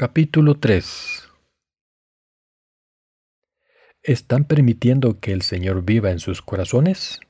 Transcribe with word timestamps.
Capítulo 0.00 0.54
3 0.54 1.28
¿Están 4.02 4.46
permitiendo 4.46 5.20
que 5.20 5.30
el 5.30 5.42
Señor 5.42 5.84
viva 5.84 6.10
en 6.10 6.20
sus 6.20 6.40
corazones? 6.40 7.20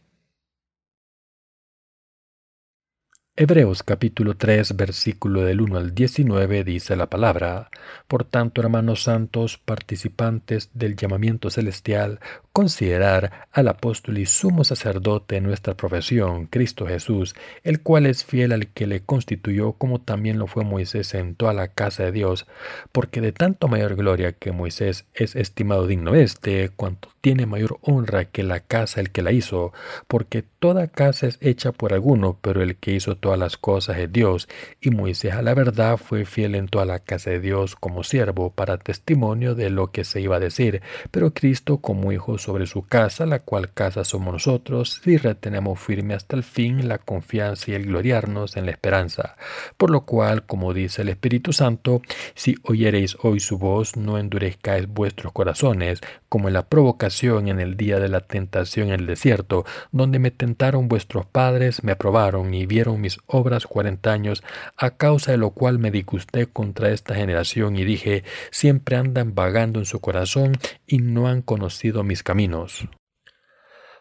Hebreos 3.43 3.83
capítulo 3.83 4.37
3 4.37 4.77
versículo 4.77 5.41
del 5.41 5.63
1 5.63 5.79
al 5.79 5.95
19 5.95 6.63
dice 6.63 6.95
la 6.95 7.09
palabra, 7.09 7.71
Por 8.07 8.25
tanto, 8.25 8.61
hermanos 8.61 9.05
santos, 9.05 9.57
participantes 9.57 10.69
del 10.75 10.95
llamamiento 10.95 11.49
celestial, 11.49 12.21
considerar 12.53 13.49
al 13.51 13.69
apóstol 13.69 14.19
y 14.19 14.27
sumo 14.27 14.63
sacerdote 14.63 15.37
de 15.37 15.41
nuestra 15.41 15.75
profesión, 15.75 16.49
Cristo 16.49 16.87
Jesús, 16.87 17.35
el 17.63 17.81
cual 17.81 18.05
es 18.05 18.27
fiel 18.27 18.53
al 18.53 18.67
que 18.67 18.87
le 18.87 19.01
constituyó, 19.01 19.73
como 19.73 20.03
también 20.03 20.39
lo 20.39 20.47
fue 20.47 20.63
Moisés 20.65 21.15
en 21.15 21.35
toda 21.35 21.55
la 21.55 21.69
casa 21.69 22.05
de 22.05 22.13
Dios, 22.13 22.47
porque 22.93 23.23
de 23.23 23.33
tanto 23.33 23.69
mayor 23.69 23.97
gloria 23.97 24.33
que 24.33 24.53
Moisés 24.53 25.07
es 25.15 25.35
estimado 25.35 25.87
digno 25.87 26.15
este, 26.15 26.69
cuanto 26.69 27.09
tiene 27.21 27.47
mayor 27.47 27.79
honra 27.83 28.25
que 28.25 28.43
la 28.43 28.61
casa 28.61 29.01
el 29.01 29.11
que 29.11 29.23
la 29.23 29.33
hizo, 29.33 29.73
porque 30.09 30.43
toda 30.43 30.89
casa 30.89 31.27
es 31.27 31.39
hecha 31.41 31.73
por 31.73 31.93
alguno, 31.93 32.39
pero 32.41 32.63
el 32.63 32.77
que 32.77 32.93
hizo 32.93 33.17
todas 33.31 33.39
las 33.39 33.57
cosas 33.57 33.97
es 33.99 34.11
Dios, 34.11 34.49
y 34.81 34.91
Moisés 34.91 35.35
a 35.35 35.43
la 35.43 35.55
verdad 35.55 35.99
fue 35.99 36.25
fiel 36.25 36.57
en 36.57 36.67
toda 36.67 36.85
la 36.85 36.99
casa 36.99 37.31
de 37.31 37.39
Dios 37.39 37.77
como 37.77 38.03
siervo, 38.03 38.51
para 38.51 38.77
testimonio 38.77 39.55
de 39.55 39.71
lo 39.71 39.93
que 39.93 40.03
se 40.03 40.21
iba 40.21 40.35
a 40.35 40.41
decir, 40.41 40.83
pero 41.13 41.33
Cristo 41.33 41.79
como 41.79 42.11
hijo 42.11 42.39
sobre 42.39 42.67
su 42.67 42.83
casa, 42.83 43.27
la 43.27 43.39
cual 43.39 43.73
casa 43.73 44.03
somos 44.03 44.33
nosotros, 44.33 45.01
si 45.05 45.17
retenemos 45.17 45.79
firme 45.79 46.15
hasta 46.15 46.35
el 46.35 46.43
fin 46.43 46.89
la 46.89 46.99
confianza 46.99 47.71
y 47.71 47.75
el 47.75 47.87
gloriarnos 47.87 48.57
en 48.57 48.67
la 48.67 48.73
esperanza. 48.73 49.37
Por 49.77 49.91
lo 49.91 50.01
cual, 50.01 50.45
como 50.45 50.75
dice 50.75 51.03
el 51.03 51.09
Espíritu 51.09 51.53
Santo, 51.53 52.03
si 52.35 52.57
oyereis 52.65 53.17
hoy 53.23 53.39
su 53.39 53.59
voz, 53.59 53.97
no 53.97 54.19
endurezcáis 54.19 54.89
vuestros 54.89 55.33
corazones, 55.33 56.01
como 56.29 56.49
en 56.49 56.55
la 56.55 56.67
provocación 56.67 57.47
en 57.47 57.61
el 57.61 57.77
día 57.77 58.01
de 58.01 58.09
la 58.09 58.23
tentación 58.23 58.89
en 58.89 58.95
el 59.01 59.07
desierto, 59.07 59.65
donde 59.93 60.19
me 60.19 60.33
tentaron 60.33 60.89
vuestros 60.89 61.27
padres, 61.27 61.85
me 61.85 61.93
aprobaron 61.93 62.55
y 62.55 62.67
vieron 62.67 63.01
mis 63.01 63.20
obras 63.27 63.67
cuarenta 63.67 64.13
años, 64.13 64.43
a 64.77 64.97
causa 64.97 65.33
de 65.33 65.39
lo 65.39 65.51
cual 65.51 65.79
me 65.79 65.91
disgusté 65.91 66.47
contra 66.47 66.91
esta 66.91 67.15
generación 67.15 67.77
y 67.77 67.85
dije, 67.85 68.25
siempre 68.51 68.97
andan 68.97 69.35
vagando 69.35 69.79
en 69.79 69.87
su 69.87 70.01
corazón 70.01 70.53
y 70.87 70.99
no 70.99 71.29
han 71.29 71.43
conocido 71.43 72.05
mis 72.05 72.23
caminos. 72.23 72.89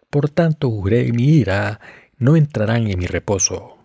Por 0.09 0.29
tanto 0.29 0.69
juré 0.69 1.11
mi 1.13 1.25
ira, 1.25 1.79
no 2.17 2.35
entrarán 2.35 2.87
en 2.87 2.99
mi 2.99 3.05
reposo. 3.05 3.78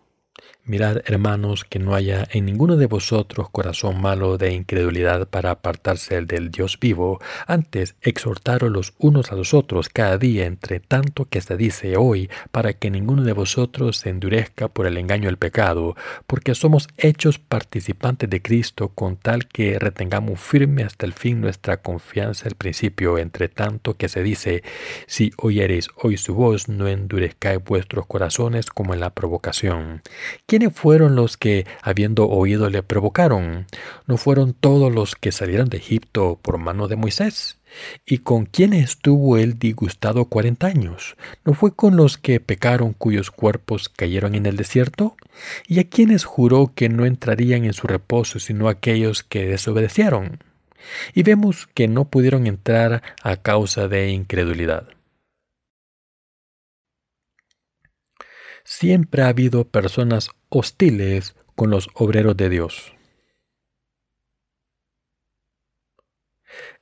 Mirad, 0.66 1.02
hermanos, 1.04 1.64
que 1.64 1.78
no 1.78 1.94
haya 1.94 2.26
en 2.32 2.46
ninguno 2.46 2.78
de 2.78 2.86
vosotros 2.86 3.50
corazón 3.50 4.00
malo 4.00 4.38
de 4.38 4.54
incredulidad 4.54 5.28
para 5.28 5.50
apartarse 5.50 6.22
del 6.22 6.50
Dios 6.50 6.80
vivo, 6.80 7.20
antes 7.46 7.96
exhortaros 8.00 8.70
los 8.70 8.94
unos 8.96 9.30
a 9.30 9.34
los 9.34 9.52
otros 9.52 9.90
cada 9.90 10.16
día, 10.16 10.46
entre 10.46 10.80
tanto 10.80 11.26
que 11.26 11.42
se 11.42 11.58
dice 11.58 11.98
hoy, 11.98 12.30
para 12.50 12.72
que 12.72 12.90
ninguno 12.90 13.24
de 13.24 13.34
vosotros 13.34 13.98
se 13.98 14.08
endurezca 14.08 14.68
por 14.68 14.86
el 14.86 14.96
engaño 14.96 15.26
del 15.26 15.36
pecado, 15.36 15.96
porque 16.26 16.54
somos 16.54 16.88
hechos 16.96 17.38
participantes 17.38 18.30
de 18.30 18.40
Cristo 18.40 18.88
con 18.88 19.18
tal 19.18 19.46
que 19.46 19.78
retengamos 19.78 20.40
firme 20.40 20.82
hasta 20.82 21.04
el 21.04 21.12
fin 21.12 21.42
nuestra 21.42 21.82
confianza 21.82 22.48
al 22.48 22.54
principio, 22.54 23.18
entre 23.18 23.48
tanto 23.48 23.98
que 23.98 24.08
se 24.08 24.22
dice, 24.22 24.62
si 25.06 25.30
oyereis 25.36 25.88
hoy 26.02 26.16
su 26.16 26.34
voz, 26.34 26.70
no 26.70 26.88
endurezcáis 26.88 27.62
vuestros 27.62 28.06
corazones 28.06 28.70
como 28.70 28.94
en 28.94 29.00
la 29.00 29.10
provocación 29.10 30.00
¿Quiénes 30.54 30.72
fueron 30.72 31.16
los 31.16 31.36
que, 31.36 31.66
habiendo 31.82 32.28
oído, 32.28 32.70
le 32.70 32.84
provocaron? 32.84 33.66
¿No 34.06 34.16
fueron 34.16 34.52
todos 34.52 34.94
los 34.94 35.16
que 35.16 35.32
salieron 35.32 35.68
de 35.68 35.78
Egipto 35.78 36.38
por 36.40 36.58
mano 36.58 36.86
de 36.86 36.94
Moisés? 36.94 37.58
¿Y 38.06 38.18
con 38.18 38.46
quiénes 38.46 38.84
estuvo 38.84 39.36
él 39.36 39.58
disgustado 39.58 40.26
cuarenta 40.26 40.68
años? 40.68 41.16
¿No 41.44 41.54
fue 41.54 41.74
con 41.74 41.96
los 41.96 42.18
que 42.18 42.38
pecaron 42.38 42.92
cuyos 42.92 43.32
cuerpos 43.32 43.88
cayeron 43.88 44.36
en 44.36 44.46
el 44.46 44.56
desierto? 44.56 45.16
¿Y 45.66 45.80
a 45.80 45.88
quienes 45.88 46.24
juró 46.24 46.70
que 46.72 46.88
no 46.88 47.04
entrarían 47.04 47.64
en 47.64 47.72
su 47.72 47.88
reposo 47.88 48.38
sino 48.38 48.68
aquellos 48.68 49.24
que 49.24 49.46
desobedecieron? 49.46 50.38
Y 51.14 51.24
vemos 51.24 51.66
que 51.74 51.88
no 51.88 52.04
pudieron 52.04 52.46
entrar 52.46 53.02
a 53.24 53.38
causa 53.38 53.88
de 53.88 54.10
incredulidad. 54.10 54.86
siempre 58.64 59.22
ha 59.22 59.28
habido 59.28 59.68
personas 59.68 60.30
hostiles 60.54 61.34
con 61.54 61.70
los 61.70 61.88
obreros 61.94 62.36
de 62.36 62.48
Dios. 62.48 62.94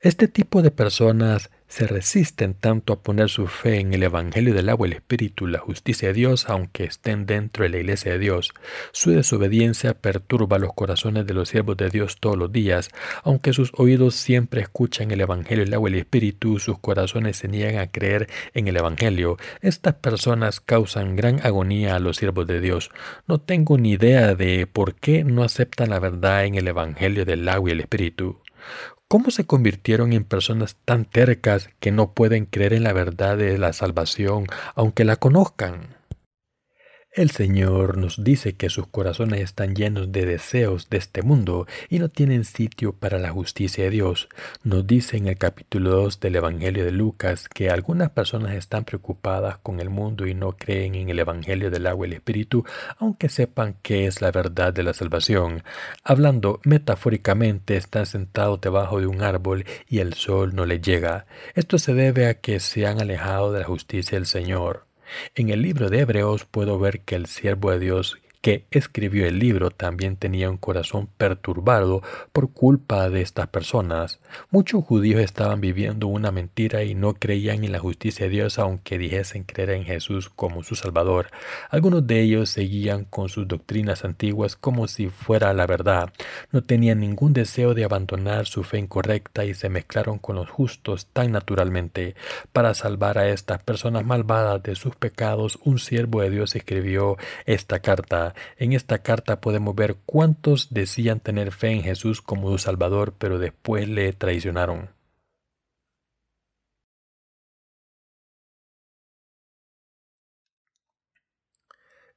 Este 0.01 0.29
tipo 0.29 0.63
de 0.63 0.71
personas 0.71 1.51
se 1.73 1.87
resisten 1.87 2.53
tanto 2.53 2.93
a 2.93 3.03
poner 3.03 3.31
su 3.31 3.47
fe 3.47 3.81
en 3.81 3.95
el 3.95 4.03
Evangelio 4.03 4.53
del 4.53 4.69
agua 4.69 4.87
el 4.87 4.93
Espíritu, 4.93 5.47
la 5.47 5.59
justicia 5.59 6.09
de 6.09 6.15
Dios, 6.15 6.51
aunque 6.51 6.85
estén 6.85 7.25
dentro 7.25 7.63
de 7.63 7.71
la 7.71 7.79
iglesia 7.79 8.13
de 8.13 8.19
Dios. 8.19 8.53
Su 8.93 9.11
desobediencia 9.11 9.95
perturba 9.95 10.59
los 10.59 10.75
corazones 10.75 11.27
de 11.27 11.33
los 11.33 11.49
siervos 11.49 11.79
de 11.79 11.89
Dios 11.89 12.19
todos 12.21 12.37
los 12.37 12.53
días, 12.53 12.91
aunque 13.25 13.55
sus 13.55 13.73
oídos 13.75 14.17
siempre 14.17 14.61
escuchan 14.61 15.13
el 15.13 15.23
Evangelio 15.23 15.65
del 15.65 15.73
agua 15.73 15.89
el 15.89 15.95
Espíritu, 15.95 16.59
sus 16.59 16.79
corazones 16.79 17.39
se 17.39 17.49
niegan 17.49 17.79
a 17.79 17.91
creer 17.91 18.29
en 18.53 18.69
el 18.69 18.77
Evangelio. 18.77 19.39
Estas 19.63 19.95
personas 19.95 20.61
causan 20.61 21.17
gran 21.17 21.41
agonía 21.43 21.97
a 21.97 22.01
los 22.01 22.19
siervos 22.19 22.47
de 22.47 22.61
Dios. 22.61 22.91
No 23.27 23.41
tengo 23.41 23.79
ni 23.79 23.93
idea 23.93 24.35
de 24.35 24.67
por 24.67 24.95
qué 24.95 25.25
no 25.25 25.43
aceptan 25.43 25.89
la 25.89 26.01
verdad 26.01 26.45
en 26.45 26.57
el 26.57 26.69
Evangelio 26.69 27.25
del 27.25 27.49
agua 27.49 27.71
y 27.71 27.73
el 27.73 27.81
Espíritu. 27.81 28.43
¿Cómo 29.09 29.31
se 29.31 29.45
convirtieron 29.45 30.13
en 30.13 30.25
personas 30.25 30.77
tan 30.85 31.05
tercas 31.05 31.69
que 31.81 31.93
no 31.93 32.13
pueden 32.13 32.47
creer 32.47 32.73
en 32.73 32.85
la 32.85 32.93
verdad 32.93 33.37
de 33.37 33.59
la 33.59 33.73
salvación 33.73 34.47
aunque 34.75 35.05
la 35.05 35.17
conozcan? 35.17 36.02
El 37.15 37.31
Señor 37.31 37.99
nos 37.99 38.25
dice 38.25 38.55
que 38.55 38.71
sus 38.71 38.87
corazones 38.87 39.43
están 39.43 39.75
llenos 39.75 40.13
de 40.13 40.25
deseos 40.25 40.89
de 40.89 40.97
este 40.97 41.21
mundo 41.21 41.67
y 41.91 41.99
no 41.99 42.09
tienen 42.09 42.47
sitio 42.47 42.95
para 42.95 43.19
la 43.19 43.29
justicia 43.29 43.85
de 43.85 43.91
Dios. 43.91 44.31
Nos 44.65 44.87
dice 44.87 45.19
en 45.19 45.27
el 45.27 45.37
capítulo 45.37 45.91
2 45.91 46.21
del 46.21 46.37
Evangelio 46.37 46.87
de 46.87 46.91
Lucas 46.91 47.51
que 47.51 47.69
algunas 47.69 48.09
personas 48.09 48.55
están 48.55 48.87
preocupadas 48.87 49.59
con 49.59 49.79
el 49.79 49.91
mundo 49.91 50.27
y 50.27 50.33
no 50.33 50.53
creen 50.53 50.95
en 50.95 51.11
el 51.11 51.19
Evangelio 51.19 51.71
del 51.71 51.87
agua 51.87 52.07
y 52.07 52.13
el 52.13 52.15
Espíritu, 52.15 52.65
aunque 52.97 53.29
sepan 53.29 53.77
que 53.83 54.07
es 54.07 54.23
la 54.23 54.31
verdad 54.31 54.73
de 54.73 54.83
la 54.83 54.95
salvación. 54.95 55.65
Hablando 56.03 56.61
metafóricamente, 56.65 57.77
están 57.77 58.07
sentados 58.07 58.63
debajo 58.63 59.01
de 59.01 59.07
un 59.07 59.21
árbol 59.21 59.67
y 59.87 59.99
el 59.99 60.15
sol 60.15 60.55
no 60.55 60.65
les 60.65 60.81
llega. 60.81 61.27
Esto 61.55 61.77
se 61.77 61.93
debe 61.93 62.27
a 62.27 62.41
que 62.41 62.59
se 62.59 62.87
han 62.87 63.03
alejado 63.03 63.53
de 63.53 63.61
la 63.61 63.67
justicia 63.67 64.17
del 64.17 64.25
Señor. 64.25 64.87
En 65.35 65.51
el 65.51 65.63
libro 65.63 65.91
de 65.91 66.01
Hebreos 66.01 66.45
puedo 66.45 66.79
ver 66.79 67.01
que 67.01 67.15
el 67.15 67.27
siervo 67.27 67.71
de 67.71 67.79
Dios 67.79 68.19
que 68.43 68.67
escribió 68.73 69.25
el 69.27 69.39
libro 69.39 69.71
también 69.71 70.17
tenía 70.17 70.51
un 70.51 70.57
corazón 70.57 71.09
perturbado 71.17 72.03
por 72.33 72.53
culpa 72.53 73.09
de 73.09 73.23
estas 73.23 73.47
personas. 73.47 74.19
Muchos 74.51 74.85
judíos 74.85 75.21
estaban 75.21 75.61
viviendo 75.61 76.09
una 76.09 76.33
mentira 76.33 76.83
y 76.83 76.97
no 76.97 77.15
creían 77.15 77.63
en 77.63 77.71
la 77.71 77.79
justicia 77.79 78.27
de 78.27 78.33
Dios 78.33 78.59
aunque 78.59 78.99
dijesen 78.99 79.45
creer 79.45 79.71
en 79.71 79.85
Jesús 79.85 80.29
como 80.29 80.65
su 80.65 80.75
Salvador. 80.75 81.31
Algunos 81.71 82.05
de 82.09 82.21
ellos 82.21 82.51
seguían 82.51 83.05
con 83.05 83.29
sus 83.29 83.47
doctrinas 83.47 84.05
antiguas 84.05 84.57
como 84.57 84.89
si 84.89 85.09
fuera 85.09 85.55
la 85.55 85.69
verdad. 85.69 86.13
No 86.51 86.63
tenían 86.63 86.99
ningún 86.99 87.33
deseo 87.33 87.75
de 87.75 87.85
abandonar 87.85 88.47
su 88.47 88.65
fe 88.65 88.79
incorrecta 88.79 89.45
y 89.45 89.55
se 89.55 89.69
mezclaron 89.69 90.19
con 90.19 90.35
los 90.35 90.51
justos 90.51 91.07
tan 91.13 91.31
naturalmente. 91.31 92.17
Para 92.53 92.75
salvar 92.75 93.19
a 93.19 93.29
estas 93.29 93.63
personas 93.63 94.05
malvadas 94.05 94.61
de 94.65 94.75
sus 94.75 94.97
pecados, 94.97 95.61
un 95.63 95.79
siervo 95.79 96.23
de 96.23 96.31
Dios 96.31 96.57
escribió 96.57 97.17
esta 97.47 97.79
carta 97.79 98.32
en 98.57 98.73
esta 98.73 99.03
carta 99.03 99.41
podemos 99.41 99.75
ver 99.75 99.97
cuántos 100.07 100.73
decían 100.73 101.21
tener 101.21 101.53
fe 101.53 101.71
en 101.71 101.83
Jesús 101.83 102.23
como 102.23 102.51
su 102.51 102.59
Salvador, 102.59 103.15
pero 103.19 103.39
después 103.39 103.89
le 103.89 104.13
traicionaron. 104.13 104.91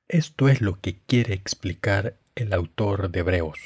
Esto 0.08 0.50
es 0.50 0.62
lo 0.62 0.80
que 0.82 1.02
quiere 1.02 1.34
explicar 1.34 2.20
el 2.36 2.54
autor 2.54 3.10
de 3.10 3.20
Hebreos. 3.22 3.60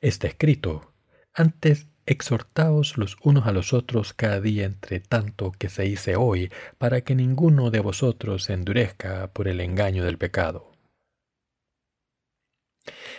Está 0.00 0.28
escrito, 0.28 0.94
antes 1.32 1.88
Exhortaos 2.06 2.98
los 2.98 3.16
unos 3.22 3.48
a 3.48 3.52
los 3.52 3.72
otros 3.72 4.12
cada 4.12 4.40
día 4.40 4.64
entre 4.64 5.00
tanto 5.00 5.50
que 5.50 5.68
se 5.68 5.82
dice 5.82 6.14
hoy, 6.14 6.52
para 6.78 7.00
que 7.00 7.16
ninguno 7.16 7.70
de 7.70 7.80
vosotros 7.80 8.44
se 8.44 8.52
endurezca 8.52 9.32
por 9.32 9.48
el 9.48 9.60
engaño 9.60 10.04
del 10.04 10.16
pecado. 10.16 10.70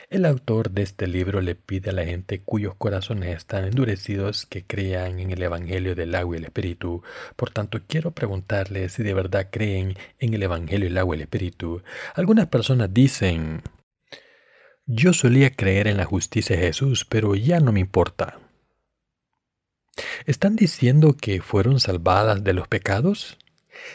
El 0.09 0.25
autor 0.25 0.71
de 0.71 0.83
este 0.83 1.05
libro 1.05 1.41
le 1.41 1.55
pide 1.55 1.89
a 1.89 1.93
la 1.93 2.05
gente 2.05 2.39
cuyos 2.39 2.75
corazones 2.75 3.35
están 3.35 3.65
endurecidos 3.65 4.45
que 4.45 4.63
crean 4.65 5.19
en 5.19 5.31
el 5.31 5.41
Evangelio 5.43 5.93
del 5.93 6.15
agua 6.15 6.37
y 6.37 6.39
el 6.39 6.45
Espíritu. 6.45 7.03
Por 7.35 7.49
tanto, 7.49 7.81
quiero 7.87 8.11
preguntarles 8.11 8.93
si 8.93 9.03
de 9.03 9.13
verdad 9.13 9.49
creen 9.51 9.97
en 10.19 10.33
el 10.33 10.43
Evangelio 10.43 10.87
del 10.87 10.97
agua 10.97 11.15
y 11.15 11.17
el 11.17 11.23
Espíritu. 11.23 11.83
Algunas 12.15 12.47
personas 12.47 12.93
dicen, 12.93 13.63
Yo 14.85 15.11
solía 15.11 15.49
creer 15.49 15.87
en 15.87 15.97
la 15.97 16.05
justicia 16.05 16.55
de 16.55 16.67
Jesús, 16.67 17.03
pero 17.03 17.35
ya 17.35 17.59
no 17.59 17.73
me 17.73 17.81
importa. 17.81 18.46
¿Están 20.25 20.55
diciendo 20.55 21.15
que 21.19 21.41
fueron 21.41 21.79
salvadas 21.79 22.43
de 22.43 22.53
los 22.53 22.67
pecados? 22.67 23.37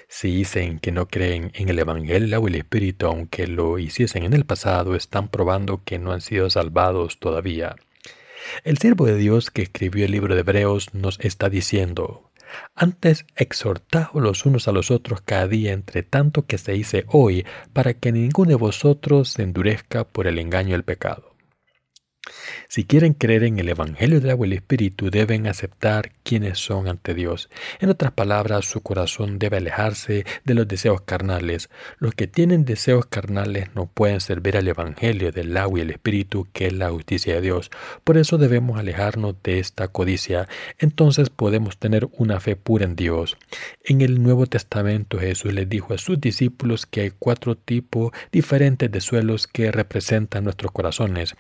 Si 0.09 0.35
dicen 0.35 0.79
que 0.79 0.93
no 0.93 1.09
creen 1.09 1.51
en 1.55 1.69
el 1.69 1.79
Evangelio 1.79 2.41
o 2.41 2.49
el 2.49 2.55
Espíritu, 2.55 3.07
aunque 3.07 3.47
lo 3.47 3.79
hiciesen 3.79 4.25
en 4.25 4.33
el 4.33 4.45
pasado, 4.45 4.95
están 4.95 5.29
probando 5.29 5.83
que 5.85 5.99
no 5.99 6.13
han 6.13 6.21
sido 6.21 6.49
salvados 6.51 7.19
todavía. 7.19 7.77
El 8.65 8.79
siervo 8.79 9.07
de 9.07 9.17
Dios 9.17 9.51
que 9.51 9.63
escribió 9.63 10.05
el 10.05 10.13
libro 10.13 10.35
de 10.35 10.41
Hebreos 10.41 10.95
nos 10.95 11.19
está 11.21 11.49
diciendo, 11.49 12.31
antes 12.75 13.25
exhortaos 13.37 14.23
los 14.23 14.45
unos 14.45 14.69
a 14.69 14.73
los 14.73 14.91
otros 14.91 15.21
cada 15.23 15.49
día 15.49 15.73
entre 15.73 16.03
tanto 16.03 16.47
que 16.47 16.59
se 16.59 16.73
dice 16.73 17.05
hoy, 17.09 17.47
para 17.73 17.95
que 17.95 18.13
ninguno 18.13 18.51
de 18.51 18.57
vosotros 18.57 19.31
se 19.31 19.43
endurezca 19.43 20.05
por 20.05 20.27
el 20.27 20.39
engaño 20.39 20.73
del 20.73 20.85
pecado. 20.85 21.32
Si 22.69 22.85
quieren 22.85 23.15
creer 23.15 23.43
en 23.43 23.59
el 23.59 23.69
Evangelio 23.69 24.21
del 24.21 24.31
agua 24.31 24.47
y 24.47 24.51
el 24.51 24.57
Espíritu, 24.57 25.11
deben 25.11 25.49
aceptar 25.49 26.13
quiénes 26.23 26.59
son 26.59 26.87
ante 26.87 27.15
Dios. 27.15 27.51
En 27.81 27.91
otras 27.91 28.13
palabras, 28.13 28.65
su 28.65 28.81
corazón 28.81 29.39
debe 29.39 29.57
alejarse 29.57 30.25
de 30.45 30.55
los 30.55 30.69
deseos 30.69 31.01
carnales. 31.03 31.69
Los 31.99 32.15
que 32.15 32.29
tienen 32.29 32.65
deseos 32.65 33.07
carnales 33.07 33.75
no 33.75 33.87
pueden 33.87 34.21
servir 34.21 34.57
al 34.57 34.69
Evangelio 34.69 35.33
del 35.33 35.57
agua 35.57 35.81
y 35.81 35.83
el 35.83 35.91
Espíritu, 35.91 36.47
que 36.53 36.69
es 36.69 36.73
la 36.73 36.91
justicia 36.91 37.35
de 37.35 37.41
Dios. 37.41 37.71
Por 38.05 38.17
eso 38.17 38.39
debemos 38.39 38.79
alejarnos 38.79 39.35
de 39.43 39.59
esta 39.59 39.89
codicia. 39.89 40.49
Entonces 40.79 41.29
podemos 41.29 41.79
tener 41.79 42.09
una 42.13 42.39
fe 42.41 42.55
pura 42.57 42.85
en 42.85 42.95
Dios. 42.95 43.37
En 43.85 44.01
el 44.01 44.23
Nuevo 44.23 44.47
Testamento 44.47 45.19
Jesús 45.19 45.53
les 45.53 45.69
dijo 45.69 45.93
a 45.93 45.99
sus 45.99 46.21
discípulos 46.21 46.87
que 46.87 47.01
hay 47.01 47.11
cuatro 47.11 47.57
tipos 47.57 48.13
diferentes 48.31 48.91
de 48.91 49.01
suelos 49.01 49.47
que 49.47 49.73
representan 49.73 50.45
nuestros 50.45 50.71
corazones. 50.71 51.35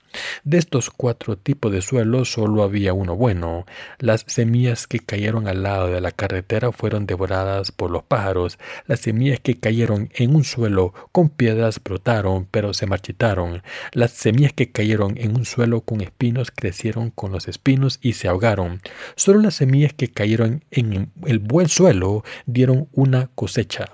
Estos 0.72 0.88
cuatro 0.88 1.36
tipos 1.36 1.70
de 1.70 1.82
suelo 1.82 2.24
solo 2.24 2.62
había 2.62 2.94
uno 2.94 3.14
bueno. 3.14 3.66
Las 3.98 4.24
semillas 4.26 4.86
que 4.86 5.00
cayeron 5.00 5.46
al 5.46 5.62
lado 5.62 5.88
de 5.88 6.00
la 6.00 6.12
carretera 6.12 6.72
fueron 6.72 7.04
devoradas 7.04 7.72
por 7.72 7.90
los 7.90 8.04
pájaros. 8.04 8.58
Las 8.86 9.00
semillas 9.00 9.38
que 9.40 9.60
cayeron 9.60 10.08
en 10.14 10.34
un 10.34 10.44
suelo 10.44 10.94
con 11.12 11.28
piedras 11.28 11.78
brotaron, 11.84 12.48
pero 12.50 12.72
se 12.72 12.86
marchitaron. 12.86 13.62
Las 13.92 14.12
semillas 14.12 14.54
que 14.54 14.72
cayeron 14.72 15.18
en 15.18 15.36
un 15.36 15.44
suelo 15.44 15.82
con 15.82 16.00
espinos 16.00 16.50
crecieron 16.50 17.10
con 17.10 17.32
los 17.32 17.48
espinos 17.48 17.98
y 18.00 18.14
se 18.14 18.28
ahogaron. 18.28 18.80
Solo 19.14 19.40
las 19.42 19.56
semillas 19.56 19.92
que 19.92 20.08
cayeron 20.08 20.64
en 20.70 21.12
el 21.26 21.38
buen 21.38 21.68
suelo 21.68 22.24
dieron 22.46 22.88
una 22.92 23.28
cosecha 23.34 23.90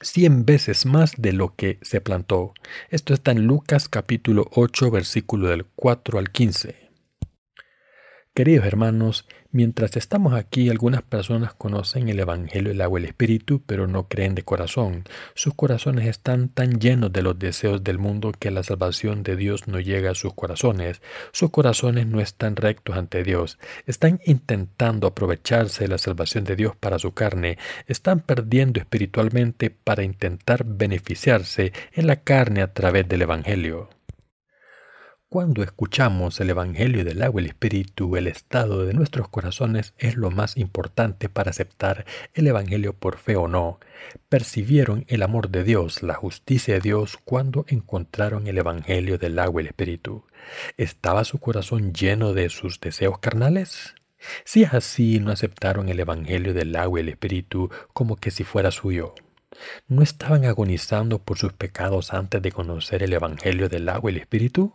cien 0.00 0.44
veces 0.44 0.86
más 0.86 1.12
de 1.16 1.32
lo 1.32 1.54
que 1.54 1.78
se 1.82 2.00
plantó. 2.00 2.54
Esto 2.90 3.14
está 3.14 3.32
en 3.32 3.46
Lucas 3.46 3.88
capítulo 3.88 4.48
8 4.52 4.90
versículo 4.90 5.48
del 5.48 5.64
4 5.64 6.18
al 6.18 6.30
15. 6.30 6.87
Queridos 8.38 8.66
hermanos, 8.66 9.26
mientras 9.50 9.96
estamos 9.96 10.32
aquí, 10.32 10.70
algunas 10.70 11.02
personas 11.02 11.54
conocen 11.54 12.08
el 12.08 12.20
Evangelio 12.20 12.68
del 12.68 12.80
agua 12.82 13.00
y 13.00 13.02
el 13.02 13.08
Espíritu, 13.08 13.64
pero 13.66 13.88
no 13.88 14.06
creen 14.06 14.36
de 14.36 14.44
corazón. 14.44 15.02
Sus 15.34 15.54
corazones 15.54 16.06
están 16.06 16.48
tan 16.48 16.78
llenos 16.78 17.12
de 17.12 17.22
los 17.22 17.36
deseos 17.36 17.82
del 17.82 17.98
mundo 17.98 18.30
que 18.38 18.52
la 18.52 18.62
salvación 18.62 19.24
de 19.24 19.34
Dios 19.34 19.66
no 19.66 19.80
llega 19.80 20.12
a 20.12 20.14
sus 20.14 20.34
corazones. 20.34 21.02
Sus 21.32 21.50
corazones 21.50 22.06
no 22.06 22.20
están 22.20 22.54
rectos 22.54 22.96
ante 22.96 23.24
Dios. 23.24 23.58
Están 23.86 24.20
intentando 24.24 25.08
aprovecharse 25.08 25.82
de 25.82 25.88
la 25.88 25.98
salvación 25.98 26.44
de 26.44 26.54
Dios 26.54 26.76
para 26.76 27.00
su 27.00 27.14
carne. 27.14 27.58
Están 27.88 28.20
perdiendo 28.20 28.78
espiritualmente 28.78 29.70
para 29.70 30.04
intentar 30.04 30.64
beneficiarse 30.64 31.72
en 31.92 32.06
la 32.06 32.20
carne 32.20 32.62
a 32.62 32.72
través 32.72 33.08
del 33.08 33.22
Evangelio. 33.22 33.97
Cuando 35.30 35.62
escuchamos 35.62 36.40
el 36.40 36.48
Evangelio 36.48 37.04
del 37.04 37.22
agua 37.22 37.42
y 37.42 37.44
el 37.44 37.50
Espíritu, 37.50 38.16
el 38.16 38.28
estado 38.28 38.86
de 38.86 38.94
nuestros 38.94 39.28
corazones 39.28 39.92
es 39.98 40.16
lo 40.16 40.30
más 40.30 40.56
importante 40.56 41.28
para 41.28 41.50
aceptar 41.50 42.06
el 42.32 42.46
Evangelio 42.46 42.94
por 42.94 43.18
fe 43.18 43.36
o 43.36 43.46
no. 43.46 43.78
Percibieron 44.30 45.04
el 45.06 45.22
amor 45.22 45.50
de 45.50 45.64
Dios, 45.64 46.02
la 46.02 46.14
justicia 46.14 46.72
de 46.72 46.80
Dios 46.80 47.18
cuando 47.22 47.66
encontraron 47.68 48.46
el 48.46 48.56
Evangelio 48.56 49.18
del 49.18 49.38
agua 49.38 49.60
y 49.60 49.64
el 49.64 49.68
Espíritu. 49.68 50.24
¿Estaba 50.78 51.24
su 51.24 51.36
corazón 51.36 51.92
lleno 51.92 52.32
de 52.32 52.48
sus 52.48 52.80
deseos 52.80 53.18
carnales? 53.18 53.96
Si 54.46 54.62
es 54.62 54.72
así, 54.72 55.20
no 55.20 55.30
aceptaron 55.30 55.90
el 55.90 56.00
Evangelio 56.00 56.54
del 56.54 56.74
agua 56.74 57.00
y 57.00 57.02
el 57.02 57.10
Espíritu 57.10 57.68
como 57.92 58.16
que 58.16 58.30
si 58.30 58.44
fuera 58.44 58.70
suyo. 58.70 59.14
¿No 59.88 60.00
estaban 60.00 60.46
agonizando 60.46 61.18
por 61.18 61.36
sus 61.36 61.52
pecados 61.52 62.14
antes 62.14 62.40
de 62.40 62.50
conocer 62.50 63.02
el 63.02 63.12
Evangelio 63.12 63.68
del 63.68 63.90
agua 63.90 64.10
y 64.10 64.14
el 64.14 64.20
Espíritu? 64.22 64.72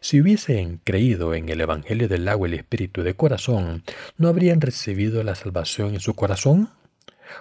Si 0.00 0.20
hubiesen 0.20 0.80
creído 0.84 1.34
en 1.34 1.48
el 1.48 1.60
Evangelio 1.60 2.08
del 2.08 2.28
agua 2.28 2.48
y 2.48 2.52
el 2.52 2.58
Espíritu 2.58 3.02
de 3.02 3.14
corazón, 3.14 3.82
¿no 4.16 4.28
habrían 4.28 4.60
recibido 4.60 5.22
la 5.22 5.34
salvación 5.34 5.94
en 5.94 6.00
su 6.00 6.14
corazón? 6.14 6.70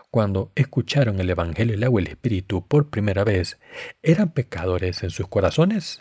Cuando 0.10 0.52
escucharon 0.56 1.20
el 1.20 1.30
Evangelio 1.30 1.74
del 1.74 1.84
agua 1.84 2.02
y 2.02 2.06
el 2.06 2.12
Espíritu 2.12 2.66
por 2.66 2.90
primera 2.90 3.24
vez, 3.24 3.60
¿eran 4.04 4.32
pecadores 4.32 5.04
en 5.04 5.10
sus 5.10 5.28
corazones? 5.28 6.00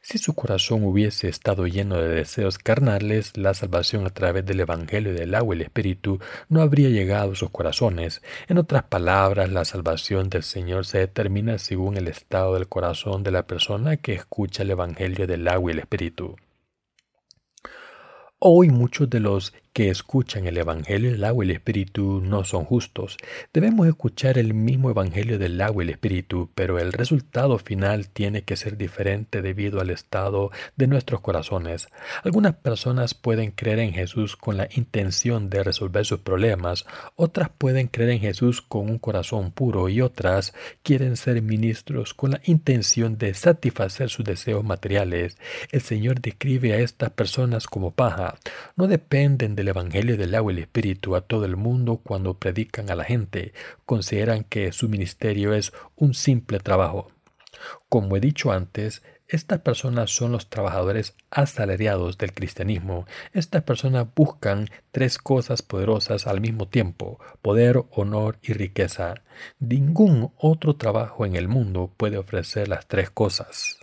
Si 0.00 0.18
su 0.18 0.34
corazón 0.34 0.84
hubiese 0.84 1.28
estado 1.28 1.66
lleno 1.66 1.96
de 1.96 2.08
deseos 2.08 2.58
carnales, 2.58 3.36
la 3.36 3.52
salvación 3.52 4.06
a 4.06 4.10
través 4.10 4.46
del 4.46 4.60
Evangelio 4.60 5.12
del 5.12 5.34
agua 5.34 5.54
y 5.54 5.58
el 5.58 5.62
Espíritu 5.62 6.20
no 6.48 6.62
habría 6.62 6.88
llegado 6.88 7.32
a 7.32 7.34
sus 7.34 7.50
corazones. 7.50 8.22
En 8.46 8.58
otras 8.58 8.84
palabras, 8.84 9.50
la 9.50 9.64
salvación 9.64 10.28
del 10.30 10.44
Señor 10.44 10.86
se 10.86 10.98
determina 10.98 11.58
según 11.58 11.96
el 11.96 12.06
estado 12.06 12.54
del 12.54 12.68
corazón 12.68 13.24
de 13.24 13.32
la 13.32 13.46
persona 13.46 13.96
que 13.96 14.14
escucha 14.14 14.62
el 14.62 14.70
Evangelio 14.70 15.26
del 15.26 15.48
agua 15.48 15.72
y 15.72 15.74
el 15.74 15.80
Espíritu. 15.80 16.36
Hoy 18.38 18.68
muchos 18.68 19.10
de 19.10 19.18
los 19.18 19.52
que 19.76 19.90
escuchan 19.90 20.46
el 20.46 20.56
Evangelio 20.56 21.12
del 21.12 21.22
agua 21.22 21.44
y 21.44 21.50
el 21.50 21.56
Espíritu 21.56 22.22
no 22.24 22.44
son 22.44 22.64
justos. 22.64 23.18
Debemos 23.52 23.86
escuchar 23.86 24.38
el 24.38 24.54
mismo 24.54 24.88
Evangelio 24.88 25.38
del 25.38 25.60
agua 25.60 25.84
y 25.84 25.88
el 25.88 25.90
Espíritu, 25.90 26.48
pero 26.54 26.78
el 26.78 26.94
resultado 26.94 27.58
final 27.58 28.08
tiene 28.08 28.40
que 28.40 28.56
ser 28.56 28.78
diferente 28.78 29.42
debido 29.42 29.82
al 29.82 29.90
estado 29.90 30.50
de 30.76 30.86
nuestros 30.86 31.20
corazones. 31.20 31.88
Algunas 32.24 32.54
personas 32.54 33.12
pueden 33.12 33.50
creer 33.50 33.80
en 33.80 33.92
Jesús 33.92 34.34
con 34.34 34.56
la 34.56 34.66
intención 34.74 35.50
de 35.50 35.62
resolver 35.62 36.06
sus 36.06 36.20
problemas, 36.20 36.86
otras 37.14 37.50
pueden 37.50 37.88
creer 37.88 38.12
en 38.12 38.20
Jesús 38.20 38.62
con 38.62 38.88
un 38.88 38.98
corazón 38.98 39.50
puro 39.50 39.90
y 39.90 40.00
otras 40.00 40.54
quieren 40.84 41.18
ser 41.18 41.42
ministros 41.42 42.14
con 42.14 42.30
la 42.30 42.40
intención 42.44 43.18
de 43.18 43.34
satisfacer 43.34 44.08
sus 44.08 44.24
deseos 44.24 44.64
materiales. 44.64 45.36
El 45.70 45.82
Señor 45.82 46.22
describe 46.22 46.72
a 46.72 46.78
estas 46.78 47.10
personas 47.10 47.66
como 47.66 47.90
paja. 47.90 48.38
No 48.74 48.86
dependen 48.86 49.54
de 49.66 49.72
Evangelio 49.72 50.16
del 50.16 50.34
agua 50.34 50.52
y 50.52 50.56
el 50.56 50.62
Espíritu 50.62 51.14
a 51.16 51.20
todo 51.20 51.44
el 51.44 51.56
mundo 51.56 51.98
cuando 51.98 52.38
predican 52.38 52.90
a 52.90 52.94
la 52.94 53.04
gente, 53.04 53.52
consideran 53.84 54.44
que 54.44 54.72
su 54.72 54.88
ministerio 54.88 55.52
es 55.52 55.72
un 55.96 56.14
simple 56.14 56.58
trabajo. 56.60 57.08
Como 57.88 58.16
he 58.16 58.20
dicho 58.20 58.52
antes, 58.52 59.02
estas 59.28 59.60
personas 59.60 60.10
son 60.10 60.30
los 60.30 60.48
trabajadores 60.48 61.16
asalariados 61.30 62.16
del 62.16 62.32
cristianismo. 62.32 63.06
Estas 63.32 63.64
personas 63.64 64.06
buscan 64.14 64.68
tres 64.92 65.18
cosas 65.18 65.62
poderosas 65.62 66.28
al 66.28 66.40
mismo 66.40 66.68
tiempo, 66.68 67.18
poder, 67.42 67.82
honor 67.90 68.38
y 68.42 68.52
riqueza. 68.52 69.14
Ningún 69.58 70.32
otro 70.38 70.76
trabajo 70.76 71.26
en 71.26 71.34
el 71.34 71.48
mundo 71.48 71.92
puede 71.96 72.18
ofrecer 72.18 72.68
las 72.68 72.86
tres 72.86 73.10
cosas. 73.10 73.78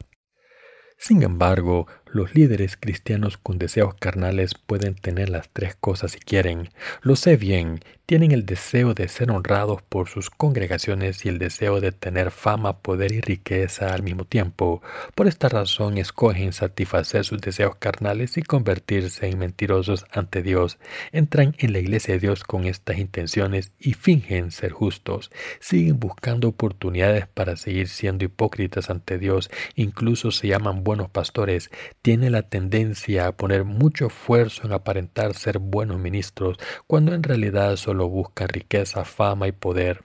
Sin 0.98 1.22
embargo, 1.24 1.88
los 2.14 2.36
líderes 2.36 2.78
cristianos 2.80 3.38
con 3.38 3.58
deseos 3.58 3.96
carnales 3.96 4.54
pueden 4.54 4.96
tener 4.96 5.30
las 5.30 5.50
tres 5.50 5.76
cosas 5.76 6.12
si 6.12 6.20
quieren. 6.20 6.70
Lo 7.02 7.16
sé 7.16 7.38
bien, 7.38 7.80
tienen 8.06 8.32
el 8.32 8.46
deseo 8.46 8.94
de 8.94 9.08
ser 9.08 9.32
honrados 9.32 9.82
por 9.82 10.10
sus 10.10 10.30
congregaciones 10.30 11.26
y 11.26 11.30
el 11.30 11.40
deseo 11.40 11.80
de 11.80 11.92
tener 11.92 12.32
fama, 12.32 12.80
poder 12.80 13.12
y 13.12 13.22
riqueza 13.22 13.94
al 13.94 14.04
mismo 14.04 14.26
tiempo. 14.26 14.82
Por 15.16 15.28
esta 15.28 15.50
razón 15.50 15.98
escogen 15.98 16.54
satisfacer 16.54 17.24
sus 17.26 17.40
deseos 17.40 17.76
carnales 17.78 18.38
y 18.38 18.42
convertirse 18.42 19.28
en 19.28 19.40
mentirosos 19.40 20.06
ante 20.12 20.42
Dios. 20.42 20.80
Entran 21.12 21.56
en 21.60 21.74
la 21.74 21.80
iglesia 21.80 22.16
de 22.16 22.20
Dios 22.20 22.44
con 22.44 22.66
estas 22.66 22.98
intenciones 22.98 23.72
y 23.80 23.94
fingen 23.94 24.52
ser 24.52 24.72
justos. 24.72 25.32
Siguen 25.60 26.00
buscando 26.00 26.50
oportunidades 26.50 27.28
para 27.28 27.56
seguir 27.56 27.88
siendo 27.88 28.26
hipócritas 28.26 28.90
ante 28.90 29.18
Dios. 29.18 29.50
Incluso 29.76 30.32
se 30.32 30.48
llaman 30.48 30.84
buenos 30.84 31.10
pastores 31.10 31.72
tiene 32.02 32.30
la 32.30 32.44
tendencia 32.44 33.28
a 33.28 33.32
poner 33.32 33.64
mucho 33.64 34.08
esfuerzo 34.08 34.66
en 34.66 34.74
aparentar 34.74 35.34
ser 35.34 35.60
buenos 35.60 36.00
ministros 36.00 36.58
cuando 36.88 37.14
en 37.14 37.24
realidad 37.24 37.76
solo 37.94 38.10
buscan 38.10 38.48
riqueza, 38.48 39.06
fama 39.06 39.48
y 39.48 39.52
poder. 39.52 40.02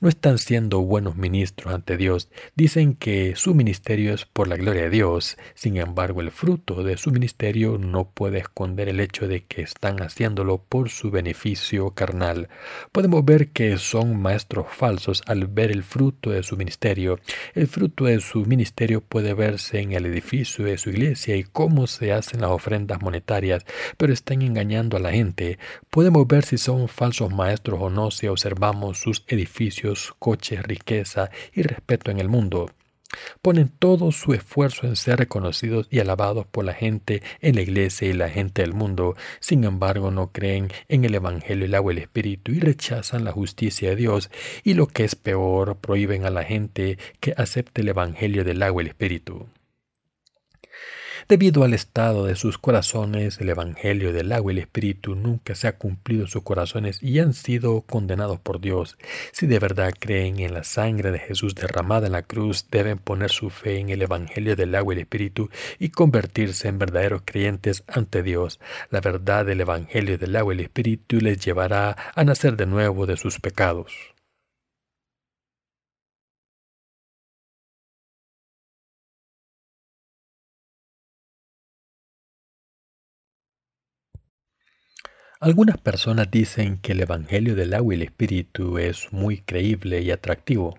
No 0.00 0.08
están 0.08 0.38
siendo 0.38 0.80
buenos 0.80 1.16
ministros 1.16 1.72
ante 1.72 1.96
Dios. 1.96 2.28
Dicen 2.56 2.94
que 2.94 3.36
su 3.36 3.54
ministerio 3.54 4.12
es 4.12 4.24
por 4.24 4.48
la 4.48 4.56
gloria 4.56 4.82
de 4.82 4.90
Dios. 4.90 5.36
Sin 5.54 5.76
embargo, 5.76 6.20
el 6.20 6.32
fruto 6.32 6.82
de 6.82 6.96
su 6.96 7.12
ministerio 7.12 7.78
no 7.78 8.10
puede 8.10 8.38
esconder 8.38 8.88
el 8.88 8.98
hecho 8.98 9.28
de 9.28 9.44
que 9.44 9.62
están 9.62 10.02
haciéndolo 10.02 10.58
por 10.58 10.88
su 10.90 11.12
beneficio 11.12 11.90
carnal. 11.90 12.48
Podemos 12.90 13.24
ver 13.24 13.50
que 13.50 13.78
son 13.78 14.20
maestros 14.20 14.66
falsos 14.68 15.22
al 15.26 15.46
ver 15.46 15.70
el 15.70 15.84
fruto 15.84 16.30
de 16.30 16.42
su 16.42 16.56
ministerio. 16.56 17.20
El 17.54 17.68
fruto 17.68 18.06
de 18.06 18.20
su 18.20 18.46
ministerio 18.46 19.00
puede 19.00 19.34
verse 19.34 19.78
en 19.78 19.92
el 19.92 20.06
edificio 20.06 20.64
de 20.64 20.76
su 20.76 20.90
iglesia 20.90 21.36
y 21.36 21.44
cómo 21.44 21.86
se 21.86 22.12
hacen 22.12 22.40
las 22.40 22.50
ofrendas 22.50 23.00
monetarias, 23.00 23.64
pero 23.96 24.12
están 24.12 24.42
engañando 24.42 24.96
a 24.96 25.00
la 25.00 25.12
gente. 25.12 25.58
Podemos 25.90 26.26
ver 26.26 26.44
si 26.44 26.58
son 26.58 26.88
falsos 26.88 27.27
maestros 27.32 27.80
o 27.80 27.90
no 27.90 28.10
si 28.10 28.26
observamos 28.26 28.98
sus 28.98 29.24
edificios, 29.28 30.14
coches, 30.18 30.62
riqueza 30.62 31.30
y 31.52 31.62
respeto 31.62 32.10
en 32.10 32.18
el 32.18 32.28
mundo. 32.28 32.70
Ponen 33.40 33.68
todo 33.70 34.12
su 34.12 34.34
esfuerzo 34.34 34.86
en 34.86 34.96
ser 34.96 35.18
reconocidos 35.18 35.88
y 35.90 36.00
alabados 36.00 36.46
por 36.46 36.64
la 36.64 36.74
gente 36.74 37.22
en 37.40 37.54
la 37.54 37.62
iglesia 37.62 38.08
y 38.08 38.12
la 38.12 38.28
gente 38.28 38.62
del 38.62 38.74
mundo. 38.74 39.16
Sin 39.40 39.64
embargo, 39.64 40.10
no 40.10 40.30
creen 40.30 40.68
en 40.88 41.04
el 41.04 41.14
Evangelio, 41.14 41.64
el 41.64 41.74
agua 41.74 41.92
y 41.92 41.96
el 41.96 42.02
Espíritu 42.02 42.52
y 42.52 42.60
rechazan 42.60 43.24
la 43.24 43.32
justicia 43.32 43.90
de 43.90 43.96
Dios. 43.96 44.30
Y 44.62 44.74
lo 44.74 44.86
que 44.86 45.04
es 45.04 45.14
peor, 45.14 45.78
prohíben 45.78 46.26
a 46.26 46.30
la 46.30 46.44
gente 46.44 46.98
que 47.20 47.34
acepte 47.36 47.80
el 47.80 47.88
Evangelio 47.88 48.44
del 48.44 48.62
agua 48.62 48.82
y 48.82 48.86
el 48.86 48.90
Espíritu. 48.90 49.46
Debido 51.28 51.62
al 51.62 51.74
estado 51.74 52.24
de 52.24 52.36
sus 52.36 52.56
corazones, 52.56 53.38
el 53.38 53.50
Evangelio 53.50 54.14
del 54.14 54.32
agua 54.32 54.50
y 54.50 54.56
el 54.56 54.62
Espíritu 54.62 55.14
nunca 55.14 55.54
se 55.54 55.68
ha 55.68 55.76
cumplido 55.76 56.22
en 56.22 56.28
sus 56.28 56.42
corazones 56.42 57.02
y 57.02 57.18
han 57.18 57.34
sido 57.34 57.82
condenados 57.82 58.40
por 58.40 58.62
Dios. 58.62 58.96
Si 59.32 59.46
de 59.46 59.58
verdad 59.58 59.92
creen 59.98 60.38
en 60.38 60.54
la 60.54 60.64
sangre 60.64 61.10
de 61.10 61.18
Jesús 61.18 61.54
derramada 61.54 62.06
en 62.06 62.12
la 62.12 62.22
cruz, 62.22 62.68
deben 62.70 62.96
poner 62.96 63.30
su 63.30 63.50
fe 63.50 63.78
en 63.78 63.90
el 63.90 64.00
Evangelio 64.00 64.56
del 64.56 64.74
agua 64.74 64.94
y 64.94 64.96
el 64.96 65.02
Espíritu 65.02 65.50
y 65.78 65.90
convertirse 65.90 66.66
en 66.66 66.78
verdaderos 66.78 67.20
creyentes 67.26 67.84
ante 67.88 68.22
Dios. 68.22 68.58
La 68.88 69.02
verdad 69.02 69.44
del 69.44 69.60
Evangelio 69.60 70.16
del 70.16 70.34
agua 70.34 70.54
y 70.54 70.56
el 70.56 70.64
Espíritu 70.64 71.18
les 71.20 71.44
llevará 71.44 71.94
a 72.14 72.24
nacer 72.24 72.56
de 72.56 72.64
nuevo 72.64 73.04
de 73.04 73.18
sus 73.18 73.38
pecados. 73.38 73.92
Algunas 85.40 85.78
personas 85.78 86.32
dicen 86.32 86.78
que 86.78 86.90
el 86.90 87.00
Evangelio 87.00 87.54
del 87.54 87.72
agua 87.72 87.94
y 87.94 87.98
el 87.98 88.02
Espíritu 88.02 88.76
es 88.78 89.12
muy 89.12 89.38
creíble 89.38 90.00
y 90.00 90.10
atractivo. 90.10 90.76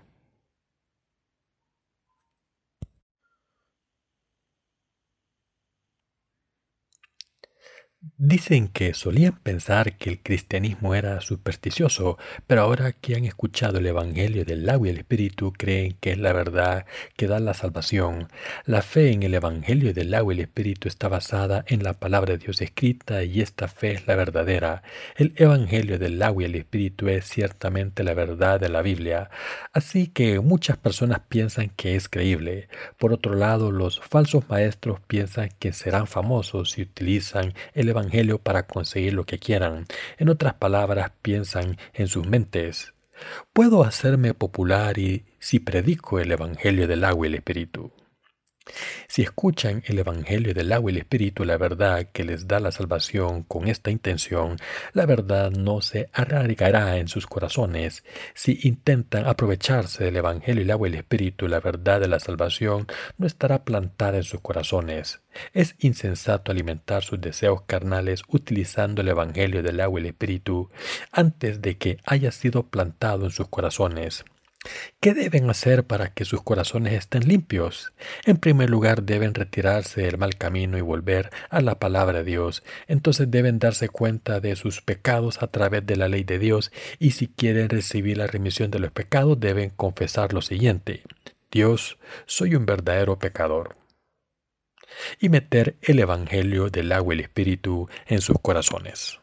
Dicen 8.01 8.70
que 8.70 8.94
solían 8.94 9.34
pensar 9.44 9.98
que 9.98 10.10
el 10.10 10.24
cristianismo 10.24 10.96
era 10.96 11.20
supersticioso, 11.20 12.18
pero 12.48 12.62
ahora 12.62 12.94
que 12.94 13.15
han 13.15 13.25
escuchado 13.25 13.79
el 13.79 13.88
Evangelio 13.88 14.46
del 14.46 14.70
agua 14.70 14.88
y 14.88 14.91
el 14.91 15.00
Espíritu 15.00 15.51
creen 15.51 15.98
que 16.00 16.12
es 16.13 16.18
la 16.18 16.32
verdad 16.32 16.86
que 17.18 17.27
da 17.27 17.41
la 17.41 17.53
salvación. 17.53 18.29
La 18.63 18.84
fe 18.84 19.12
en 19.12 19.24
el 19.24 19.34
Evangelio 19.34 19.94
del 19.94 20.13
agua 20.13 20.34
y 20.34 20.38
el 20.38 20.44
Espíritu 20.44 20.88
está 20.88 21.10
basada 21.10 21.65
en 21.68 21.84
la 21.84 21.91
palabra 21.91 22.34
de 22.34 22.38
Dios 22.38 22.62
escrita 22.62 23.24
y 23.25 23.41
esta 23.41 23.68
fe 23.68 23.91
es 23.91 24.08
la 24.08 24.15
verdadera. 24.15 24.82
El 25.18 25.34
Evangelio 25.36 26.00
del 26.00 26.22
agua 26.24 26.44
y 26.44 26.46
el 26.46 26.56
Espíritu 26.56 27.10
es 27.10 27.25
ciertamente 27.25 28.06
la 28.06 28.13
verdad 28.13 28.62
de 28.62 28.70
la 28.70 28.82
Biblia, 28.82 29.29
así 29.74 30.08
que 30.08 30.39
muchas 30.39 30.77
personas 30.77 31.20
piensan 31.27 31.68
que 31.75 31.98
es 31.98 32.08
creíble. 32.08 32.70
Por 32.98 33.12
otro 33.12 33.36
lado, 33.36 33.74
los 33.74 34.00
falsos 34.00 34.48
maestros 34.48 35.01
piensan 35.01 35.50
que 35.60 35.74
serán 35.74 36.08
famosos 36.08 36.72
si 36.72 36.84
utilizan 36.84 37.53
el 37.74 37.88
Evangelio 37.89 38.39
para 38.39 38.67
conseguir 38.67 39.13
lo 39.13 39.25
que 39.25 39.39
quieran. 39.39 39.86
En 40.17 40.29
otras 40.29 40.53
palabras, 40.53 41.12
piensan 41.22 41.77
en 41.93 42.08
sus 42.08 42.27
mentes. 42.27 42.93
Puedo 43.53 43.84
hacerme 43.84 44.34
popular 44.34 44.98
y 44.98 45.25
si 45.39 45.60
predico 45.60 46.19
el 46.19 46.31
Evangelio 46.31 46.88
del 46.88 47.03
agua 47.03 47.27
y 47.27 47.29
el 47.29 47.36
Espíritu. 47.36 47.91
Si 49.07 49.21
escuchan 49.21 49.83
el 49.85 49.99
Evangelio 49.99 50.53
del 50.53 50.71
agua 50.71 50.91
y 50.91 50.95
el 50.95 51.01
Espíritu, 51.01 51.45
la 51.45 51.57
verdad 51.57 52.07
que 52.11 52.23
les 52.23 52.47
da 52.47 52.59
la 52.59 52.71
salvación 52.71 53.43
con 53.43 53.67
esta 53.67 53.91
intención, 53.91 54.57
la 54.93 55.05
verdad 55.05 55.51
no 55.51 55.81
se 55.81 56.09
arraigará 56.13 56.97
en 56.97 57.07
sus 57.07 57.27
corazones. 57.27 58.03
Si 58.33 58.59
intentan 58.63 59.27
aprovecharse 59.27 60.03
del 60.03 60.17
Evangelio 60.17 60.61
del 60.61 60.71
agua 60.71 60.88
y 60.88 60.91
el 60.91 60.97
Espíritu, 60.99 61.47
la 61.47 61.59
verdad 61.59 61.99
de 61.99 62.07
la 62.07 62.19
salvación 62.19 62.88
no 63.17 63.27
estará 63.27 63.63
plantada 63.63 64.17
en 64.17 64.23
sus 64.23 64.41
corazones. 64.41 65.21
Es 65.53 65.75
insensato 65.79 66.51
alimentar 66.51 67.03
sus 67.03 67.21
deseos 67.21 67.61
carnales 67.63 68.23
utilizando 68.27 69.01
el 69.01 69.07
Evangelio 69.07 69.63
del 69.63 69.79
agua 69.79 69.99
y 69.99 70.03
el 70.03 70.09
Espíritu 70.09 70.69
antes 71.11 71.61
de 71.61 71.77
que 71.77 71.97
haya 72.05 72.31
sido 72.31 72.63
plantado 72.63 73.25
en 73.25 73.31
sus 73.31 73.47
corazones. 73.47 74.25
¿Qué 75.00 75.13
deben 75.13 75.50
hacer 75.50 75.86
para 75.86 76.13
que 76.13 76.25
sus 76.25 76.42
corazones 76.44 76.94
estén 76.94 77.28
limpios? 77.28 77.94
En 78.25 78.38
primer 78.38 78.70
lugar, 78.70 79.04
deben 79.04 79.34
retirarse 79.34 80.01
del 80.01 80.18
mal 80.18 80.36
camino 80.36 80.78
y 80.78 80.82
volver 80.82 81.30
a 81.50 81.62
la 81.62 81.80
palabra 81.80 82.20
de 82.20 82.25
Dios. 82.25 82.63
Entonces 82.88 83.32
deben 83.32 83.60
darse 83.60 83.88
cuenta 83.88 84.42
de 84.42 84.58
sus 84.58 84.82
pecados 84.82 85.42
a 85.42 85.48
través 85.48 85.86
de 85.86 85.96
la 85.96 86.10
ley 86.10 86.24
de 86.25 86.39
Dios 86.39 86.72
y 87.00 87.12
si 87.12 87.28
quieren 87.28 87.70
recibir 87.70 88.18
la 88.18 88.28
remisión 88.28 88.70
de 88.72 88.80
los 88.80 88.92
pecados 88.92 89.39
deben 89.39 89.70
confesar 89.70 90.34
lo 90.34 90.42
siguiente. 90.42 91.04
Dios, 91.51 91.98
soy 92.25 92.56
un 92.56 92.66
verdadero 92.66 93.18
pecador. 93.18 93.78
Y 95.20 95.30
meter 95.30 95.78
el 95.82 96.00
Evangelio 96.00 96.70
del 96.70 96.92
agua 96.92 97.13
y 97.13 97.20
el 97.20 97.24
Espíritu 97.24 97.88
en 98.08 98.22
sus 98.22 98.38
corazones. 98.42 99.20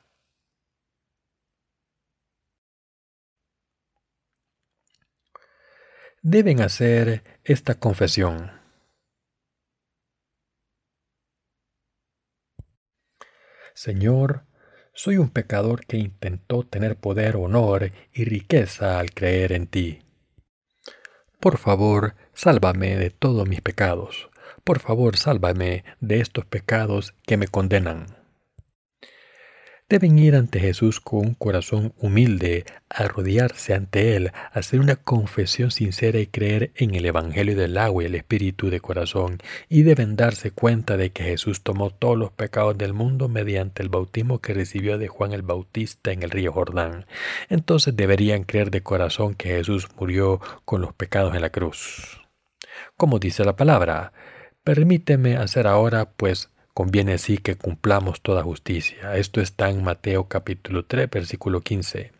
Deben 6.26 6.60
hacer 6.60 7.22
esta 7.44 7.76
confesión. 7.76 8.50
Señor, 13.74 14.42
soy 14.92 15.18
un 15.18 15.30
pecador 15.30 15.86
que 15.86 15.98
intentó 15.98 16.64
tener 16.64 16.96
poder, 16.96 17.36
honor 17.36 17.92
y 18.12 18.24
riqueza 18.24 18.98
al 18.98 19.12
creer 19.12 19.52
en 19.52 19.68
ti. 19.68 20.00
Por 21.38 21.58
favor, 21.58 22.16
sálvame 22.34 22.96
de 22.96 23.10
todos 23.10 23.48
mis 23.48 23.60
pecados. 23.60 24.28
Por 24.64 24.80
favor, 24.80 25.16
sálvame 25.16 25.84
de 26.00 26.18
estos 26.18 26.44
pecados 26.44 27.14
que 27.24 27.36
me 27.36 27.46
condenan 27.46 28.15
deben 29.88 30.18
ir 30.18 30.34
ante 30.34 30.58
Jesús 30.58 31.00
con 31.00 31.20
un 31.20 31.34
corazón 31.34 31.94
humilde, 31.98 32.64
arrodillarse 32.88 33.72
ante 33.72 34.16
Él, 34.16 34.32
hacer 34.52 34.80
una 34.80 34.96
confesión 34.96 35.70
sincera 35.70 36.18
y 36.18 36.26
creer 36.26 36.72
en 36.74 36.94
el 36.96 37.06
Evangelio 37.06 37.56
del 37.56 37.78
agua 37.78 38.02
y 38.02 38.06
el 38.06 38.16
Espíritu 38.16 38.68
de 38.68 38.80
corazón, 38.80 39.38
y 39.68 39.82
deben 39.82 40.16
darse 40.16 40.50
cuenta 40.50 40.96
de 40.96 41.10
que 41.10 41.22
Jesús 41.22 41.62
tomó 41.62 41.90
todos 41.90 42.18
los 42.18 42.32
pecados 42.32 42.76
del 42.76 42.94
mundo 42.94 43.28
mediante 43.28 43.82
el 43.82 43.88
bautismo 43.88 44.40
que 44.40 44.54
recibió 44.54 44.98
de 44.98 45.08
Juan 45.08 45.32
el 45.32 45.42
Bautista 45.42 46.10
en 46.10 46.24
el 46.24 46.30
río 46.30 46.52
Jordán. 46.52 47.06
Entonces 47.48 47.94
deberían 47.94 48.42
creer 48.42 48.70
de 48.70 48.82
corazón 48.82 49.34
que 49.34 49.50
Jesús 49.50 49.88
murió 49.96 50.40
con 50.64 50.80
los 50.80 50.94
pecados 50.94 51.34
en 51.34 51.42
la 51.42 51.50
cruz. 51.50 52.20
Como 52.96 53.20
dice 53.20 53.44
la 53.44 53.56
palabra, 53.56 54.12
permíteme 54.64 55.36
hacer 55.36 55.68
ahora, 55.68 56.10
pues, 56.10 56.50
Conviene 56.76 57.14
así 57.14 57.38
que 57.38 57.56
cumplamos 57.56 58.20
toda 58.20 58.42
justicia. 58.42 59.16
Esto 59.16 59.40
está 59.40 59.70
en 59.70 59.82
Mateo 59.82 60.28
capítulo 60.28 60.84
3, 60.84 61.08
versículo 61.08 61.62
15. 61.62 62.12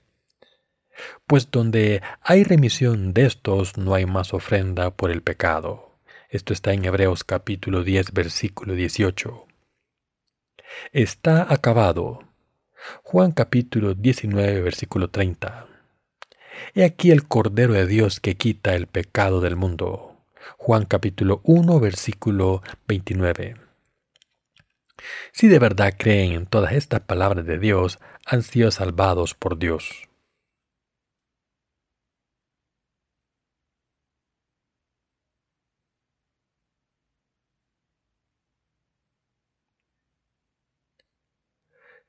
Pues 1.27 1.51
donde 1.51 2.01
hay 2.23 2.43
remisión 2.43 3.13
de 3.13 3.27
estos, 3.27 3.77
no 3.77 3.93
hay 3.93 4.07
más 4.07 4.33
ofrenda 4.33 4.97
por 4.97 5.11
el 5.11 5.21
pecado. 5.21 5.99
Esto 6.31 6.55
está 6.55 6.73
en 6.73 6.87
Hebreos 6.87 7.23
capítulo 7.23 7.85
10, 7.85 8.15
versículo 8.15 8.73
18. 8.73 9.47
Está 10.91 11.53
acabado. 11.53 12.21
Juan 13.03 13.33
capítulo 13.33 13.93
19, 13.93 14.63
versículo 14.63 15.11
30. 15.11 15.67
He 16.75 16.83
aquí 16.83 17.11
el 17.11 17.29
Cordero 17.29 17.75
de 17.75 17.87
Dios 17.87 18.21
que 18.21 18.37
quita 18.37 18.75
el 18.75 18.87
pecado 18.87 19.43
del 19.43 19.57
mundo. 19.57 20.17
Juan 20.57 20.87
capítulo 20.87 21.43
1, 21.45 21.79
versículo 21.79 22.63
29. 22.89 23.66
Si 25.33 25.49
de 25.49 25.59
verdad 25.59 25.95
creen 25.99 26.33
en 26.33 26.47
todas 26.47 26.73
estas 26.73 27.01
palabras 27.01 27.47
de 27.47 27.59
Dios, 27.59 27.99
han 28.25 28.43
sido 28.43 28.71
salvados 28.71 29.35
por 29.35 29.59
Dios. 29.59 30.09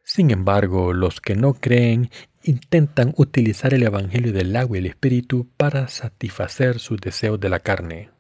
Sin 0.04 0.32
embargo, 0.32 0.94
los 0.94 1.20
que 1.20 1.36
no 1.36 1.54
creen 1.54 2.10
intentan 2.42 3.14
utilizar 3.18 3.74
el 3.74 3.84
Evangelio 3.84 4.32
del 4.32 4.56
agua 4.56 4.78
y 4.78 4.80
el 4.80 4.86
Espíritu 4.86 5.50
para 5.58 5.90
satisfacer 5.90 6.80
sus 6.80 7.02
deseos 7.02 7.40
de 7.42 7.50
la 7.50 7.60
carne. 7.60 8.17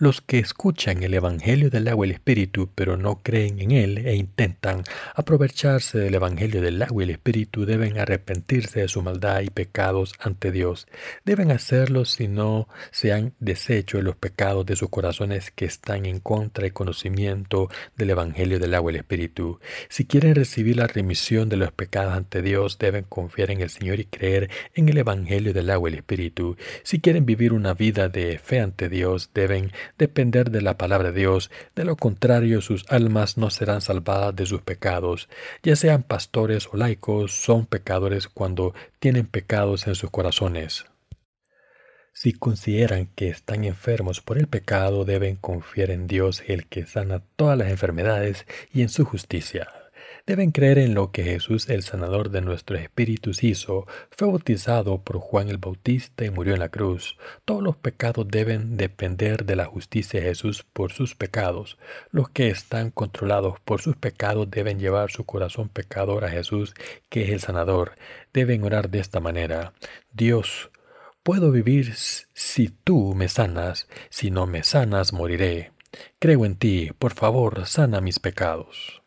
Los 0.00 0.22
que 0.22 0.38
escuchan 0.38 1.02
el 1.02 1.12
Evangelio 1.12 1.68
del 1.68 1.86
agua 1.86 2.06
y 2.06 2.08
el 2.08 2.14
Espíritu, 2.14 2.70
pero 2.74 2.96
no 2.96 3.16
creen 3.22 3.60
en 3.60 3.70
él 3.70 3.98
e 4.06 4.16
intentan 4.16 4.82
aprovecharse 5.14 5.98
del 5.98 6.14
Evangelio 6.14 6.62
del 6.62 6.80
agua 6.80 7.02
y 7.02 7.04
el 7.04 7.10
Espíritu, 7.10 7.66
deben 7.66 7.98
arrepentirse 7.98 8.80
de 8.80 8.88
su 8.88 9.02
maldad 9.02 9.42
y 9.42 9.50
pecados 9.50 10.14
ante 10.18 10.52
Dios. 10.52 10.88
Deben 11.26 11.50
hacerlo 11.50 12.06
si 12.06 12.28
no 12.28 12.66
se 12.92 13.12
han 13.12 13.34
deshecho 13.40 13.98
de 13.98 14.04
los 14.04 14.16
pecados 14.16 14.64
de 14.64 14.74
sus 14.74 14.88
corazones 14.88 15.50
que 15.50 15.66
están 15.66 16.06
en 16.06 16.20
contra 16.20 16.66
y 16.66 16.70
conocimiento 16.70 17.68
del 17.94 18.08
Evangelio 18.08 18.58
del 18.58 18.74
agua 18.76 18.92
y 18.92 18.94
el 18.94 19.00
Espíritu. 19.00 19.60
Si 19.90 20.06
quieren 20.06 20.34
recibir 20.34 20.78
la 20.78 20.86
remisión 20.86 21.50
de 21.50 21.58
los 21.58 21.72
pecados 21.72 22.14
ante 22.14 22.40
Dios, 22.40 22.78
deben 22.78 23.04
confiar 23.04 23.50
en 23.50 23.60
el 23.60 23.68
Señor 23.68 24.00
y 24.00 24.06
creer 24.06 24.48
en 24.72 24.88
el 24.88 24.96
Evangelio 24.96 25.52
del 25.52 25.68
agua 25.68 25.90
y 25.90 25.92
el 25.92 25.98
Espíritu. 25.98 26.56
Si 26.84 27.00
quieren 27.00 27.26
vivir 27.26 27.52
una 27.52 27.74
vida 27.74 28.08
de 28.08 28.38
fe 28.38 28.60
ante 28.60 28.88
Dios, 28.88 29.28
deben 29.34 29.72
depender 29.98 30.50
de 30.50 30.62
la 30.62 30.78
palabra 30.78 31.12
de 31.12 31.20
Dios, 31.20 31.50
de 31.74 31.84
lo 31.84 31.96
contrario 31.96 32.60
sus 32.60 32.84
almas 32.90 33.36
no 33.36 33.50
serán 33.50 33.80
salvadas 33.80 34.34
de 34.36 34.46
sus 34.46 34.62
pecados. 34.62 35.28
Ya 35.62 35.76
sean 35.76 36.02
pastores 36.02 36.68
o 36.72 36.76
laicos, 36.76 37.32
son 37.32 37.66
pecadores 37.66 38.28
cuando 38.28 38.74
tienen 38.98 39.26
pecados 39.26 39.86
en 39.86 39.94
sus 39.94 40.10
corazones. 40.10 40.86
Si 42.12 42.32
consideran 42.32 43.06
que 43.06 43.28
están 43.28 43.64
enfermos 43.64 44.20
por 44.20 44.36
el 44.36 44.46
pecado, 44.46 45.04
deben 45.04 45.36
confiar 45.36 45.90
en 45.90 46.06
Dios, 46.06 46.42
el 46.46 46.66
que 46.66 46.84
sana 46.84 47.22
todas 47.36 47.56
las 47.56 47.70
enfermedades, 47.70 48.46
y 48.72 48.82
en 48.82 48.88
su 48.88 49.04
justicia. 49.04 49.79
Deben 50.26 50.50
creer 50.50 50.78
en 50.78 50.94
lo 50.94 51.10
que 51.12 51.24
Jesús, 51.24 51.68
el 51.68 51.82
sanador 51.82 52.30
de 52.30 52.40
nuestros 52.40 52.80
espíritus, 52.80 53.42
hizo. 53.42 53.86
Fue 54.10 54.28
bautizado 54.28 55.02
por 55.02 55.18
Juan 55.18 55.48
el 55.48 55.58
Bautista 55.58 56.24
y 56.24 56.30
murió 56.30 56.54
en 56.54 56.60
la 56.60 56.68
cruz. 56.68 57.16
Todos 57.44 57.62
los 57.62 57.76
pecados 57.76 58.28
deben 58.28 58.76
depender 58.76 59.44
de 59.44 59.56
la 59.56 59.64
justicia 59.64 60.20
de 60.20 60.26
Jesús 60.26 60.64
por 60.72 60.92
sus 60.92 61.14
pecados. 61.14 61.78
Los 62.10 62.28
que 62.28 62.48
están 62.48 62.90
controlados 62.90 63.58
por 63.60 63.80
sus 63.80 63.96
pecados 63.96 64.50
deben 64.50 64.78
llevar 64.78 65.10
su 65.10 65.24
corazón 65.24 65.68
pecador 65.68 66.24
a 66.24 66.30
Jesús, 66.30 66.74
que 67.08 67.24
es 67.24 67.30
el 67.30 67.40
sanador. 67.40 67.92
Deben 68.32 68.62
orar 68.62 68.90
de 68.90 69.00
esta 69.00 69.20
manera. 69.20 69.72
Dios, 70.12 70.70
puedo 71.22 71.50
vivir 71.50 71.94
si 71.94 72.68
tú 72.68 73.14
me 73.14 73.28
sanas, 73.28 73.88
si 74.10 74.30
no 74.30 74.46
me 74.46 74.62
sanas 74.62 75.12
moriré. 75.12 75.72
Creo 76.18 76.44
en 76.44 76.56
ti, 76.56 76.90
por 76.98 77.14
favor, 77.14 77.66
sana 77.66 78.00
mis 78.00 78.18
pecados. 78.18 78.99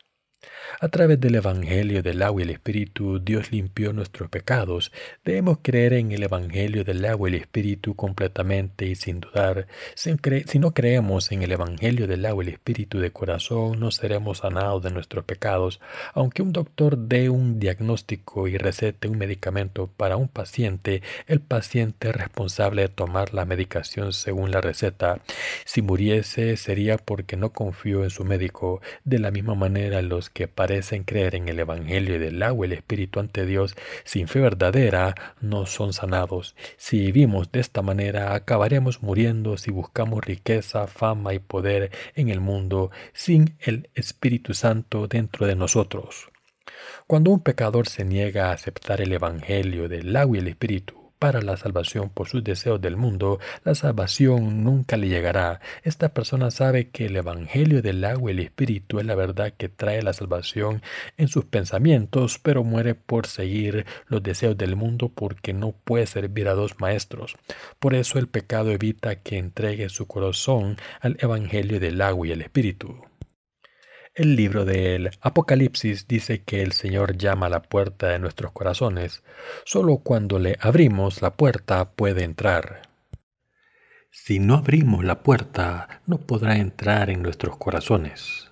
A 0.80 0.88
través 0.90 1.20
del 1.20 1.36
Evangelio 1.36 2.04
del 2.04 2.22
agua 2.22 2.42
y 2.42 2.44
el 2.44 2.50
Espíritu, 2.50 3.20
Dios 3.20 3.52
limpió 3.52 3.94
nuestros 3.94 4.30
pecados. 4.30 4.92
Debemos 5.24 5.60
creer 5.62 5.94
en 5.94 6.12
el 6.12 6.24
Evangelio 6.24 6.84
del 6.84 7.06
agua 7.06 7.30
y 7.30 7.36
el 7.36 7.42
Espíritu 7.42 7.96
completamente 7.96 8.86
y 8.86 8.96
sin 8.96 9.20
dudar. 9.20 9.68
Si, 9.96 10.60
no 10.60 10.74
creemos 10.74 11.32
en 11.32 11.44
el 11.44 11.52
Evangelio 11.52 12.08
del 12.08 12.26
agua 12.26 12.44
y 12.44 12.48
el 12.48 12.54
Espíritu 12.54 13.00
de 13.00 13.12
corazón, 13.12 13.80
no 13.80 13.92
seremos 13.92 14.40
sanados 14.40 14.84
de 14.84 14.92
nuestros 14.92 15.26
pecados. 15.26 15.80
Aunque 16.14 16.42
un 16.42 16.52
doctor 16.52 16.98
dé 16.98 17.30
un 17.30 17.60
diagnóstico 17.60 18.48
y 18.48 18.58
recete 18.58 19.08
un 19.08 19.18
medicamento 19.18 19.88
para 19.88 20.18
un 20.18 20.28
paciente, 20.28 21.02
el 21.28 21.40
paciente 21.40 22.10
es 22.10 22.16
responsable 22.16 22.84
de 22.84 22.90
tomar 22.90 23.34
la 23.34 23.46
medicación 23.46 24.14
según 24.14 24.52
la 24.52 24.62
receta. 24.62 25.22
Si 25.66 25.82
muriese 25.82 26.58
sería 26.58 26.98
porque 26.98 27.38
no 27.38 27.52
confió 27.52 28.04
en 28.04 28.10
su 28.10 28.26
médico. 28.26 28.82
De 29.04 29.20
la 29.20 29.32
misma 29.32 29.56
manera, 29.56 30.02
los 30.02 30.30
que 30.30 30.48
parecen 30.54 31.04
creer 31.04 31.36
en 31.36 31.50
el 31.50 31.60
Evangelio 31.60 32.20
del 32.20 32.42
agua 32.42 32.66
y 32.66 32.72
el 32.72 32.78
Espíritu 32.78 33.20
ante 33.20 33.46
Dios 33.46 33.76
sin 34.04 34.28
fe 34.28 34.40
verdadera 34.40 35.16
no 35.42 35.66
son 35.66 35.94
sanados. 35.94 36.56
Si 36.78 36.98
vivimos 37.00 37.52
de 37.52 37.60
esta 37.60 37.82
manera, 37.82 38.34
acabaremos 38.34 39.04
muriendo 39.04 39.58
si 39.58 39.72
buscamos 39.72 40.24
riqueza, 40.24 40.88
fama 40.88 41.34
y 41.34 41.40
poder 41.40 41.92
en 42.16 42.30
el 42.30 42.40
mundo 42.40 42.92
sin 43.14 43.58
el 43.60 43.90
Espíritu 43.96 44.54
Santo 44.54 45.08
dentro 45.08 45.48
de 45.48 45.56
nosotros. 45.56 46.30
Cuando 47.08 47.32
un 47.32 47.42
pecador 47.42 47.88
se 47.88 48.06
niega 48.06 48.50
a 48.50 48.54
aceptar 48.54 49.02
el 49.02 49.12
Evangelio 49.12 49.90
del 49.90 50.16
agua 50.16 50.38
y 50.38 50.40
el 50.40 50.48
Espíritu, 50.48 51.03
para 51.24 51.42
la 51.42 51.56
salvación 51.56 52.10
por 52.10 52.28
sus 52.28 52.44
deseos 52.44 52.82
del 52.82 52.98
mundo, 52.98 53.40
la 53.64 53.76
salvación 53.76 54.66
nunca 54.66 54.98
le 54.98 55.08
llegará. 55.08 55.62
Esta 55.84 56.10
persona 56.10 56.52
sabe 56.52 56.90
que 56.90 57.06
el 57.06 57.16
Evangelio 57.16 57.82
del 57.82 58.04
agua 58.04 58.30
y 58.30 58.34
el 58.34 58.40
Espíritu 58.42 59.00
es 59.00 59.06
la 59.06 59.16
verdad 59.16 59.54
que 59.56 59.70
trae 59.70 60.02
la 60.02 60.12
salvación 60.12 60.82
en 61.16 61.30
sus 61.30 61.46
pensamientos, 61.46 62.40
pero 62.44 62.66
muere 62.66 62.94
por 62.94 63.26
seguir 63.26 63.86
los 64.08 64.22
deseos 64.22 64.58
del 64.58 64.76
mundo 64.76 65.08
porque 65.08 65.54
no 65.54 65.72
puede 65.72 66.08
servir 66.08 66.50
a 66.50 66.56
dos 66.56 66.82
maestros. 66.82 67.38
Por 67.80 67.96
eso 67.96 68.20
el 68.20 68.28
pecado 68.28 68.72
evita 68.72 69.16
que 69.16 69.38
entregue 69.38 69.88
su 69.88 70.08
corazón 70.08 70.76
al 71.00 71.16
Evangelio 71.22 71.80
del 71.80 72.02
agua 72.02 72.28
y 72.28 72.32
el 72.32 72.42
Espíritu. 72.42 72.98
El 74.16 74.36
libro 74.36 74.64
del 74.64 75.10
Apocalipsis 75.22 76.08
dice 76.08 76.44
que 76.44 76.62
el 76.62 76.74
Señor 76.74 77.18
llama 77.18 77.48
a 77.48 77.50
la 77.50 77.64
puerta 77.64 78.10
de 78.10 78.20
nuestros 78.20 78.52
corazones. 78.52 79.24
Solo 79.66 79.98
cuando 79.98 80.38
le 80.38 80.56
abrimos 80.62 81.24
la 81.24 81.34
puerta 81.34 81.94
puede 81.94 82.24
entrar. 82.24 82.84
Si 84.12 84.38
no 84.38 84.54
abrimos 84.54 85.04
la 85.04 85.24
puerta, 85.24 86.04
no 86.06 86.20
podrá 86.20 86.58
entrar 86.58 87.10
en 87.10 87.24
nuestros 87.24 87.58
corazones. 87.58 88.52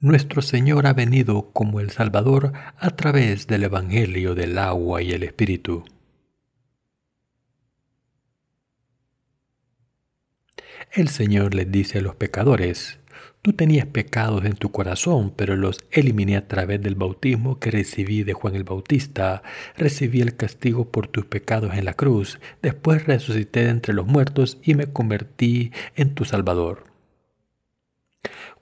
Nuestro 0.00 0.42
Señor 0.42 0.86
ha 0.86 0.92
venido 0.92 1.50
como 1.54 1.80
el 1.80 1.92
Salvador 1.92 2.52
a 2.76 2.90
través 2.90 3.46
del 3.46 3.64
Evangelio 3.64 4.34
del 4.34 4.58
agua 4.58 5.00
y 5.00 5.12
el 5.12 5.22
Espíritu. 5.22 5.86
El 10.94 11.08
Señor 11.08 11.56
les 11.56 11.72
dice 11.72 11.98
a 11.98 12.02
los 12.02 12.14
pecadores, 12.14 13.00
Tú 13.42 13.52
tenías 13.52 13.84
pecados 13.84 14.44
en 14.44 14.54
tu 14.54 14.70
corazón, 14.70 15.32
pero 15.34 15.56
los 15.56 15.78
eliminé 15.90 16.36
a 16.36 16.46
través 16.46 16.80
del 16.80 16.94
bautismo 16.94 17.58
que 17.58 17.72
recibí 17.72 18.22
de 18.22 18.32
Juan 18.32 18.54
el 18.54 18.62
Bautista. 18.62 19.42
Recibí 19.76 20.20
el 20.20 20.36
castigo 20.36 20.92
por 20.92 21.08
tus 21.08 21.26
pecados 21.26 21.74
en 21.74 21.84
la 21.84 21.94
cruz. 21.94 22.38
Después 22.62 23.06
resucité 23.06 23.64
de 23.64 23.70
entre 23.70 23.92
los 23.92 24.06
muertos 24.06 24.58
y 24.62 24.74
me 24.74 24.86
convertí 24.86 25.72
en 25.96 26.14
tu 26.14 26.24
Salvador. 26.24 26.93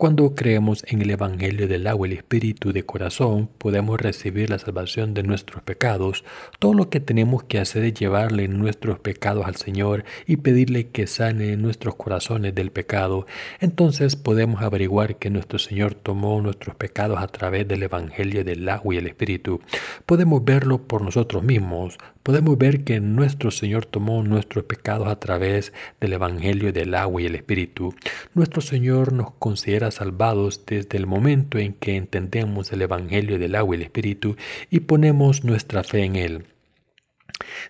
Cuando 0.02 0.34
creemos 0.34 0.82
en 0.88 1.00
el 1.00 1.10
Evangelio 1.10 1.68
del 1.68 1.86
agua 1.86 2.08
y 2.08 2.10
el 2.10 2.16
Espíritu 2.16 2.72
de 2.72 2.84
corazón, 2.84 3.48
podemos 3.56 4.00
recibir 4.00 4.50
la 4.50 4.58
salvación 4.58 5.14
de 5.14 5.22
nuestros 5.22 5.62
pecados. 5.62 6.24
Todo 6.58 6.74
lo 6.74 6.90
que 6.90 6.98
tenemos 6.98 7.44
que 7.44 7.60
hacer 7.60 7.84
es 7.84 7.94
llevarle 7.94 8.48
nuestros 8.48 8.98
pecados 8.98 9.46
al 9.46 9.54
Señor 9.54 10.02
y 10.26 10.38
pedirle 10.38 10.88
que 10.88 11.06
sane 11.06 11.56
nuestros 11.56 11.94
corazones 11.94 12.52
del 12.52 12.72
pecado. 12.72 13.28
Entonces 13.60 14.16
podemos 14.16 14.60
averiguar 14.60 15.20
que 15.20 15.30
nuestro 15.30 15.60
Señor 15.60 15.94
tomó 15.94 16.42
nuestros 16.42 16.74
pecados 16.74 17.20
a 17.20 17.28
través 17.28 17.68
del 17.68 17.84
Evangelio 17.84 18.44
del 18.44 18.68
agua 18.68 18.96
y 18.96 18.98
el 18.98 19.06
Espíritu. 19.06 19.60
Podemos 20.04 20.44
verlo 20.44 20.78
por 20.78 21.02
nosotros 21.02 21.44
mismos. 21.44 21.96
Podemos 22.24 22.58
ver 22.58 22.82
que 22.82 23.00
nuestro 23.00 23.52
Señor 23.52 23.84
tomó 23.86 24.22
nuestros 24.22 24.64
pecados 24.64 25.06
a 25.08 25.20
través 25.20 25.72
del 26.00 26.12
Evangelio 26.12 26.72
del 26.72 26.96
agua 26.96 27.22
y 27.22 27.26
el 27.26 27.36
Espíritu. 27.36 27.94
Nuestro 28.34 28.60
Señor 28.60 29.12
nos 29.12 29.32
considera 29.38 29.91
salvados 29.94 30.64
desde 30.66 30.98
el 30.98 31.06
momento 31.06 31.58
en 31.58 31.74
que 31.74 31.96
entendemos 31.96 32.72
el 32.72 32.82
Evangelio 32.82 33.38
del 33.38 33.54
agua 33.54 33.76
y 33.76 33.78
el 33.78 33.82
Espíritu 33.82 34.36
y 34.70 34.80
ponemos 34.80 35.44
nuestra 35.44 35.84
fe 35.84 36.04
en 36.04 36.16
Él. 36.16 36.51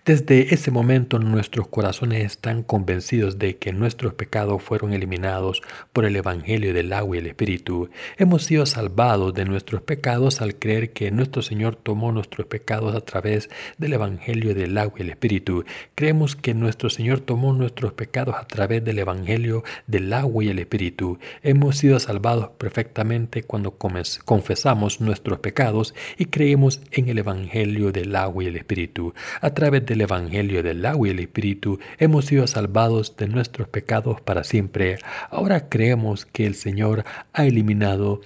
Desde 0.05 0.55
ese 0.55 0.71
momento 0.71 1.19
nuestros 1.19 1.69
corazones 1.69 2.25
están 2.25 2.63
convencidos 2.63 3.39
de 3.39 3.57
que 3.57 3.73
nuestros 3.73 4.15
pecados 4.15 4.63
fueron 4.63 4.93
eliminados 4.93 5.63
por 5.93 6.05
el 6.05 6.17
Evangelio 6.17 6.75
del 6.75 6.93
agua 6.93 7.17
y 7.17 7.19
el 7.21 7.27
Espíritu. 7.27 7.91
Hemos 8.17 8.45
sido 8.45 8.67
salvados 8.67 9.35
de 9.35 9.45
nuestros 9.45 9.83
pecados 9.83 10.41
al 10.41 10.57
creer 10.57 10.93
que 10.93 11.11
nuestro 11.11 11.43
Señor 11.43 11.77
tomó 11.77 12.13
nuestros 12.13 12.47
pecados 12.47 12.95
a 12.95 13.01
través 13.01 13.51
del 13.79 13.93
Evangelio 13.93 14.55
del 14.55 14.77
agua 14.79 14.95
y 14.99 15.03
el 15.03 15.11
Espíritu. 15.11 15.65
Creemos 15.95 16.37
que 16.37 16.55
nuestro 16.55 16.91
Señor 16.91 17.21
tomó 17.21 17.53
nuestros 17.53 17.93
pecados 17.93 18.35
a 18.37 18.47
través 18.47 18.85
del 18.85 18.99
Evangelio 18.99 19.65
del 19.87 20.13
agua 20.13 20.45
y 20.45 20.49
el 20.49 20.59
Espíritu. 20.59 21.19
Hemos 21.43 21.79
sido 21.79 21.99
salvados 22.01 22.51
perfectamente 22.59 23.43
cuando 23.43 23.77
confesamos 24.25 25.01
nuestros 25.01 25.39
pecados 25.39 25.95
y 26.19 26.27
creemos 26.27 26.81
en 26.91 27.09
el 27.09 27.19
Evangelio 27.19 27.93
del 27.93 28.15
agua 28.17 28.45
y 28.45 28.47
el 28.49 28.57
Espíritu. 28.57 29.15
Través 29.62 29.87
del 29.87 30.01
Evangelio 30.01 30.61
del 30.64 30.85
agua 30.85 31.07
y 31.07 31.11
el 31.12 31.20
Espíritu 31.20 31.79
hemos 31.98 32.25
sido 32.25 32.48
salvados 32.48 33.16
de 33.16 33.29
nuestros 33.29 33.68
pecados 33.68 34.20
para 34.20 34.42
siempre. 34.42 34.98
Ahora 35.31 35.68
creemos 35.68 36.27
que 36.27 36.46
el 36.46 36.57
Señor 36.57 37.05
ha 37.33 37.46
eliminado 37.46 38.22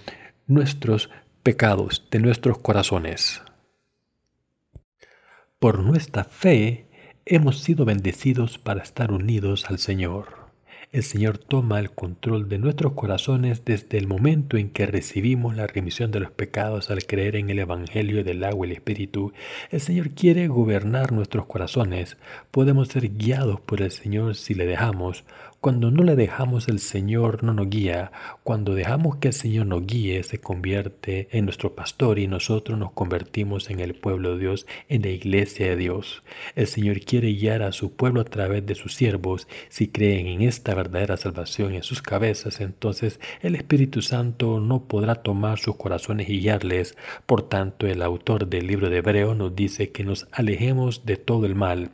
nuestros 0.47 1.11
pecados 1.43 2.09
de 2.11 2.21
nuestros 2.21 2.57
corazones. 2.57 3.43
Por 5.59 5.81
nuestra 5.81 6.25
fe 6.25 6.87
hemos 7.27 7.61
sido 7.61 7.85
bendecidos 7.85 8.57
para 8.57 8.83
estar 8.83 9.13
unidos 9.13 9.67
al 9.69 9.79
Señor 9.79 10.46
el 10.93 11.03
Señor 11.03 11.39
toma 11.39 11.81
el 11.81 11.91
control 11.91 12.49
de 12.49 12.59
nuestros 12.59 12.93
corazones 12.93 13.65
desde 13.65 13.99
el 13.99 14.07
momento 14.07 14.57
en 14.57 14.71
que 14.71 14.87
recibimos 14.87 15.57
la 15.57 15.67
remisión 15.67 16.11
de 16.11 16.21
los 16.21 16.31
pecados 16.31 16.91
al 16.91 17.05
creer 17.05 17.37
en 17.37 17.51
el 17.51 17.59
Evangelio 17.59 18.25
del 18.25 18.45
agua 18.45 18.67
y 18.67 18.71
el 18.71 18.77
Espíritu. 18.77 19.33
El 19.71 19.81
Señor 19.81 20.11
quiere 20.11 20.49
gobernar 20.49 21.13
nuestros 21.13 21.47
corazones. 21.47 22.17
Podemos 22.51 22.89
ser 22.89 23.11
guiados 23.17 23.61
por 23.61 23.83
el 23.83 23.91
Señor 23.91 24.37
si 24.37 24.55
le 24.55 24.67
dejamos. 24.67 25.25
Cuando 25.67 25.91
no 25.91 26.05
le 26.05 26.15
dejamos, 26.15 26.69
el 26.69 26.79
Señor 26.79 27.43
no 27.43 27.53
nos 27.53 27.69
guía. 27.69 28.13
Cuando 28.45 28.77
dejamos 28.77 29.17
que 29.17 29.27
el 29.27 29.35
Señor 29.35 29.67
nos 29.67 29.85
guíe, 29.85 30.23
se 30.23 30.39
convierte 30.39 31.27
en 31.33 31.45
nuestro 31.45 31.75
pastor 31.75 32.21
y 32.21 32.29
nosotros 32.29 32.79
nos 32.79 32.93
convertimos 32.93 33.69
en 33.69 33.81
el 33.81 33.97
pueblo 33.97 34.35
de 34.35 34.39
Dios, 34.39 34.69
en 34.89 35.03
la 35.03 35.09
iglesia 35.09 35.67
de 35.67 35.75
Dios. 35.75 36.23
El 36.55 36.69
Señor 36.69 37.01
quiere 37.01 37.33
guiar 37.33 37.65
a 37.65 37.73
su 37.73 37.91
pueblo 37.91 38.21
a 38.21 38.25
través 38.27 38.65
de 38.65 38.77
sus 38.77 38.95
siervos. 38.95 39.49
Si 39.69 39.89
creen 39.89 40.29
en 40.29 40.43
esta 40.43 40.73
verdadera 40.73 41.17
salvación 41.17 41.75
en 41.75 41.83
sus 41.83 42.01
cabezas, 42.01 42.61
entonces 42.61 43.19
el 43.43 43.57
Espíritu 43.57 44.03
Santo 44.03 44.61
no 44.61 44.85
podrá 44.85 45.17
tomar 45.17 45.59
sus 45.59 45.75
corazones 45.75 46.29
y 46.29 46.39
guiarles. 46.39 46.97
Por 47.27 47.43
tanto, 47.43 47.89
el 47.89 48.03
autor 48.03 48.47
del 48.47 48.69
libro 48.69 48.89
de 48.89 48.99
Hebreo 48.99 49.35
nos 49.35 49.57
dice 49.57 49.91
que 49.91 50.05
nos 50.05 50.29
alejemos 50.31 51.05
de 51.07 51.17
todo 51.17 51.45
el 51.45 51.57
mal. 51.57 51.91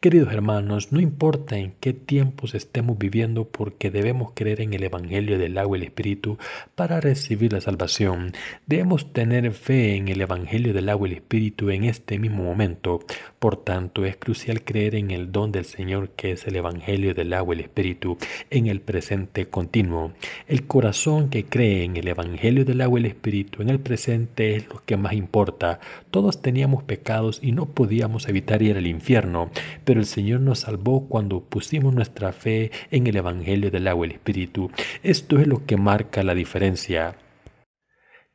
Queridos 0.00 0.32
hermanos, 0.32 0.90
no 0.90 1.00
importa 1.00 1.56
en 1.56 1.74
qué 1.78 1.92
tiempos 1.92 2.56
estemos 2.56 2.98
viviendo, 2.98 3.11
porque 3.50 3.90
debemos 3.90 4.32
creer 4.34 4.62
en 4.62 4.72
el 4.72 4.84
Evangelio 4.84 5.38
del 5.38 5.58
agua 5.58 5.76
y 5.76 5.80
el 5.80 5.86
Espíritu 5.86 6.38
para 6.74 6.98
recibir 6.98 7.52
la 7.52 7.60
salvación. 7.60 8.32
Debemos 8.66 9.12
tener 9.12 9.52
fe 9.52 9.96
en 9.96 10.08
el 10.08 10.22
Evangelio 10.22 10.72
del 10.72 10.88
agua 10.88 11.08
y 11.08 11.10
el 11.10 11.16
Espíritu 11.18 11.68
en 11.68 11.84
este 11.84 12.18
mismo 12.18 12.42
momento. 12.42 13.00
Por 13.38 13.56
tanto, 13.56 14.06
es 14.06 14.16
crucial 14.16 14.64
creer 14.64 14.94
en 14.94 15.10
el 15.10 15.30
don 15.30 15.52
del 15.52 15.66
Señor 15.66 16.08
que 16.10 16.30
es 16.32 16.46
el 16.46 16.56
Evangelio 16.56 17.12
del 17.12 17.34
agua 17.34 17.54
y 17.54 17.58
el 17.58 17.64
Espíritu 17.64 18.16
en 18.48 18.66
el 18.66 18.80
presente 18.80 19.44
continuo. 19.46 20.12
El 20.48 20.66
corazón 20.66 21.28
que 21.28 21.44
cree 21.44 21.84
en 21.84 21.98
el 21.98 22.08
Evangelio 22.08 22.64
del 22.64 22.80
agua 22.80 22.98
y 22.98 23.02
el 23.02 23.10
Espíritu 23.10 23.60
en 23.60 23.68
el 23.68 23.80
presente 23.80 24.56
es 24.56 24.68
lo 24.70 24.82
que 24.86 24.96
más 24.96 25.12
importa. 25.12 25.80
Todos 26.10 26.40
teníamos 26.40 26.82
pecados 26.82 27.40
y 27.42 27.52
no 27.52 27.66
podíamos 27.66 28.26
evitar 28.26 28.62
ir 28.62 28.78
al 28.78 28.86
infierno, 28.86 29.50
pero 29.84 30.00
el 30.00 30.06
Señor 30.06 30.40
nos 30.40 30.60
salvó 30.60 31.08
cuando 31.08 31.40
pusimos 31.40 31.92
nuestra 31.94 32.32
fe 32.32 32.70
en 32.90 33.01
el 33.06 33.16
Evangelio 33.16 33.70
del 33.70 33.88
agua 33.88 34.06
y 34.06 34.10
el 34.10 34.16
Espíritu. 34.16 34.70
Esto 35.02 35.38
es 35.38 35.46
lo 35.46 35.66
que 35.66 35.76
marca 35.76 36.22
la 36.22 36.34
diferencia. 36.34 37.16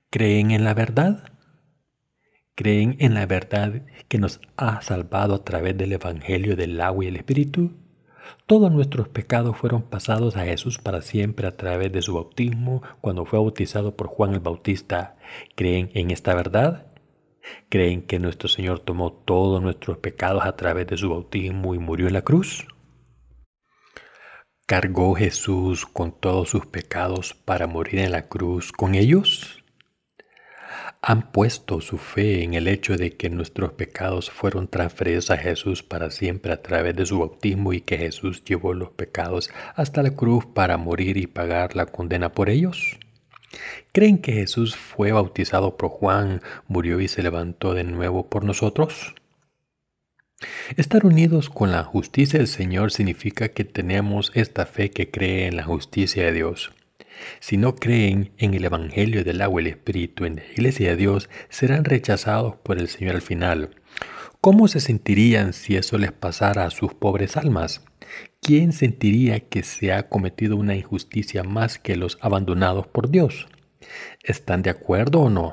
¿Creen 0.09 0.51
en 0.51 0.63
la 0.63 0.73
verdad? 0.73 1.31
¿Creen 2.55 2.95
en 2.99 3.13
la 3.13 3.25
verdad 3.25 3.83
que 4.07 4.17
nos 4.17 4.41
ha 4.55 4.81
salvado 4.81 5.35
a 5.35 5.43
través 5.43 5.77
del 5.77 5.93
Evangelio 5.93 6.55
del 6.55 6.79
agua 6.81 7.05
y 7.05 7.07
el 7.09 7.17
Espíritu? 7.17 7.73
Todos 8.45 8.71
nuestros 8.71 9.09
pecados 9.09 9.57
fueron 9.57 9.83
pasados 9.83 10.37
a 10.37 10.45
Jesús 10.45 10.77
para 10.77 11.01
siempre 11.01 11.47
a 11.47 11.55
través 11.57 11.91
de 11.91 12.01
su 12.01 12.13
bautismo 12.13 12.81
cuando 13.01 13.25
fue 13.25 13.39
bautizado 13.39 13.95
por 13.95 14.07
Juan 14.07 14.33
el 14.33 14.39
Bautista. 14.39 15.17
¿Creen 15.55 15.91
en 15.93 16.11
esta 16.11 16.33
verdad? 16.33 16.87
¿Creen 17.69 18.01
que 18.01 18.19
nuestro 18.19 18.47
Señor 18.47 18.79
tomó 18.79 19.11
todos 19.11 19.61
nuestros 19.61 19.97
pecados 19.97 20.45
a 20.45 20.55
través 20.55 20.87
de 20.87 20.97
su 20.97 21.09
bautismo 21.09 21.75
y 21.75 21.79
murió 21.79 22.07
en 22.07 22.13
la 22.13 22.21
cruz? 22.21 22.67
¿Cargó 24.69 25.15
Jesús 25.15 25.85
con 25.85 26.11
todos 26.11 26.49
sus 26.49 26.65
pecados 26.65 27.33
para 27.33 27.67
morir 27.67 27.99
en 27.99 28.11
la 28.11 28.27
cruz 28.27 28.73
con 28.73 28.95
ellos? 28.95 29.63
han 31.01 31.31
puesto 31.31 31.79
su 31.79 31.97
fe 31.97 32.43
en 32.43 32.53
el 32.53 32.67
hecho 32.67 32.97
de 32.97 33.15
que 33.15 33.29
nuestros 33.29 33.71
pecados 33.71 34.29
fueron 34.29 34.67
transferidos 34.67 35.31
a 35.31 35.37
Jesús 35.37 35.83
para 35.83 36.11
siempre 36.11 36.51
a 36.51 36.61
través 36.61 36.97
de 36.97 37.05
su 37.05 37.19
bautismo 37.19 37.71
y 37.71 37.79
que 37.79 37.97
Jesús 37.97 38.43
llevó 38.43 38.73
los 38.73 38.89
pecados 38.89 39.49
hasta 39.75 40.03
la 40.03 40.11
cruz 40.11 40.45
para 40.45 40.75
morir 40.75 41.15
y 41.15 41.27
pagar 41.27 41.77
la 41.77 41.85
condena 41.85 42.33
por 42.33 42.49
ellos? 42.49 42.99
¿Creen 43.93 44.17
que 44.17 44.33
Jesús 44.33 44.75
fue 44.75 45.13
bautizado 45.13 45.77
por 45.77 45.91
Juan, 45.91 46.41
murió 46.67 46.99
y 46.99 47.07
se 47.07 47.23
levantó 47.23 47.73
de 47.73 47.85
nuevo 47.85 48.29
por 48.29 48.43
nosotros? 48.43 49.15
Estar 50.75 51.07
unidos 51.07 51.49
con 51.49 51.71
la 51.71 51.83
justicia 51.83 52.37
del 52.37 52.47
Señor 52.47 52.91
significa 52.91 53.49
que 53.49 53.63
tenemos 53.63 54.31
esta 54.35 54.67
fe 54.67 54.91
que 54.91 55.09
cree 55.09 55.47
en 55.47 55.55
la 55.55 55.63
justicia 55.63 56.25
de 56.25 56.33
Dios. 56.33 56.71
Si 57.39 57.57
no 57.57 57.75
creen 57.75 58.31
en 58.37 58.53
el 58.53 58.65
Evangelio 58.65 59.23
del 59.23 59.41
agua 59.41 59.61
y 59.61 59.65
el 59.65 59.71
Espíritu 59.71 60.25
en 60.25 60.35
la 60.35 60.43
iglesia 60.51 60.89
de 60.89 60.95
Dios, 60.95 61.29
serán 61.49 61.85
rechazados 61.85 62.55
por 62.57 62.77
el 62.77 62.87
Señor 62.87 63.15
al 63.15 63.23
final. 63.23 63.71
¿Cómo 64.39 64.67
se 64.67 64.79
sentirían 64.79 65.53
si 65.53 65.75
eso 65.75 65.97
les 65.97 66.11
pasara 66.11 66.65
a 66.65 66.69
sus 66.69 66.93
pobres 66.93 67.35
almas? 67.35 67.83
¿Quién 68.39 68.73
sentiría 68.73 69.39
que 69.39 69.63
se 69.63 69.91
ha 69.91 70.07
cometido 70.07 70.55
una 70.55 70.75
injusticia 70.75 71.43
más 71.43 71.79
que 71.79 71.95
los 71.95 72.19
abandonados 72.21 72.85
por 72.85 73.09
Dios? 73.09 73.47
¿Están 74.23 74.61
de 74.61 74.69
acuerdo 74.69 75.21
o 75.21 75.29
no? 75.31 75.51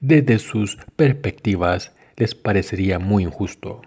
Desde 0.00 0.38
sus 0.38 0.78
perspectivas 0.96 1.92
les 2.16 2.34
parecería 2.34 2.98
muy 2.98 3.24
injusto. 3.24 3.82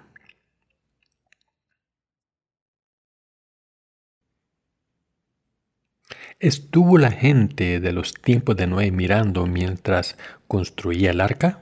¿Estuvo 6.42 6.98
la 6.98 7.12
gente 7.12 7.82
de 7.82 7.92
los 7.92 8.14
tiempos 8.14 8.56
de 8.56 8.66
Noé 8.66 8.92
mirando 8.92 9.46
mientras 9.46 10.16
construía 10.48 11.12
el 11.12 11.20
arca? 11.20 11.60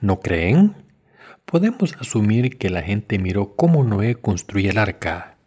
¿No 0.00 0.20
creen? 0.20 0.74
Podemos 1.46 1.96
asumir 1.98 2.58
que 2.58 2.68
la 2.68 2.82
gente 2.82 3.18
miró 3.18 3.56
cómo 3.56 3.84
Noé 3.84 4.16
construía 4.16 4.72
el 4.72 4.76
arca. 4.76 5.38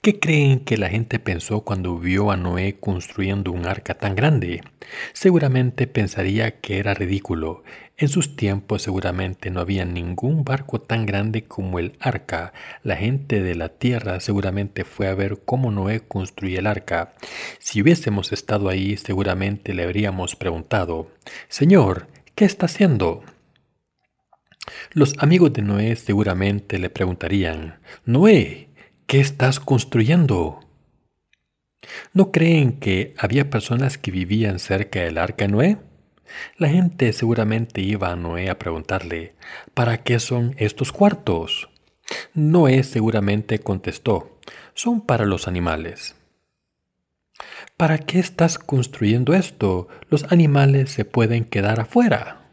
¿Qué 0.00 0.18
creen 0.18 0.58
que 0.58 0.76
la 0.76 0.88
gente 0.88 1.20
pensó 1.20 1.60
cuando 1.60 1.96
vio 2.00 2.32
a 2.32 2.36
Noé 2.36 2.80
construyendo 2.80 3.52
un 3.52 3.66
arca 3.66 3.94
tan 3.94 4.16
grande? 4.16 4.62
Seguramente 5.12 5.86
pensaría 5.86 6.60
que 6.60 6.78
era 6.78 6.92
ridículo 6.92 7.62
en 7.98 8.08
sus 8.08 8.36
tiempos 8.36 8.82
seguramente 8.82 9.50
no 9.50 9.60
había 9.60 9.86
ningún 9.86 10.44
barco 10.44 10.80
tan 10.80 11.06
grande 11.06 11.44
como 11.44 11.78
el 11.78 11.96
arca. 11.98 12.52
La 12.82 12.96
gente 12.96 13.42
de 13.42 13.54
la 13.54 13.70
tierra 13.70 14.20
seguramente 14.20 14.84
fue 14.84 15.08
a 15.08 15.14
ver 15.14 15.40
cómo 15.44 15.70
Noé 15.70 16.00
construía 16.00 16.58
el 16.58 16.66
arca. 16.66 17.14
Si 17.58 17.80
hubiésemos 17.80 18.32
estado 18.32 18.68
ahí 18.68 18.98
seguramente 18.98 19.72
le 19.72 19.84
habríamos 19.84 20.36
preguntado, 20.36 21.10
Señor, 21.48 22.08
¿qué 22.34 22.44
está 22.44 22.66
haciendo? 22.66 23.24
Los 24.92 25.14
amigos 25.18 25.54
de 25.54 25.62
Noé 25.62 25.96
seguramente 25.96 26.78
le 26.78 26.90
preguntarían, 26.90 27.80
Noé, 28.04 28.68
¿qué 29.06 29.20
estás 29.20 29.58
construyendo? 29.58 30.60
¿No 32.12 32.30
creen 32.30 32.78
que 32.78 33.14
había 33.16 33.48
personas 33.48 33.96
que 33.96 34.10
vivían 34.10 34.58
cerca 34.58 35.00
del 35.00 35.16
arca 35.16 35.48
Noé? 35.48 35.78
La 36.56 36.68
gente 36.68 37.12
seguramente 37.12 37.80
iba 37.80 38.10
a 38.10 38.16
Noé 38.16 38.50
a 38.50 38.58
preguntarle, 38.58 39.34
¿para 39.74 40.02
qué 40.02 40.18
son 40.18 40.54
estos 40.58 40.92
cuartos? 40.92 41.68
Noé 42.34 42.82
seguramente 42.82 43.58
contestó, 43.58 44.38
son 44.74 45.00
para 45.00 45.24
los 45.24 45.48
animales. 45.48 46.16
¿Para 47.76 47.98
qué 47.98 48.18
estás 48.18 48.58
construyendo 48.58 49.34
esto? 49.34 49.88
Los 50.08 50.32
animales 50.32 50.90
se 50.90 51.04
pueden 51.04 51.44
quedar 51.44 51.80
afuera. 51.80 52.45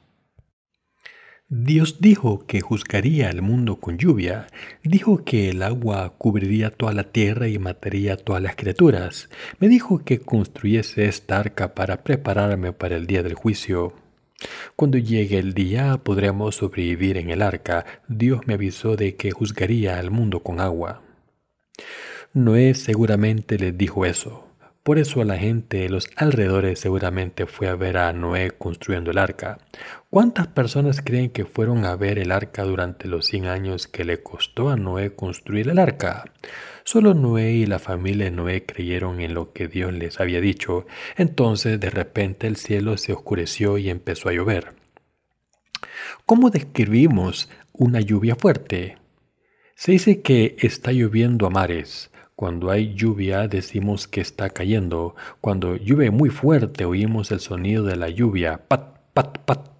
Dios 1.56 1.98
dijo 2.00 2.48
que 2.48 2.62
juzgaría 2.62 3.30
el 3.30 3.44
mundo 3.44 3.76
con 3.76 4.00
lluvia, 4.00 4.48
dijo 4.84 5.24
que 5.24 5.52
el 5.52 5.62
agua 5.62 6.16
cubriría 6.18 6.72
toda 6.72 6.94
la 6.94 7.04
tierra 7.04 7.48
y 7.48 7.60
mataría 7.60 8.13
a 8.13 8.18
todas 8.18 8.42
las 8.42 8.56
criaturas. 8.56 9.30
Me 9.60 9.68
dijo 9.68 10.04
que 10.04 10.18
construyese 10.20 11.06
esta 11.06 11.38
arca 11.38 11.76
para 11.76 12.04
prepararme 12.04 12.74
para 12.74 12.96
el 12.96 13.06
día 13.06 13.22
del 13.22 13.36
juicio. 13.36 13.94
Cuando 14.76 14.98
llegue 14.98 15.38
el 15.38 15.54
día 15.54 15.98
podremos 15.98 16.56
sobrevivir 16.56 17.18
en 17.18 17.30
el 17.30 17.44
arca. 17.44 17.86
Dios 18.08 18.42
me 18.48 18.56
avisó 18.56 18.96
de 18.96 19.16
que 19.16 19.30
juzgaría 19.30 20.00
al 20.00 20.10
mundo 20.10 20.39
con 20.42 20.60
agua. 20.60 21.04
Noé 22.34 22.74
seguramente 22.74 23.60
le 23.60 23.72
dijo 23.72 24.08
eso. 24.08 24.48
Por 24.84 25.00
eso 25.00 25.24
la 25.24 25.38
gente 25.38 25.78
de 25.78 25.89
los 25.89 26.10
alrededores 26.18 26.78
seguramente 26.78 27.46
fue 27.46 27.70
a 27.70 27.76
ver 27.76 27.96
a 27.96 28.12
Noé 28.12 28.52
construyendo 28.52 29.12
el 29.12 29.18
arca. 29.18 29.60
¿Cuántas 30.13 30.45
personas 30.45 31.02
creen 31.02 31.32
que 31.32 31.43
fueron 31.43 31.86
a 31.86 31.95
ver 31.95 32.19
el 32.19 32.32
arca 32.32 32.62
durante 32.65 33.08
los 33.08 33.26
100 33.26 33.47
años 33.47 33.88
que 33.88 34.06
le 34.06 34.21
costó 34.21 34.69
a 34.69 34.76
Noé 34.76 35.15
construir 35.15 35.69
el 35.69 35.80
arca? 35.80 36.26
Solo 36.84 37.15
Noé 37.15 37.54
y 37.54 37.65
la 37.65 37.80
familia 37.80 38.26
de 38.26 38.30
Noé 38.30 38.63
creyeron 38.63 39.21
en 39.21 39.34
lo 39.34 39.54
que 39.54 39.67
Dios 39.67 39.91
les 39.91 40.19
había 40.19 40.39
dicho. 40.39 40.86
Entonces 41.17 41.80
de 41.80 41.89
repente 41.89 42.45
el 42.45 42.58
cielo 42.58 42.95
se 42.97 43.12
oscureció 43.12 43.80
y 43.80 43.89
empezó 43.89 44.30
a 44.30 44.34
llover. 44.34 44.76
¿Cómo 46.28 46.52
describimos 46.52 47.49
una 47.71 47.99
lluvia 47.99 48.36
fuerte? 48.36 48.99
Se 49.73 49.93
dice 49.93 50.21
que 50.21 50.56
está 50.60 50.91
lloviendo 50.91 51.47
a 51.47 51.49
mares. 51.49 52.12
Cuando 52.36 52.69
hay 52.69 52.93
lluvia 52.93 53.47
decimos 53.47 54.08
que 54.08 54.21
está 54.21 54.52
cayendo. 54.52 55.15
Cuando 55.41 55.76
llueve 55.76 56.12
muy 56.12 56.30
fuerte 56.30 56.86
oímos 56.86 57.32
el 57.32 57.39
sonido 57.39 57.84
de 57.84 57.95
la 57.95 58.10
lluvia, 58.10 58.67
pat, 58.67 58.99
pat, 59.15 59.39
pat. 59.39 59.72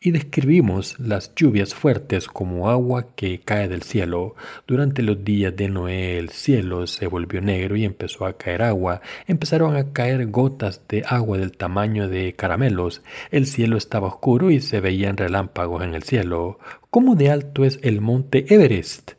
Y 0.00 0.10
describimos 0.10 0.98
las 0.98 1.34
lluvias 1.34 1.74
fuertes 1.74 2.28
como 2.28 2.70
agua 2.70 3.14
que 3.16 3.40
cae 3.40 3.68
del 3.68 3.82
cielo. 3.82 4.34
Durante 4.66 5.02
los 5.02 5.24
días 5.24 5.56
de 5.56 5.68
Noé 5.68 6.18
el 6.18 6.30
cielo 6.30 6.86
se 6.86 7.06
volvió 7.06 7.40
negro 7.40 7.76
y 7.76 7.84
empezó 7.84 8.26
a 8.26 8.36
caer 8.36 8.62
agua. 8.62 9.00
Empezaron 9.26 9.76
a 9.76 9.92
caer 9.92 10.26
gotas 10.26 10.82
de 10.88 11.04
agua 11.06 11.38
del 11.38 11.56
tamaño 11.56 12.08
de 12.08 12.34
caramelos. 12.34 13.02
El 13.30 13.46
cielo 13.46 13.76
estaba 13.76 14.08
oscuro 14.08 14.50
y 14.50 14.60
se 14.60 14.80
veían 14.80 15.16
relámpagos 15.16 15.82
en 15.82 15.94
el 15.94 16.02
cielo. 16.02 16.58
¿Cómo 16.90 17.14
de 17.16 17.30
alto 17.30 17.64
es 17.64 17.78
el 17.82 18.00
monte 18.00 18.46
Everest? 18.54 19.12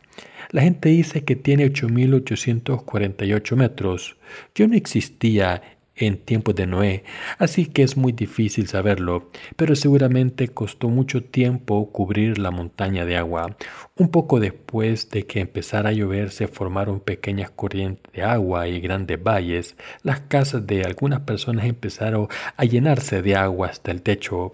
La 0.52 0.62
gente 0.62 0.90
dice 0.90 1.24
que 1.24 1.36
tiene 1.36 1.66
8.848 1.66 3.56
metros. 3.56 4.16
Yo 4.54 4.68
no 4.68 4.76
existía 4.76 5.62
en 5.96 6.18
tiempos 6.18 6.56
de 6.56 6.68
Noé, 6.68 7.04
así 7.38 7.66
que 7.68 7.84
es 7.84 7.96
muy 7.96 8.12
difícil 8.12 8.68
saberlo, 8.68 9.30
pero 9.56 9.76
seguramente 9.76 10.50
costó 10.50 10.90
mucho 10.90 11.24
tiempo 11.24 11.92
cubrir 11.92 12.38
la 12.38 12.52
montaña 12.52 13.06
de 13.06 13.18
agua. 13.18 13.56
Un 13.96 14.10
poco 14.10 14.40
después 14.40 15.10
de 15.10 15.26
que 15.26 15.40
empezara 15.40 15.90
a 15.90 15.94
llover 15.94 16.32
se 16.32 16.48
formaron 16.48 17.00
pequeñas 17.00 17.50
corrientes 17.50 18.12
de 18.14 18.24
agua 18.24 18.68
y 18.68 18.82
grandes 18.82 19.22
valles. 19.22 19.76
Las 20.04 20.22
casas 20.22 20.68
de 20.68 20.84
algunas 20.84 21.22
personas 21.22 21.66
empezaron 21.66 22.28
a 22.58 22.66
llenarse 22.66 23.22
de 23.22 23.36
agua 23.36 23.68
hasta 23.68 23.92
el 23.92 24.02
techo. 24.02 24.52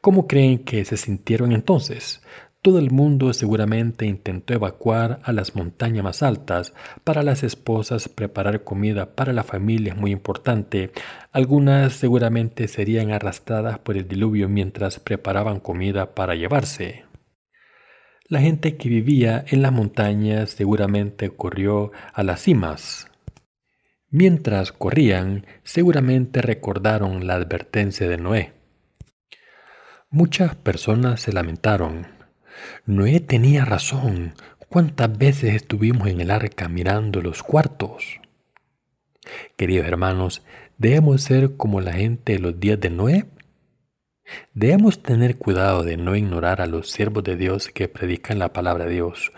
¿Cómo 0.00 0.26
creen 0.26 0.58
que 0.60 0.84
se 0.84 0.96
sintieron 0.96 1.52
entonces? 1.52 2.22
Todo 2.62 2.78
el 2.78 2.92
mundo 2.92 3.32
seguramente 3.32 4.06
intentó 4.06 4.54
evacuar 4.54 5.18
a 5.24 5.32
las 5.32 5.56
montañas 5.56 6.04
más 6.04 6.22
altas. 6.22 6.74
Para 7.02 7.24
las 7.24 7.42
esposas 7.42 8.08
preparar 8.08 8.62
comida 8.62 9.16
para 9.16 9.32
la 9.32 9.42
familia 9.42 9.94
es 9.94 9.98
muy 9.98 10.12
importante. 10.12 10.92
Algunas 11.32 11.92
seguramente 11.94 12.68
serían 12.68 13.10
arrastradas 13.10 13.80
por 13.80 13.96
el 13.96 14.06
diluvio 14.06 14.48
mientras 14.48 15.00
preparaban 15.00 15.58
comida 15.58 16.14
para 16.14 16.36
llevarse. 16.36 17.04
La 18.28 18.40
gente 18.40 18.76
que 18.76 18.88
vivía 18.88 19.44
en 19.48 19.60
las 19.60 19.72
montañas 19.72 20.50
seguramente 20.50 21.30
corrió 21.30 21.90
a 22.14 22.22
las 22.22 22.42
cimas. 22.42 23.10
Mientras 24.08 24.70
corrían, 24.70 25.46
seguramente 25.64 26.40
recordaron 26.40 27.26
la 27.26 27.34
advertencia 27.34 28.08
de 28.08 28.18
Noé. 28.18 28.52
Muchas 30.14 30.54
personas 30.54 31.22
se 31.22 31.32
lamentaron, 31.32 32.06
Noé 32.86 33.20
tenía 33.20 33.64
razón. 33.64 34.34
¿Cuántas 34.68 35.16
veces 35.16 35.54
estuvimos 35.54 36.08
en 36.08 36.20
el 36.20 36.30
arca 36.30 36.68
mirando 36.68 37.20
los 37.20 37.42
cuartos? 37.42 38.20
Queridos 39.56 39.86
hermanos, 39.86 40.42
¿debemos 40.78 41.22
ser 41.22 41.56
como 41.56 41.80
la 41.80 41.92
gente 41.92 42.34
de 42.34 42.38
los 42.38 42.58
días 42.58 42.80
de 42.80 42.90
Noé? 42.90 43.26
Debemos 44.54 45.02
tener 45.02 45.36
cuidado 45.36 45.82
de 45.82 45.96
no 45.96 46.16
ignorar 46.16 46.60
a 46.60 46.66
los 46.66 46.90
siervos 46.90 47.24
de 47.24 47.36
Dios 47.36 47.68
que 47.68 47.88
predican 47.88 48.38
la 48.38 48.52
palabra 48.52 48.86
de 48.86 48.92
Dios. 48.92 49.32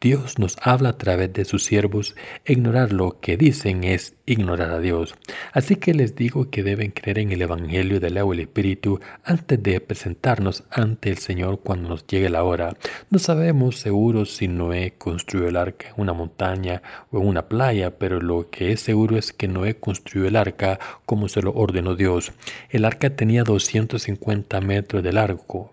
Dios 0.00 0.38
nos 0.38 0.56
habla 0.62 0.90
a 0.90 0.96
través 0.96 1.32
de 1.32 1.44
sus 1.44 1.64
siervos. 1.64 2.14
Ignorar 2.46 2.92
lo 2.92 3.18
que 3.18 3.36
dicen 3.36 3.82
es 3.82 4.14
ignorar 4.26 4.70
a 4.70 4.78
Dios. 4.78 5.16
Así 5.52 5.74
que 5.74 5.92
les 5.92 6.14
digo 6.14 6.50
que 6.50 6.62
deben 6.62 6.92
creer 6.92 7.18
en 7.18 7.32
el 7.32 7.42
Evangelio 7.42 7.98
del 7.98 8.16
agua 8.16 8.36
y 8.36 8.38
el 8.38 8.44
Espíritu 8.44 9.00
antes 9.24 9.60
de 9.60 9.80
presentarnos 9.80 10.62
ante 10.70 11.10
el 11.10 11.18
Señor 11.18 11.58
cuando 11.64 11.88
nos 11.88 12.06
llegue 12.06 12.30
la 12.30 12.44
hora. 12.44 12.76
No 13.10 13.18
sabemos 13.18 13.80
seguros 13.80 14.36
si 14.36 14.46
Noé 14.46 14.94
construyó 14.96 15.48
el 15.48 15.56
arca 15.56 15.88
en 15.88 15.94
una 15.96 16.12
montaña 16.12 16.80
o 17.10 17.18
en 17.18 17.26
una 17.26 17.48
playa, 17.48 17.98
pero 17.98 18.20
lo 18.20 18.50
que 18.50 18.70
es 18.70 18.80
seguro 18.80 19.16
es 19.18 19.32
que 19.32 19.48
Noé 19.48 19.80
construyó 19.80 20.28
el 20.28 20.36
arca 20.36 20.78
como 21.06 21.28
se 21.28 21.42
lo 21.42 21.52
ordenó 21.54 21.96
Dios. 21.96 22.30
El 22.70 22.84
arca 22.84 23.10
tenía 23.10 23.42
250 23.42 24.60
metros 24.60 25.02
de 25.02 25.12
largo, 25.12 25.72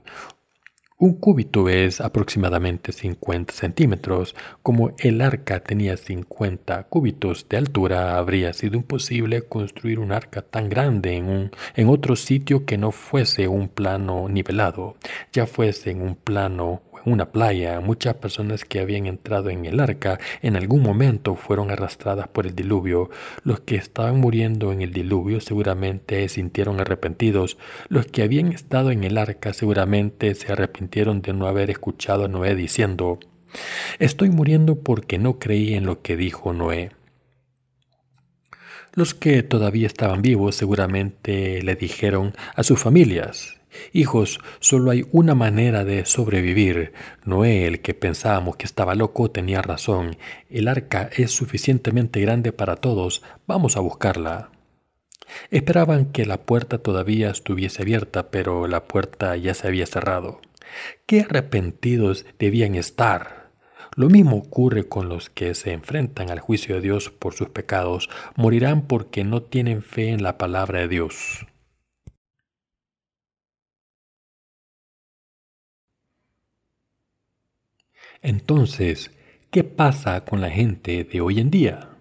un 0.97 1.13
cúbito 1.19 1.67
es 1.67 1.99
aproximadamente 1.99 2.91
50 2.91 3.53
centímetros. 3.53 4.35
Como 4.63 4.95
el 4.99 5.21
arca 5.21 5.59
tenía 5.59 5.97
50 5.97 6.83
cúbitos 6.83 7.47
de 7.49 7.57
altura, 7.57 8.17
habría 8.17 8.53
sido 8.53 8.77
imposible 8.77 9.41
construir 9.43 9.99
un 9.99 10.11
arca 10.13 10.41
tan 10.41 10.69
grande 10.69 11.15
en, 11.17 11.29
un, 11.29 11.51
en 11.75 11.89
otro 11.89 12.15
sitio 12.15 12.65
que 12.65 12.77
no 12.77 12.91
fuese 12.91 13.47
un 13.47 13.67
plano 13.67 14.29
nivelado, 14.29 14.95
ya 15.33 15.45
fuese 15.47 15.91
en 15.91 16.01
un 16.01 16.15
plano 16.15 16.81
una 17.05 17.31
playa, 17.31 17.79
muchas 17.79 18.15
personas 18.15 18.65
que 18.65 18.79
habían 18.79 19.05
entrado 19.05 19.49
en 19.49 19.65
el 19.65 19.79
arca 19.79 20.19
en 20.41 20.55
algún 20.55 20.81
momento 20.81 21.35
fueron 21.35 21.71
arrastradas 21.71 22.27
por 22.27 22.45
el 22.45 22.55
diluvio. 22.55 23.09
Los 23.43 23.59
que 23.61 23.75
estaban 23.75 24.19
muriendo 24.19 24.71
en 24.71 24.81
el 24.81 24.91
diluvio 24.91 25.39
seguramente 25.39 26.27
se 26.27 26.35
sintieron 26.35 26.79
arrepentidos. 26.79 27.57
Los 27.87 28.07
que 28.07 28.23
habían 28.23 28.51
estado 28.51 28.91
en 28.91 29.03
el 29.03 29.17
arca 29.17 29.53
seguramente 29.53 30.35
se 30.35 30.51
arrepintieron 30.51 31.21
de 31.21 31.33
no 31.33 31.47
haber 31.47 31.69
escuchado 31.69 32.25
a 32.25 32.27
Noé 32.27 32.55
diciendo, 32.55 33.19
Estoy 33.99 34.29
muriendo 34.29 34.75
porque 34.75 35.17
no 35.17 35.39
creí 35.39 35.73
en 35.73 35.85
lo 35.85 36.01
que 36.01 36.17
dijo 36.17 36.53
Noé. 36.53 36.91
Los 38.93 39.13
que 39.13 39.43
todavía 39.43 39.87
estaban 39.87 40.21
vivos 40.21 40.55
seguramente 40.55 41.61
le 41.61 41.75
dijeron 41.75 42.33
a 42.55 42.63
sus 42.63 42.79
familias, 42.79 43.59
Hijos, 43.93 44.39
solo 44.59 44.91
hay 44.91 45.05
una 45.11 45.35
manera 45.35 45.85
de 45.85 46.05
sobrevivir. 46.05 46.93
Noé, 47.23 47.67
el 47.67 47.81
que 47.81 47.93
pensábamos 47.93 48.55
que 48.55 48.65
estaba 48.65 48.95
loco, 48.95 49.31
tenía 49.31 49.61
razón. 49.61 50.17
El 50.49 50.67
arca 50.67 51.09
es 51.15 51.31
suficientemente 51.31 52.21
grande 52.21 52.51
para 52.51 52.75
todos. 52.75 53.23
Vamos 53.47 53.77
a 53.77 53.81
buscarla. 53.81 54.51
Esperaban 55.49 56.05
que 56.05 56.25
la 56.25 56.41
puerta 56.43 56.77
todavía 56.77 57.29
estuviese 57.29 57.81
abierta, 57.81 58.29
pero 58.29 58.67
la 58.67 58.85
puerta 58.85 59.35
ya 59.35 59.53
se 59.53 59.67
había 59.67 59.85
cerrado. 59.85 60.41
Qué 61.05 61.21
arrepentidos 61.21 62.25
debían 62.39 62.75
estar. 62.75 63.45
Lo 63.95 64.09
mismo 64.09 64.37
ocurre 64.37 64.87
con 64.87 65.07
los 65.07 65.29
que 65.29 65.53
se 65.53 65.71
enfrentan 65.71 66.29
al 66.29 66.39
juicio 66.39 66.75
de 66.75 66.81
Dios 66.81 67.09
por 67.11 67.33
sus 67.33 67.49
pecados. 67.49 68.09
Morirán 68.35 68.87
porque 68.87 69.23
no 69.23 69.41
tienen 69.41 69.81
fe 69.81 70.09
en 70.09 70.21
la 70.21 70.37
palabra 70.37 70.79
de 70.81 70.89
Dios. 70.89 71.45
Entonces, 78.21 79.11
¿qué 79.51 79.63
pasa 79.63 80.25
con 80.25 80.41
la 80.41 80.49
gente 80.49 81.03
de 81.03 81.21
hoy 81.21 81.39
en 81.39 81.51
día? 81.51 81.95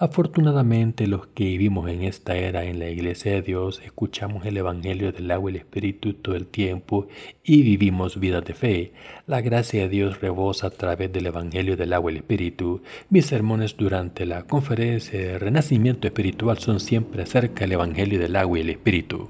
Afortunadamente 0.00 1.08
los 1.08 1.26
que 1.26 1.42
vivimos 1.42 1.90
en 1.90 2.04
esta 2.04 2.36
era 2.36 2.64
en 2.64 2.78
la 2.78 2.88
iglesia 2.88 3.32
de 3.32 3.42
Dios 3.42 3.82
escuchamos 3.84 4.46
el 4.46 4.56
Evangelio 4.56 5.10
del 5.10 5.28
agua 5.32 5.50
y 5.50 5.54
el 5.54 5.60
Espíritu 5.60 6.12
todo 6.14 6.36
el 6.36 6.46
tiempo 6.46 7.08
y 7.42 7.62
vivimos 7.62 8.20
vidas 8.20 8.44
de 8.44 8.54
fe. 8.54 8.92
La 9.26 9.40
gracia 9.40 9.82
de 9.82 9.88
Dios 9.88 10.20
rebosa 10.20 10.68
a 10.68 10.70
través 10.70 11.12
del 11.12 11.26
Evangelio 11.26 11.76
del 11.76 11.92
agua 11.92 12.12
y 12.12 12.14
el 12.14 12.20
Espíritu. 12.20 12.80
Mis 13.10 13.26
sermones 13.26 13.76
durante 13.76 14.24
la 14.24 14.44
conferencia 14.44 15.18
de 15.18 15.36
Renacimiento 15.36 16.06
Espiritual 16.06 16.58
son 16.58 16.78
siempre 16.78 17.24
acerca 17.24 17.64
del 17.64 17.72
Evangelio 17.72 18.20
del 18.20 18.36
agua 18.36 18.58
y 18.58 18.60
el 18.60 18.70
Espíritu. 18.70 19.28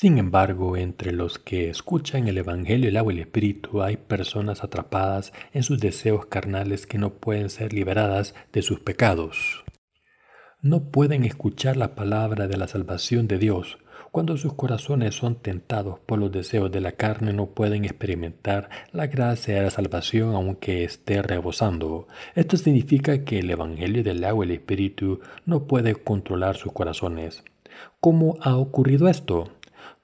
Sin 0.00 0.16
embargo, 0.18 0.76
entre 0.76 1.10
los 1.10 1.40
que 1.40 1.68
escuchan 1.70 2.28
el 2.28 2.38
Evangelio, 2.38 2.88
el 2.88 2.96
agua 2.96 3.12
y 3.12 3.16
el 3.16 3.22
Espíritu, 3.22 3.82
hay 3.82 3.96
personas 3.96 4.62
atrapadas 4.62 5.32
en 5.52 5.64
sus 5.64 5.80
deseos 5.80 6.26
carnales 6.26 6.86
que 6.86 6.98
no 6.98 7.14
pueden 7.14 7.50
ser 7.50 7.72
liberadas 7.72 8.36
de 8.52 8.62
sus 8.62 8.78
pecados. 8.78 9.64
No 10.62 10.92
pueden 10.92 11.24
escuchar 11.24 11.76
la 11.76 11.96
palabra 11.96 12.46
de 12.46 12.56
la 12.56 12.68
salvación 12.68 13.26
de 13.26 13.38
Dios. 13.38 13.78
Cuando 14.12 14.36
sus 14.36 14.54
corazones 14.54 15.16
son 15.16 15.42
tentados 15.42 15.98
por 15.98 16.20
los 16.20 16.30
deseos 16.30 16.70
de 16.70 16.80
la 16.80 16.92
carne, 16.92 17.32
no 17.32 17.46
pueden 17.46 17.84
experimentar 17.84 18.70
la 18.92 19.08
gracia 19.08 19.56
de 19.56 19.62
la 19.62 19.70
salvación 19.70 20.32
aunque 20.36 20.84
esté 20.84 21.22
rebosando. 21.22 22.06
Esto 22.36 22.56
significa 22.56 23.24
que 23.24 23.40
el 23.40 23.50
Evangelio 23.50 24.04
del 24.04 24.22
agua 24.22 24.44
y 24.44 24.50
el 24.50 24.54
Espíritu 24.54 25.18
no 25.44 25.66
puede 25.66 25.96
controlar 25.96 26.56
sus 26.56 26.72
corazones. 26.72 27.42
¿Cómo 27.98 28.36
ha 28.40 28.56
ocurrido 28.56 29.08
esto? 29.08 29.57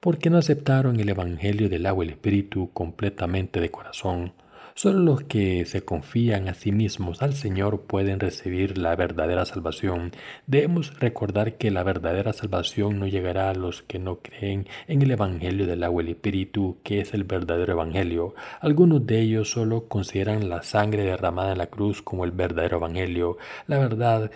Porque 0.05 0.29
no 0.29 0.37
aceptaron 0.37 0.99
el 0.99 1.09
Evangelio 1.09 1.67
del 1.67 1.87
agua 1.87 2.05
y 2.05 2.09
el 2.09 2.13
Espíritu 2.13 2.69
completamente 2.73 3.59
de 3.59 3.71
corazón. 3.71 4.33
Solo 4.75 4.99
los 4.99 5.23
que 5.23 5.65
se 5.65 5.81
confían 5.83 6.47
a 6.47 6.53
sí 6.53 6.71
mismos 6.71 7.23
al 7.23 7.33
Señor 7.33 7.81
pueden 7.87 8.19
recibir 8.19 8.77
la 8.77 8.95
verdadera 8.95 9.45
salvación. 9.45 10.11
Debemos 10.45 10.99
recordar 10.99 11.55
que 11.55 11.71
la 11.71 11.81
verdadera 11.81 12.33
salvación 12.33 12.99
no 12.99 13.07
llegará 13.07 13.49
a 13.49 13.55
los 13.55 13.81
que 13.81 13.97
no 13.97 14.17
creen 14.17 14.67
en 14.87 15.01
el 15.01 15.09
Evangelio 15.09 15.65
del 15.65 15.83
agua 15.83 16.03
y 16.03 16.05
el 16.05 16.11
Espíritu, 16.11 16.77
que 16.83 16.99
es 16.99 17.15
el 17.15 17.23
verdadero 17.23 17.73
Evangelio. 17.73 18.35
Algunos 18.59 19.07
de 19.07 19.21
ellos 19.21 19.49
solo 19.49 19.87
consideran 19.87 20.49
la 20.49 20.61
sangre 20.61 21.03
derramada 21.03 21.53
en 21.53 21.57
la 21.57 21.67
cruz 21.67 22.03
como 22.03 22.25
el 22.25 22.31
verdadero 22.31 22.77
Evangelio. 22.77 23.39
La 23.65 23.79
verdad 23.79 24.29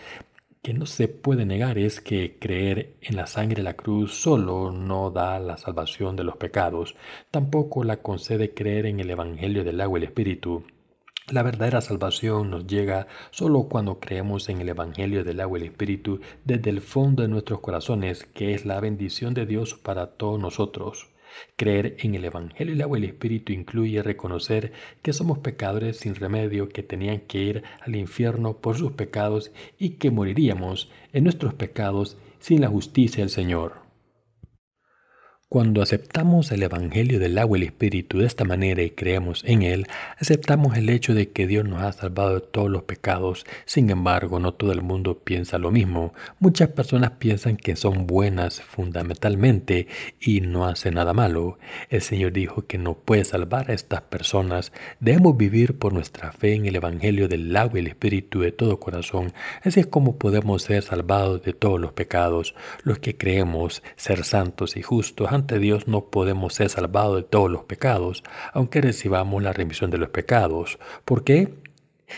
que 0.62 0.74
no 0.74 0.86
se 0.86 1.08
puede 1.08 1.46
negar 1.46 1.78
es 1.78 2.02
que 2.02 2.38
creer 2.38 2.96
en 3.02 3.16
la 3.16 3.28
sangre 3.28 3.58
de 3.58 3.64
la 3.64 3.76
cruz 3.76 4.16
solo 4.16 4.72
no 4.72 5.10
da 5.10 5.40
la 5.40 5.58
salvación 5.58 6.16
de 6.16 6.26
los 6.26 6.36
pecados, 6.36 6.96
tampoco 7.32 7.84
la 7.84 7.98
concede 7.98 8.54
creer 8.54 8.86
en 8.86 9.00
el 9.00 9.10
Evangelio 9.10 9.64
del 9.64 9.80
agua 9.80 10.00
y 10.00 10.04
el 10.04 10.08
Espíritu. 10.10 10.64
La 11.32 11.44
verdadera 11.44 11.80
salvación 11.80 12.50
nos 12.50 12.66
llega 12.68 13.08
solo 13.30 13.70
cuando 13.70 14.00
creemos 14.00 14.50
en 14.50 14.62
el 14.62 14.70
Evangelio 14.70 15.24
del 15.24 15.40
agua 15.40 15.60
y 15.60 15.62
el 15.62 15.68
Espíritu 15.70 16.20
desde 16.44 16.72
el 16.72 16.82
fondo 16.82 17.22
de 17.22 17.30
nuestros 17.30 17.60
corazones, 17.62 18.26
que 18.26 18.54
es 18.54 18.66
la 18.66 18.80
bendición 18.80 19.34
de 19.34 19.46
Dios 19.46 19.76
para 19.76 20.08
todos 20.08 20.40
nosotros. 20.40 21.08
Creer 21.56 21.98
en 22.00 22.16
el 22.16 22.26
Evangelio 22.26 22.74
del 22.74 22.82
agua 22.82 23.00
y 23.00 23.04
el 23.04 23.10
Espíritu 23.10 23.54
incluye 23.54 24.04
reconocer 24.04 24.72
que 25.02 25.14
somos 25.14 25.40
pecadores 25.40 25.98
sin 25.98 26.16
remedio, 26.16 26.70
que 26.70 26.84
tenían 26.84 27.20
que 27.22 27.40
ir 27.40 27.64
al 27.82 27.96
infierno 27.96 28.58
por 28.58 28.78
sus 28.78 28.92
pecados 28.94 29.52
y 29.78 29.92
que 29.92 30.12
moriríamos 30.12 30.90
en 31.14 31.24
nuestros 31.26 31.54
pecados 31.54 32.18
sin 32.40 32.62
la 32.62 32.68
justicia 32.68 33.24
del 33.24 33.30
Señor. 33.30 33.89
Cuando 35.52 35.82
aceptamos 35.82 36.52
el 36.52 36.62
Evangelio 36.62 37.18
del 37.18 37.36
agua 37.40 37.58
y 37.58 37.62
el 37.62 37.68
Espíritu 37.70 38.20
de 38.20 38.28
esta 38.28 38.44
manera 38.44 38.84
y 38.84 38.92
creemos 38.92 39.44
en 39.48 39.64
él, 39.64 39.88
aceptamos 40.20 40.78
el 40.78 40.90
hecho 40.90 41.16
de 41.16 41.32
que 41.32 41.48
Dios 41.48 41.66
nos 41.66 41.82
ha 41.82 41.92
salvado 41.92 42.36
de 42.36 42.42
todos 42.42 42.70
los 42.70 42.84
pecados. 42.84 43.48
Sin 43.66 43.90
embargo, 43.90 44.40
no 44.40 44.54
todo 44.54 44.72
el 44.72 44.84
mundo 44.84 45.18
piensa 45.18 45.58
lo 45.58 45.72
mismo. 45.72 46.14
Muchas 46.38 46.70
personas 46.70 47.14
piensan 47.18 47.58
que 47.58 47.76
son 47.76 48.06
buenas 48.06 48.62
fundamentalmente 48.62 49.88
y 50.20 50.42
no 50.42 50.68
hacen 50.68 50.94
nada 50.94 51.14
malo. 51.14 51.58
El 51.90 52.04
Señor 52.04 52.32
dijo 52.32 52.68
que 52.68 52.78
no 52.78 52.94
puede 52.94 53.24
salvar 53.24 53.72
a 53.72 53.74
estas 53.74 54.04
personas. 54.04 54.72
Debemos 55.00 55.36
vivir 55.36 55.80
por 55.80 55.94
nuestra 55.94 56.32
fe 56.32 56.54
en 56.54 56.68
el 56.68 56.76
Evangelio 56.76 57.28
del 57.28 57.58
agua 57.58 57.80
y 57.80 57.82
el 57.82 57.88
Espíritu 57.88 58.42
de 58.42 58.52
todo 58.52 58.80
corazón. 58.80 59.34
Así 59.64 59.80
es 59.80 59.88
como 59.88 60.20
podemos 60.20 60.62
ser 60.62 60.84
salvados 60.84 61.42
de 61.42 61.54
todos 61.54 61.82
los 61.82 61.94
pecados. 61.94 62.54
Los 62.84 63.00
que 63.00 63.18
creemos 63.18 63.82
ser 63.96 64.26
santos 64.26 64.78
y 64.78 64.84
justos 64.84 65.39
ante 65.40 65.60
Dios 65.60 65.88
no 65.88 66.06
podemos 66.06 66.54
ser 66.54 66.70
salvados 66.70 67.16
de 67.18 67.24
todos 67.24 67.50
los 67.50 67.64
pecados, 67.64 68.24
aunque 68.54 68.82
recibamos 68.82 69.42
la 69.42 69.54
remisión 69.54 69.90
de 69.90 69.98
los 69.98 70.10
pecados. 70.10 70.80
¿Por 71.06 71.24
qué? 71.24 71.54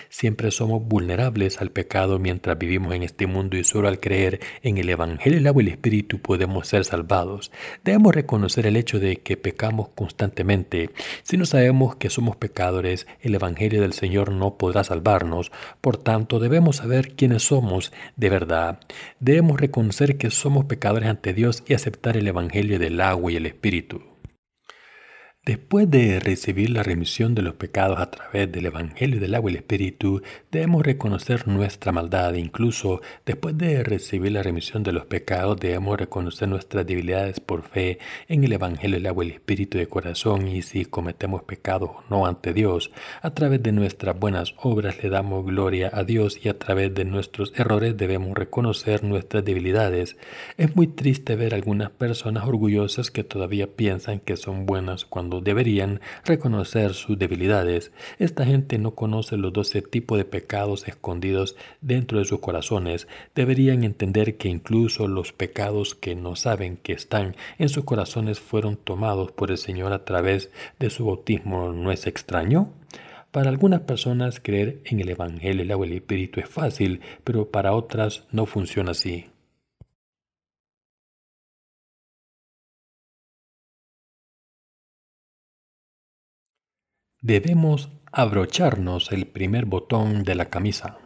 Siempre 0.10 0.51
somos 0.51 0.84
vulnerables 0.84 1.62
al 1.62 1.71
pecado 1.71 2.19
mientras 2.19 2.58
vivimos 2.58 2.93
en 2.93 3.04
este 3.04 3.27
mundo 3.27 3.58
y 3.58 3.63
solo 3.63 3.88
al 3.88 3.99
creer 3.99 4.39
en 4.63 4.77
el 4.77 4.89
Evangelio, 4.89 5.38
el 5.38 5.47
agua 5.47 5.63
y 5.63 5.67
el 5.67 5.71
Espíritu 5.73 6.19
podemos 6.19 6.67
ser 6.67 6.86
salvados. 6.86 7.51
Debemos 7.84 8.13
reconocer 8.13 8.65
el 8.65 8.75
hecho 8.75 8.99
de 8.99 9.17
que 9.17 9.38
pecamos 9.38 9.89
constantemente. 9.89 10.89
Si 11.23 11.38
no 11.38 11.45
sabemos 11.45 11.95
que 11.95 12.10
somos 12.10 12.36
pecadores, 12.36 13.08
el 13.21 13.36
Evangelio 13.36 13.82
del 13.82 13.93
Señor 13.93 14.32
no 14.32 14.58
podrá 14.58 14.84
salvarnos. 14.84 15.51
Por 15.82 15.97
tanto, 15.97 16.39
debemos 16.39 16.77
saber 16.77 17.15
quiénes 17.15 17.43
somos 17.43 17.91
de 18.15 18.30
verdad. 18.30 18.80
Debemos 19.19 19.60
reconocer 19.60 20.17
que 20.17 20.30
somos 20.30 20.65
pecadores 20.65 21.10
ante 21.10 21.34
Dios 21.34 21.63
y 21.67 21.73
aceptar 21.73 22.17
el 22.17 22.27
Evangelio 22.27 22.80
del 22.80 23.01
agua 23.01 23.32
y 23.32 23.36
el 23.36 23.45
Espíritu. 23.45 24.11
Después 25.43 25.89
de 25.89 26.19
recibir 26.19 26.69
la 26.69 26.84
remisión 26.84 27.34
de 27.34 27.41
los 27.41 27.56
pecados 27.56 27.99
a 27.99 28.12
través 28.12 28.51
del 28.51 28.67
Evangelio 28.67 29.19
del 29.19 29.34
agua 29.34 29.49
y 29.49 29.56
el 29.56 29.62
Espíritu, 29.62 30.21
debemos 30.51 30.86
reconocer 30.86 31.47
nuestra 31.47 31.91
maldad. 31.91 32.36
Incluso 32.36 33.01
después 33.25 33.58
de 33.58 33.84
recibir 33.84 34.34
la 34.34 34.43
remisión 34.43 34.84
de 34.84 34.91
los 34.91 35.08
pecados, 35.08 35.60
debemos 35.60 35.99
reconocer 35.99 36.47
nuestras 36.47 36.86
debilidades 36.86 37.39
por 37.39 37.63
fe 37.63 37.97
en 38.27 38.43
el 38.43 38.54
Evangelio 38.54 38.97
del 38.97 39.08
agua 39.08 39.25
y 39.25 39.30
el 39.30 39.34
Espíritu 39.34 39.80
de 39.80 39.88
corazón 39.88 40.47
y 40.47 40.62
si 40.62 40.86
cometemos 40.86 41.41
pecados 41.41 41.89
o 41.89 42.04
no 42.12 42.27
ante 42.27 42.54
Dios. 42.54 42.91
A 43.23 43.34
través 43.34 43.63
de 43.63 43.71
nuestras 43.71 44.19
buenas 44.19 44.54
obras 44.62 45.01
le 45.01 45.10
damos 45.10 45.43
gloria 45.43 45.89
a 45.91 46.04
Dios 46.04 46.39
y 46.45 46.49
a 46.49 46.60
través 46.60 46.93
de 46.93 47.04
nuestros 47.04 47.51
errores 47.56 47.97
debemos 47.97 48.38
reconocer 48.38 49.04
nuestras 49.04 49.43
debilidades. 49.43 50.17
Es 50.58 50.75
muy 50.75 50.86
triste 50.86 51.36
ver 51.36 51.56
algunas 51.56 51.89
personas 51.89 52.45
orgullosas 52.45 53.10
que 53.10 53.23
todavía 53.23 53.65
piensan 53.75 54.19
que 54.19 54.38
son 54.38 54.67
buenas 54.67 55.04
cuando 55.04 55.30
deberían 55.39 56.01
reconocer 56.25 56.93
sus 56.93 57.17
debilidades. 57.17 57.91
Esta 58.19 58.45
gente 58.45 58.77
no 58.77 58.95
conoce 58.95 59.37
los 59.37 59.53
doce 59.53 59.81
tipos 59.81 60.17
de 60.17 60.25
pecados 60.25 60.87
escondidos 60.87 61.55
dentro 61.79 62.19
de 62.19 62.25
sus 62.25 62.39
corazones. 62.39 63.07
Deberían 63.33 63.83
entender 63.83 64.35
que 64.35 64.49
incluso 64.49 65.07
los 65.07 65.31
pecados 65.31 65.95
que 65.95 66.15
no 66.15 66.35
saben 66.35 66.77
que 66.77 66.93
están 66.93 67.35
en 67.57 67.69
sus 67.69 67.85
corazones 67.85 68.39
fueron 68.39 68.75
tomados 68.75 69.31
por 69.31 69.51
el 69.51 69.57
Señor 69.57 69.93
a 69.93 70.03
través 70.03 70.49
de 70.79 70.89
su 70.89 71.05
bautismo. 71.05 71.71
¿No 71.71 71.91
es 71.91 72.07
extraño? 72.07 72.73
Para 73.31 73.49
algunas 73.49 73.81
personas 73.81 74.41
creer 74.41 74.81
en 74.83 74.99
el 74.99 75.09
Evangelio, 75.09 75.63
y 75.63 75.71
el 75.71 75.93
Espíritu 75.93 76.41
es 76.41 76.49
fácil, 76.49 76.99
pero 77.23 77.49
para 77.49 77.73
otras 77.73 78.25
no 78.31 78.45
funciona 78.45 78.91
así. 78.91 79.30
Debemos 87.23 87.91
abrocharnos 88.12 89.12
el 89.12 89.27
primer 89.27 89.65
botón 89.65 90.23
de 90.23 90.34
la 90.34 90.45
camisa. 90.45 90.97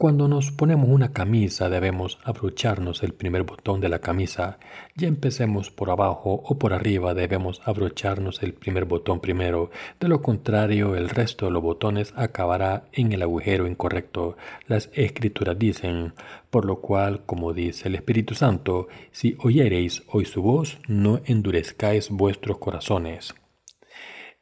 Cuando 0.00 0.28
nos 0.28 0.52
ponemos 0.52 0.90
una 0.90 1.12
camisa 1.12 1.68
debemos 1.68 2.20
abrocharnos 2.22 3.02
el 3.02 3.14
primer 3.14 3.42
botón 3.42 3.80
de 3.80 3.88
la 3.88 3.98
camisa. 3.98 4.60
Ya 4.94 5.08
empecemos 5.08 5.72
por 5.72 5.90
abajo 5.90 6.40
o 6.44 6.56
por 6.56 6.72
arriba 6.72 7.14
debemos 7.14 7.60
abrocharnos 7.64 8.44
el 8.44 8.54
primer 8.54 8.84
botón 8.84 9.18
primero. 9.18 9.72
De 9.98 10.06
lo 10.06 10.22
contrario 10.22 10.94
el 10.94 11.08
resto 11.08 11.46
de 11.46 11.50
los 11.50 11.64
botones 11.64 12.14
acabará 12.14 12.84
en 12.92 13.10
el 13.10 13.22
agujero 13.22 13.66
incorrecto. 13.66 14.36
Las 14.68 14.88
escrituras 14.92 15.58
dicen, 15.58 16.12
por 16.48 16.64
lo 16.64 16.80
cual, 16.80 17.22
como 17.26 17.52
dice 17.52 17.88
el 17.88 17.96
Espíritu 17.96 18.36
Santo, 18.36 18.86
si 19.10 19.36
oyereis 19.40 20.04
hoy 20.12 20.26
su 20.26 20.42
voz, 20.42 20.78
no 20.86 21.22
endurezcáis 21.24 22.08
vuestros 22.10 22.58
corazones. 22.58 23.34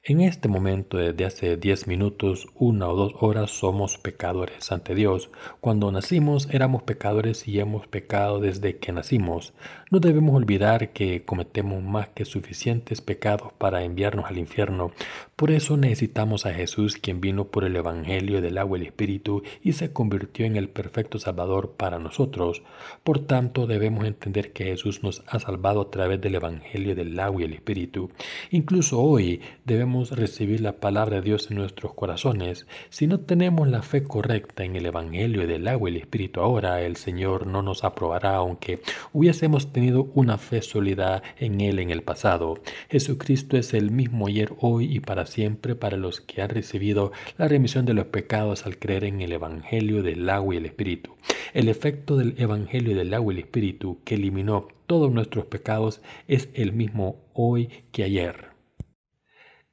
En 0.09 0.21
este 0.21 0.47
momento, 0.47 0.99
desde 0.99 1.25
hace 1.25 1.57
diez 1.57 1.89
minutos, 1.89 2.47
una 2.55 2.89
o 2.89 2.95
dos 2.95 3.15
horas, 3.19 3.51
somos 3.51 3.99
pecadores 3.99 4.71
ante 4.71 4.95
Dios. 4.95 5.31
Cuando 5.61 5.91
nacimos 5.91 6.47
éramos 6.53 6.85
pecadores 6.85 7.49
y 7.49 7.59
hemos 7.59 7.89
pecado 7.89 8.39
desde 8.39 8.77
que 8.77 8.93
nacimos. 8.93 9.53
No 9.91 9.99
debemos 9.99 10.37
olvidar 10.37 10.91
que 10.91 11.25
cometemos 11.25 11.83
más 11.83 12.07
que 12.11 12.25
suficientes 12.25 13.01
pecados 13.01 13.53
para 13.59 13.83
enviarnos 13.83 14.27
al 14.27 14.39
infierno. 14.39 14.93
Por 15.37 15.51
eso 15.51 15.77
necesitamos 15.77 16.47
a 16.47 16.55
Jesús, 16.55 16.97
quien 16.97 17.21
vino 17.21 17.49
por 17.49 17.65
el 17.65 17.77
Evangelio 17.77 18.41
del 18.41 18.57
agua 18.57 18.79
y 18.79 18.81
el 18.81 18.87
Espíritu 18.87 19.43
y 19.63 19.75
se 19.75 19.93
convirtió 19.93 20.47
en 20.47 20.57
el 20.57 20.71
perfecto 20.71 21.19
Salvador 21.19 21.75
para 21.77 21.99
nosotros. 21.99 22.63
Por 23.05 23.19
tanto, 23.19 23.67
debemos 23.67 24.07
entender 24.07 24.55
que 24.55 24.65
Jesús 24.65 25.03
nos 25.03 25.23
ha 25.27 25.39
salvado 25.39 25.83
a 25.83 25.91
través 25.91 26.23
del 26.23 26.37
Evangelio 26.37 26.95
del 26.95 27.21
agua 27.21 27.43
y 27.43 27.45
el 27.45 27.53
Espíritu. 27.53 28.11
Incluso 28.51 28.99
hoy 28.99 29.43
debemos 29.67 30.13
recibir 30.13 30.63
la 30.63 30.81
palabra 30.81 31.17
de 31.17 31.23
Dios 31.23 31.51
en 31.51 31.59
nuestros 31.59 31.93
corazones. 31.93 32.67
Si 32.89 33.07
no 33.07 33.21
tenemos 33.21 33.69
la 33.69 33.83
fe 33.83 34.05
correcta 34.05 34.65
en 34.65 34.75
el 34.75 34.87
Evangelio 34.87 35.47
del 35.47 35.69
agua 35.69 35.91
y 35.91 35.97
el 35.97 36.01
Espíritu 36.01 36.41
ahora, 36.41 36.81
el 36.81 36.97
Señor 36.97 37.47
no 37.47 37.61
nos 37.61 37.85
aprobará 37.85 38.37
aunque 38.37 38.81
hubiésemos 39.13 39.71
tenido 39.71 40.09
una 40.15 40.39
fe 40.39 40.63
sólida 40.63 41.23
en 41.39 41.61
Él 41.61 41.79
en 41.79 41.91
el 41.91 42.03
pasado. 42.03 42.59
Jesucristo 42.89 43.59
es 43.59 43.75
el 43.75 43.91
mismo 43.91 44.29
ayer, 44.29 44.55
hoy 44.61 44.97
y 44.97 45.01
para 45.01 45.26
siempre 45.27 45.75
para 45.75 45.97
los 45.97 46.21
que 46.21 46.43
han 46.43 46.49
recibido 46.49 47.13
la 47.39 47.49
remisión 47.49 47.85
de 47.85 47.95
los 47.95 48.07
pecados 48.07 48.67
al 48.67 48.79
creer 48.79 49.05
en 49.05 49.21
el 49.21 49.33
Evangelio 49.33 50.03
del 50.03 50.29
agua 50.29 50.55
y 50.55 50.59
el 50.59 50.67
Espíritu. 50.67 51.15
El 51.55 51.69
efecto 51.69 52.17
del 52.17 52.35
Evangelio 52.39 52.97
del 52.97 53.15
agua 53.15 53.33
y 53.33 53.37
el 53.37 53.43
Espíritu 53.45 54.01
que 54.05 54.17
eliminó 54.17 54.69
todos 54.87 55.13
nuestros 55.13 55.47
pecados 55.47 56.03
es 56.29 56.49
el 56.55 56.73
mismo 56.73 57.25
hoy 57.35 57.69
que 57.93 58.05
ayer. 58.05 58.57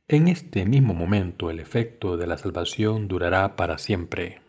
En 0.07 0.27
este 0.27 0.65
mismo 0.65 0.93
momento 0.93 1.49
el 1.49 1.59
efecto 1.59 2.17
de 2.17 2.27
la 2.27 2.37
salvación 2.37 3.07
durará 3.07 3.55
para 3.55 3.77
siempre. 3.77 4.42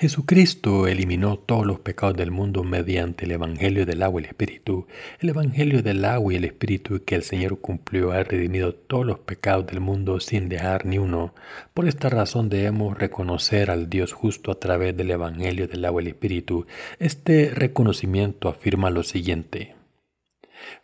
Jesucristo 0.00 0.86
eliminó 0.86 1.40
todos 1.40 1.66
los 1.66 1.80
pecados 1.80 2.16
del 2.16 2.30
mundo 2.30 2.62
mediante 2.62 3.24
el 3.24 3.32
Evangelio 3.32 3.84
del 3.84 4.04
agua 4.04 4.20
y 4.20 4.24
el 4.24 4.30
Espíritu. 4.30 4.86
El 5.18 5.30
Evangelio 5.30 5.82
del 5.82 6.04
agua 6.04 6.32
y 6.32 6.36
el 6.36 6.44
Espíritu 6.44 7.02
que 7.04 7.16
el 7.16 7.24
Señor 7.24 7.60
cumplió 7.60 8.12
ha 8.12 8.22
redimido 8.22 8.72
todos 8.76 9.04
los 9.04 9.18
pecados 9.18 9.66
del 9.66 9.80
mundo 9.80 10.20
sin 10.20 10.48
dejar 10.48 10.86
ni 10.86 10.98
uno. 10.98 11.34
Por 11.74 11.88
esta 11.88 12.10
razón 12.10 12.48
debemos 12.48 12.96
reconocer 12.96 13.72
al 13.72 13.90
Dios 13.90 14.12
justo 14.12 14.52
a 14.52 14.60
través 14.60 14.96
del 14.96 15.10
Evangelio 15.10 15.66
del 15.66 15.84
agua 15.84 16.00
y 16.00 16.04
el 16.04 16.12
Espíritu. 16.12 16.64
Este 17.00 17.50
reconocimiento 17.52 18.48
afirma 18.48 18.90
lo 18.90 19.02
siguiente. 19.02 19.74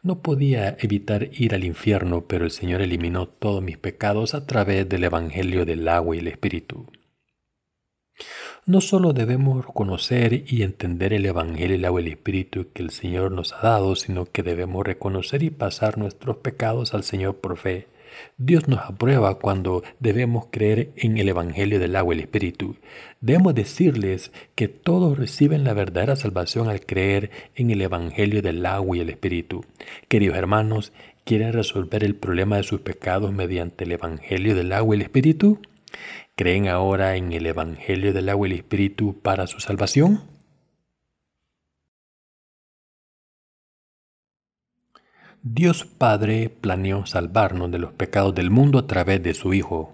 No 0.03 0.23
podía 0.23 0.77
evitar 0.81 1.29
ir 1.33 1.55
al 1.55 1.63
infierno, 1.63 2.27
pero 2.27 2.45
el 2.45 2.51
Señor 2.51 2.83
eliminó 2.83 3.29
todos 3.29 3.63
mis 3.63 3.79
pecados 3.79 4.35
a 4.35 4.45
través 4.45 4.89
del 4.89 5.05
Evangelio 5.05 5.65
del 5.65 5.89
agua 5.89 6.17
y 6.17 6.19
el 6.19 6.27
Espíritu. 6.27 6.91
No 8.67 8.81
solo 8.81 9.13
debemos 9.13 9.67
conocer 9.67 10.45
y 10.47 10.63
entender 10.63 11.13
el 11.13 11.27
Evangelio, 11.27 11.77
el 11.77 11.85
agua 11.85 12.01
y 12.01 12.07
el 12.07 12.13
Espíritu 12.13 12.69
que 12.73 12.83
el 12.83 12.89
Señor 12.89 13.31
nos 13.31 13.53
ha 13.53 13.61
dado, 13.61 13.95
sino 13.95 14.25
que 14.25 14.43
debemos 14.43 14.87
reconocer 14.87 15.43
y 15.43 15.51
pasar 15.51 15.99
nuestros 15.99 16.39
pecados 16.39 16.95
al 16.95 17.05
Señor 17.05 17.37
por 17.37 17.59
fe. 17.59 17.89
Dios 18.39 18.67
nos 18.67 18.81
aprueba 18.81 19.35
cuando 19.35 19.83
debemos 20.01 20.47
creer 20.51 20.93
en 20.97 21.19
el 21.19 21.29
Evangelio 21.29 21.79
del 21.79 21.95
agua 21.95 22.15
y 22.15 22.19
el 22.19 22.25
Espíritu. 22.25 22.77
Debemos 23.21 23.55
decirles 23.55 24.33
que 24.55 24.69
todos 24.69 25.19
reciben 25.19 25.63
la 25.63 25.75
verdadera 25.75 26.17
salvación 26.17 26.71
al 26.71 26.87
creer 26.87 27.31
en 27.57 27.71
el 27.71 27.83
Evangelio 27.83 28.41
del 28.41 28.65
agua 28.65 28.97
y 28.97 29.01
el 29.01 29.11
Espíritu. 29.11 29.67
Queridos 30.09 30.39
hermanos, 30.39 30.95
¿quieren 31.25 31.53
resolver 31.53 32.03
el 32.03 32.15
problema 32.15 32.57
de 32.57 32.63
sus 32.63 32.81
pecados 32.81 33.31
mediante 33.31 33.85
el 33.85 33.93
Evangelio 33.93 34.55
del 34.55 34.73
agua 34.73 34.97
y 34.97 35.01
el 35.01 35.03
Espíritu? 35.03 35.61
¿Creen 36.37 36.67
ahora 36.67 37.15
en 37.15 37.33
el 37.33 37.47
Evangelio 37.47 38.13
del 38.13 38.29
agua 38.29 38.49
y 38.49 38.53
el 38.53 38.59
Espíritu 38.59 39.21
para 39.21 39.47
su 39.47 39.61
salvación? 39.61 40.25
Dios 45.45 45.85
Padre 45.85 46.49
planeó 46.49 47.07
salvarnos 47.07 47.71
de 47.71 47.79
los 47.79 47.93
pecados 47.93 48.35
del 48.35 48.51
mundo 48.51 48.81
a 48.81 48.87
través 48.89 49.23
de 49.23 49.33
su 49.33 49.55
Hijo. 49.55 49.93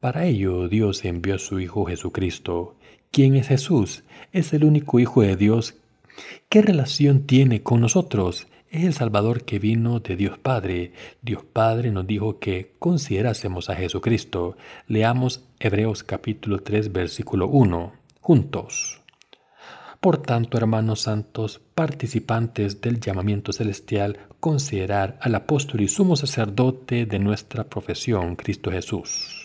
Para 0.00 0.24
ello 0.24 0.68
Dios 0.68 1.04
envió 1.04 1.36
a 1.36 1.38
su 1.38 1.60
Hijo 1.60 1.84
Jesucristo. 1.84 2.76
¿Quién 3.12 3.36
es 3.36 3.46
Jesús? 3.46 4.02
Es 4.32 4.52
el 4.52 4.64
único 4.64 4.98
Hijo 4.98 5.22
de 5.22 5.36
Dios. 5.36 5.76
¿Qué 6.48 6.60
relación 6.60 7.24
tiene 7.24 7.62
con 7.62 7.80
nosotros? 7.80 8.48
Es 8.70 8.84
el 8.84 8.92
Salvador 8.92 9.44
que 9.44 9.58
vino 9.58 10.00
de 10.00 10.14
Dios 10.14 10.38
Padre. 10.38 10.92
Dios 11.22 11.42
Padre 11.42 11.90
nos 11.90 12.06
dijo 12.06 12.38
que 12.38 12.74
considerásemos 12.78 13.70
a 13.70 13.76
Jesucristo. 13.76 14.58
Leamos 14.86 15.42
Hebreos 15.58 16.02
capítulo 16.02 16.58
3 16.58 16.92
versículo 16.92 17.48
1 17.48 17.92
juntos. 18.20 19.00
Por 20.00 20.18
tanto, 20.18 20.58
hermanos 20.58 21.00
santos, 21.00 21.62
participantes 21.74 22.82
del 22.82 23.00
llamamiento 23.00 23.54
celestial, 23.54 24.18
considerar 24.38 25.18
al 25.22 25.34
apóstol 25.34 25.80
y 25.80 25.88
sumo 25.88 26.14
sacerdote 26.14 27.06
de 27.06 27.18
nuestra 27.18 27.64
profesión, 27.64 28.36
Cristo 28.36 28.70
Jesús. 28.70 29.37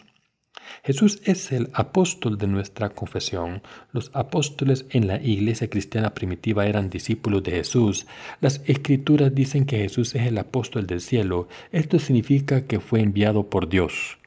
Jesús 0.86 1.22
es 1.24 1.54
el 1.54 1.70
apóstol 1.72 2.38
de 2.38 2.48
nuestra 2.48 2.90
confesión. 2.90 3.62
Los 3.94 4.12
apóstoles 4.14 4.86
en 4.90 5.08
la 5.08 5.16
iglesia 5.16 5.70
cristiana 5.70 6.14
primitiva 6.14 6.66
eran 6.66 6.90
discípulos 6.90 7.42
de 7.44 7.52
Jesús. 7.52 8.06
Las 8.42 8.62
escrituras 8.66 9.34
dicen 9.34 9.66
que 9.66 9.78
Jesús 9.78 10.14
es 10.14 10.28
el 10.28 10.38
apóstol 10.38 10.86
del 10.86 11.00
cielo. 11.00 11.48
Esto 11.72 12.00
significa 12.00 12.68
que 12.68 12.82
fue 12.82 13.00
enviado 13.00 13.50
por 13.50 13.70
Dios. 13.70 14.18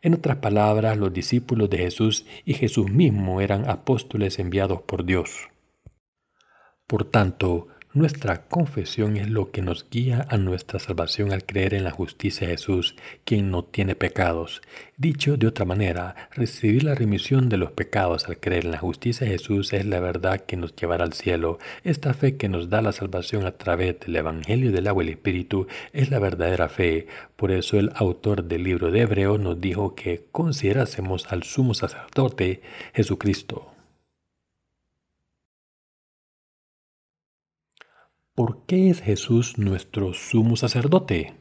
En 0.00 0.14
otras 0.14 0.38
palabras, 0.38 0.96
los 0.96 1.12
discípulos 1.12 1.68
de 1.68 1.76
Jesús 1.76 2.24
y 2.46 2.54
Jesús 2.54 2.90
mismo 2.90 3.42
eran 3.42 3.68
apóstoles 3.68 4.38
enviados 4.38 4.80
por 4.80 5.04
Dios. 5.04 5.50
Por 6.86 7.04
tanto, 7.04 7.68
nuestra 7.92 8.42
confesión 8.42 9.16
es 9.16 9.28
lo 9.28 9.50
que 9.50 9.62
nos 9.62 9.84
guía 9.90 10.24
a 10.30 10.36
nuestra 10.36 10.78
salvación 10.78 11.32
al 11.32 11.44
creer 11.44 11.74
en 11.74 11.82
la 11.82 11.90
justicia 11.90 12.46
de 12.46 12.52
Jesús, 12.52 12.94
quien 13.24 13.50
no 13.50 13.64
tiene 13.64 13.96
pecados. 13.96 14.62
Dicho 14.96 15.36
de 15.36 15.48
otra 15.48 15.64
manera, 15.64 16.28
recibir 16.30 16.84
la 16.84 16.94
remisión 16.94 17.48
de 17.48 17.56
los 17.56 17.72
pecados 17.72 18.28
al 18.28 18.38
creer 18.38 18.66
en 18.66 18.70
la 18.70 18.78
justicia 18.78 19.26
de 19.26 19.32
Jesús 19.32 19.72
es 19.72 19.86
la 19.86 19.98
verdad 19.98 20.40
que 20.40 20.56
nos 20.56 20.76
llevará 20.76 21.02
al 21.04 21.14
cielo. 21.14 21.58
Esta 21.82 22.14
fe 22.14 22.36
que 22.36 22.48
nos 22.48 22.70
da 22.70 22.80
la 22.80 22.92
salvación 22.92 23.44
a 23.44 23.56
través 23.58 23.98
del 23.98 24.14
Evangelio 24.14 24.70
del 24.70 24.86
agua 24.86 25.02
y 25.02 25.08
el 25.08 25.14
Espíritu 25.14 25.66
es 25.92 26.10
la 26.10 26.20
verdadera 26.20 26.68
fe. 26.68 27.08
Por 27.34 27.50
eso 27.50 27.76
el 27.76 27.90
autor 27.96 28.44
del 28.44 28.62
libro 28.62 28.92
de 28.92 29.00
Hebreo 29.00 29.36
nos 29.36 29.60
dijo 29.60 29.96
que 29.96 30.26
considerásemos 30.30 31.26
al 31.32 31.42
sumo 31.42 31.74
sacerdote 31.74 32.62
Jesucristo. 32.94 33.79
¿Por 38.40 38.64
qué 38.64 38.88
es 38.88 39.02
Jesús 39.02 39.58
nuestro 39.58 40.14
sumo 40.14 40.56
sacerdote? 40.56 41.39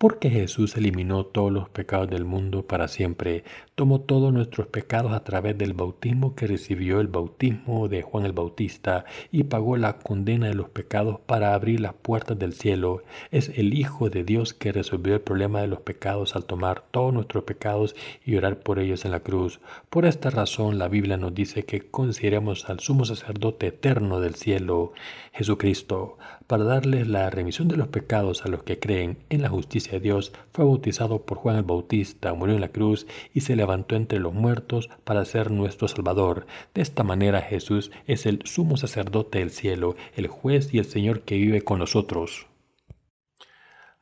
Porque 0.00 0.30
Jesús 0.30 0.78
eliminó 0.78 1.26
todos 1.26 1.52
los 1.52 1.68
pecados 1.68 2.08
del 2.08 2.24
mundo 2.24 2.66
para 2.66 2.88
siempre, 2.88 3.44
tomó 3.74 4.00
todos 4.00 4.32
nuestros 4.32 4.66
pecados 4.68 5.12
a 5.12 5.24
través 5.24 5.58
del 5.58 5.74
bautismo 5.74 6.34
que 6.34 6.46
recibió 6.46 7.00
el 7.00 7.08
bautismo 7.08 7.86
de 7.86 8.00
Juan 8.00 8.24
el 8.24 8.32
Bautista 8.32 9.04
y 9.30 9.42
pagó 9.42 9.76
la 9.76 9.98
condena 9.98 10.46
de 10.46 10.54
los 10.54 10.70
pecados 10.70 11.20
para 11.26 11.52
abrir 11.52 11.80
las 11.80 11.92
puertas 11.92 12.38
del 12.38 12.54
cielo. 12.54 13.02
Es 13.30 13.50
el 13.50 13.74
Hijo 13.74 14.08
de 14.08 14.24
Dios 14.24 14.54
que 14.54 14.72
resolvió 14.72 15.12
el 15.12 15.20
problema 15.20 15.60
de 15.60 15.66
los 15.66 15.82
pecados 15.82 16.34
al 16.34 16.46
tomar 16.46 16.82
todos 16.90 17.12
nuestros 17.12 17.44
pecados 17.44 17.94
y 18.24 18.36
orar 18.36 18.60
por 18.60 18.78
ellos 18.78 19.04
en 19.04 19.10
la 19.10 19.20
cruz. 19.20 19.60
Por 19.90 20.06
esta 20.06 20.30
razón 20.30 20.78
la 20.78 20.88
Biblia 20.88 21.18
nos 21.18 21.34
dice 21.34 21.66
que 21.66 21.90
consideremos 21.90 22.70
al 22.70 22.80
sumo 22.80 23.04
sacerdote 23.04 23.66
eterno 23.66 24.18
del 24.20 24.34
cielo, 24.34 24.94
Jesucristo, 25.34 26.16
para 26.50 26.64
darles 26.64 27.06
la 27.06 27.30
remisión 27.30 27.68
de 27.68 27.76
los 27.76 27.86
pecados 27.86 28.44
a 28.44 28.48
los 28.48 28.64
que 28.64 28.80
creen 28.80 29.18
en 29.28 29.40
la 29.40 29.48
justicia 29.48 29.92
de 29.92 30.00
Dios, 30.00 30.32
fue 30.52 30.64
bautizado 30.64 31.24
por 31.24 31.38
Juan 31.38 31.54
el 31.54 31.62
Bautista, 31.62 32.34
murió 32.34 32.56
en 32.56 32.60
la 32.60 32.72
cruz 32.72 33.06
y 33.32 33.42
se 33.42 33.54
levantó 33.54 33.94
entre 33.94 34.18
los 34.18 34.34
muertos 34.34 34.90
para 35.04 35.24
ser 35.24 35.52
nuestro 35.52 35.86
Salvador. 35.86 36.48
De 36.74 36.82
esta 36.82 37.04
manera 37.04 37.40
Jesús 37.40 37.92
es 38.08 38.26
el 38.26 38.40
sumo 38.46 38.76
sacerdote 38.76 39.38
del 39.38 39.50
cielo, 39.50 39.94
el 40.16 40.26
juez 40.26 40.74
y 40.74 40.78
el 40.78 40.86
Señor 40.86 41.20
que 41.20 41.36
vive 41.36 41.62
con 41.62 41.78
nosotros. 41.78 42.48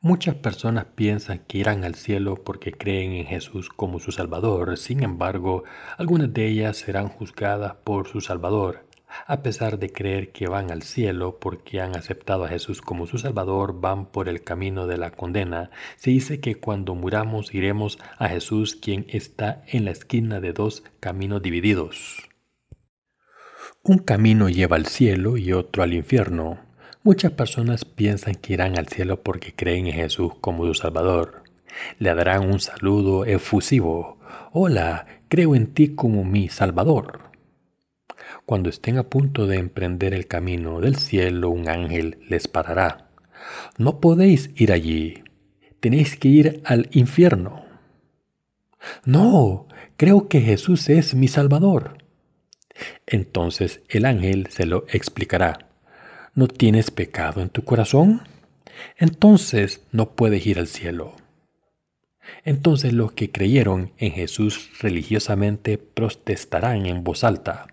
Muchas 0.01 0.33
personas 0.33 0.85
piensan 0.95 1.43
que 1.47 1.59
irán 1.59 1.83
al 1.83 1.93
cielo 1.93 2.43
porque 2.43 2.71
creen 2.71 3.11
en 3.11 3.27
Jesús 3.27 3.69
como 3.69 3.99
su 3.99 4.11
Salvador, 4.11 4.75
sin 4.77 5.03
embargo, 5.03 5.65
algunas 5.99 6.33
de 6.33 6.47
ellas 6.47 6.77
serán 6.77 7.09
juzgadas 7.09 7.75
por 7.83 8.07
su 8.07 8.21
Salvador. 8.21 8.88
A 9.25 9.41
pesar 9.41 9.79
de 9.79 9.91
creer 9.91 10.31
que 10.31 10.47
van 10.47 10.71
al 10.71 10.83
cielo 10.83 11.39
porque 11.39 11.81
han 11.81 11.95
aceptado 11.95 12.45
a 12.45 12.49
Jesús 12.49 12.81
como 12.81 13.07
su 13.07 13.17
Salvador, 13.17 13.79
van 13.79 14.05
por 14.05 14.29
el 14.29 14.43
camino 14.43 14.87
de 14.87 14.97
la 14.97 15.11
condena. 15.11 15.71
Se 15.97 16.11
dice 16.11 16.39
que 16.39 16.55
cuando 16.55 16.95
muramos 16.95 17.53
iremos 17.53 17.99
a 18.17 18.27
Jesús 18.27 18.75
quien 18.75 19.05
está 19.09 19.63
en 19.67 19.85
la 19.85 19.91
esquina 19.91 20.39
de 20.39 20.53
dos 20.53 20.83
caminos 20.99 21.41
divididos. 21.41 22.29
Un 23.83 23.99
camino 23.99 24.49
lleva 24.49 24.75
al 24.75 24.85
cielo 24.85 25.37
y 25.37 25.53
otro 25.53 25.83
al 25.83 25.93
infierno. 25.93 26.59
Muchas 27.01 27.31
personas 27.31 27.85
piensan 27.85 28.35
que 28.35 28.53
irán 28.53 28.77
al 28.77 28.87
cielo 28.87 29.23
porque 29.23 29.55
creen 29.55 29.87
en 29.87 29.93
Jesús 29.93 30.33
como 30.41 30.65
su 30.65 30.73
Salvador. 30.73 31.43
Le 31.97 32.13
darán 32.13 32.49
un 32.49 32.59
saludo 32.59 33.25
efusivo. 33.25 34.19
Hola, 34.51 35.05
creo 35.29 35.55
en 35.55 35.73
ti 35.73 35.95
como 35.95 36.23
mi 36.23 36.49
Salvador. 36.49 37.28
Cuando 38.45 38.69
estén 38.69 38.97
a 38.97 39.03
punto 39.03 39.47
de 39.47 39.57
emprender 39.57 40.13
el 40.13 40.27
camino 40.27 40.79
del 40.81 40.95
cielo, 40.95 41.49
un 41.49 41.69
ángel 41.69 42.19
les 42.27 42.47
parará. 42.47 43.09
No 43.77 43.99
podéis 43.99 44.51
ir 44.55 44.71
allí, 44.71 45.23
tenéis 45.79 46.15
que 46.15 46.27
ir 46.27 46.61
al 46.65 46.89
infierno. 46.91 47.65
No, 49.05 49.67
creo 49.97 50.27
que 50.27 50.41
Jesús 50.41 50.89
es 50.89 51.13
mi 51.15 51.27
Salvador. 51.27 51.97
Entonces 53.05 53.81
el 53.89 54.05
ángel 54.05 54.47
se 54.49 54.65
lo 54.65 54.85
explicará. 54.89 55.69
¿No 56.33 56.47
tienes 56.47 56.91
pecado 56.91 57.41
en 57.41 57.49
tu 57.49 57.63
corazón? 57.63 58.21
Entonces 58.97 59.85
no 59.91 60.11
puedes 60.11 60.45
ir 60.45 60.59
al 60.59 60.67
cielo. 60.67 61.15
Entonces 62.43 62.93
los 62.93 63.11
que 63.11 63.31
creyeron 63.31 63.91
en 63.97 64.11
Jesús 64.11 64.69
religiosamente 64.79 65.77
protestarán 65.77 66.85
en 66.85 67.03
voz 67.03 67.23
alta. 67.23 67.67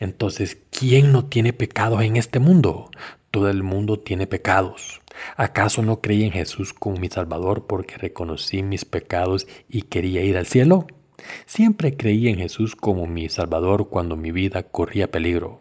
Entonces, 0.00 0.58
¿quién 0.70 1.12
no 1.12 1.26
tiene 1.26 1.52
pecados 1.52 2.02
en 2.02 2.16
este 2.16 2.38
mundo? 2.38 2.90
Todo 3.30 3.50
el 3.50 3.62
mundo 3.62 3.98
tiene 3.98 4.26
pecados. 4.26 5.00
¿Acaso 5.36 5.82
no 5.82 6.00
creí 6.00 6.24
en 6.24 6.32
Jesús 6.32 6.72
como 6.72 6.96
mi 6.96 7.08
Salvador 7.08 7.66
porque 7.66 7.96
reconocí 7.96 8.62
mis 8.62 8.84
pecados 8.84 9.46
y 9.68 9.82
quería 9.82 10.22
ir 10.22 10.36
al 10.36 10.46
cielo? 10.46 10.86
Siempre 11.46 11.96
creí 11.96 12.28
en 12.28 12.36
Jesús 12.36 12.76
como 12.76 13.06
mi 13.06 13.28
Salvador 13.28 13.88
cuando 13.88 14.16
mi 14.16 14.30
vida 14.30 14.62
corría 14.62 15.10
peligro. 15.10 15.60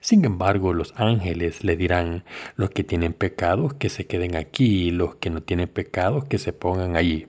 Sin 0.00 0.24
embargo, 0.24 0.72
los 0.72 0.94
ángeles 0.96 1.64
le 1.64 1.76
dirán, 1.76 2.24
los 2.56 2.70
que 2.70 2.84
tienen 2.84 3.12
pecados 3.12 3.74
que 3.74 3.88
se 3.88 4.06
queden 4.06 4.36
aquí 4.36 4.88
y 4.88 4.90
los 4.90 5.16
que 5.16 5.30
no 5.30 5.42
tienen 5.42 5.68
pecados 5.68 6.24
que 6.24 6.38
se 6.38 6.52
pongan 6.52 6.96
allí. 6.96 7.28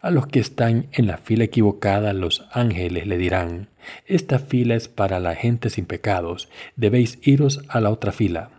A 0.00 0.10
los 0.10 0.26
que 0.26 0.40
están 0.40 0.88
en 0.92 1.06
la 1.06 1.18
fila 1.18 1.44
equivocada, 1.44 2.12
los 2.14 2.46
ángeles 2.52 3.06
le 3.06 3.18
dirán, 3.18 3.68
esta 4.06 4.38
fila 4.38 4.74
es 4.74 4.88
para 4.88 5.20
la 5.20 5.34
gente 5.34 5.68
sin 5.68 5.84
pecados, 5.84 6.48
debéis 6.76 7.18
iros 7.22 7.62
a 7.68 7.80
la 7.80 7.90
otra 7.90 8.12
fila. 8.12 8.50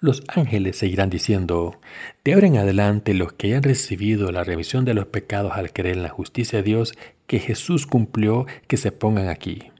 Los 0.00 0.22
ángeles 0.28 0.76
seguirán 0.76 1.10
diciendo, 1.10 1.80
de 2.24 2.34
ahora 2.34 2.46
en 2.46 2.56
adelante 2.56 3.14
los 3.14 3.32
que 3.32 3.48
hayan 3.48 3.62
recibido 3.62 4.30
la 4.32 4.44
remisión 4.44 4.84
de 4.84 4.94
los 4.94 5.06
pecados 5.06 5.52
al 5.54 5.72
creer 5.72 5.96
en 5.96 6.02
la 6.02 6.08
justicia 6.08 6.58
de 6.58 6.62
Dios 6.62 6.94
que 7.26 7.38
Jesús 7.38 7.86
cumplió, 7.86 8.46
que 8.66 8.76
se 8.76 8.92
pongan 8.92 9.28
aquí. 9.28 9.72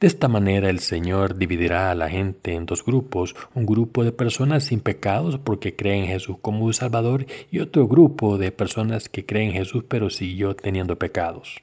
De 0.00 0.06
esta 0.06 0.28
manera 0.28 0.70
el 0.70 0.80
Señor 0.80 1.36
dividirá 1.36 1.90
a 1.90 1.94
la 1.94 2.08
gente 2.08 2.54
en 2.54 2.66
dos 2.66 2.84
grupos, 2.84 3.36
un 3.54 3.66
grupo 3.66 4.04
de 4.04 4.12
personas 4.12 4.64
sin 4.64 4.80
pecados 4.80 5.38
porque 5.38 5.76
creen 5.76 6.04
en 6.04 6.08
Jesús 6.08 6.36
como 6.40 6.64
un 6.64 6.74
Salvador 6.74 7.26
y 7.50 7.60
otro 7.60 7.86
grupo 7.86 8.38
de 8.38 8.52
personas 8.52 9.08
que 9.08 9.26
creen 9.26 9.50
en 9.50 9.56
Jesús 9.56 9.84
pero 9.88 10.10
siguió 10.10 10.56
teniendo 10.56 10.98
pecados. 10.98 11.62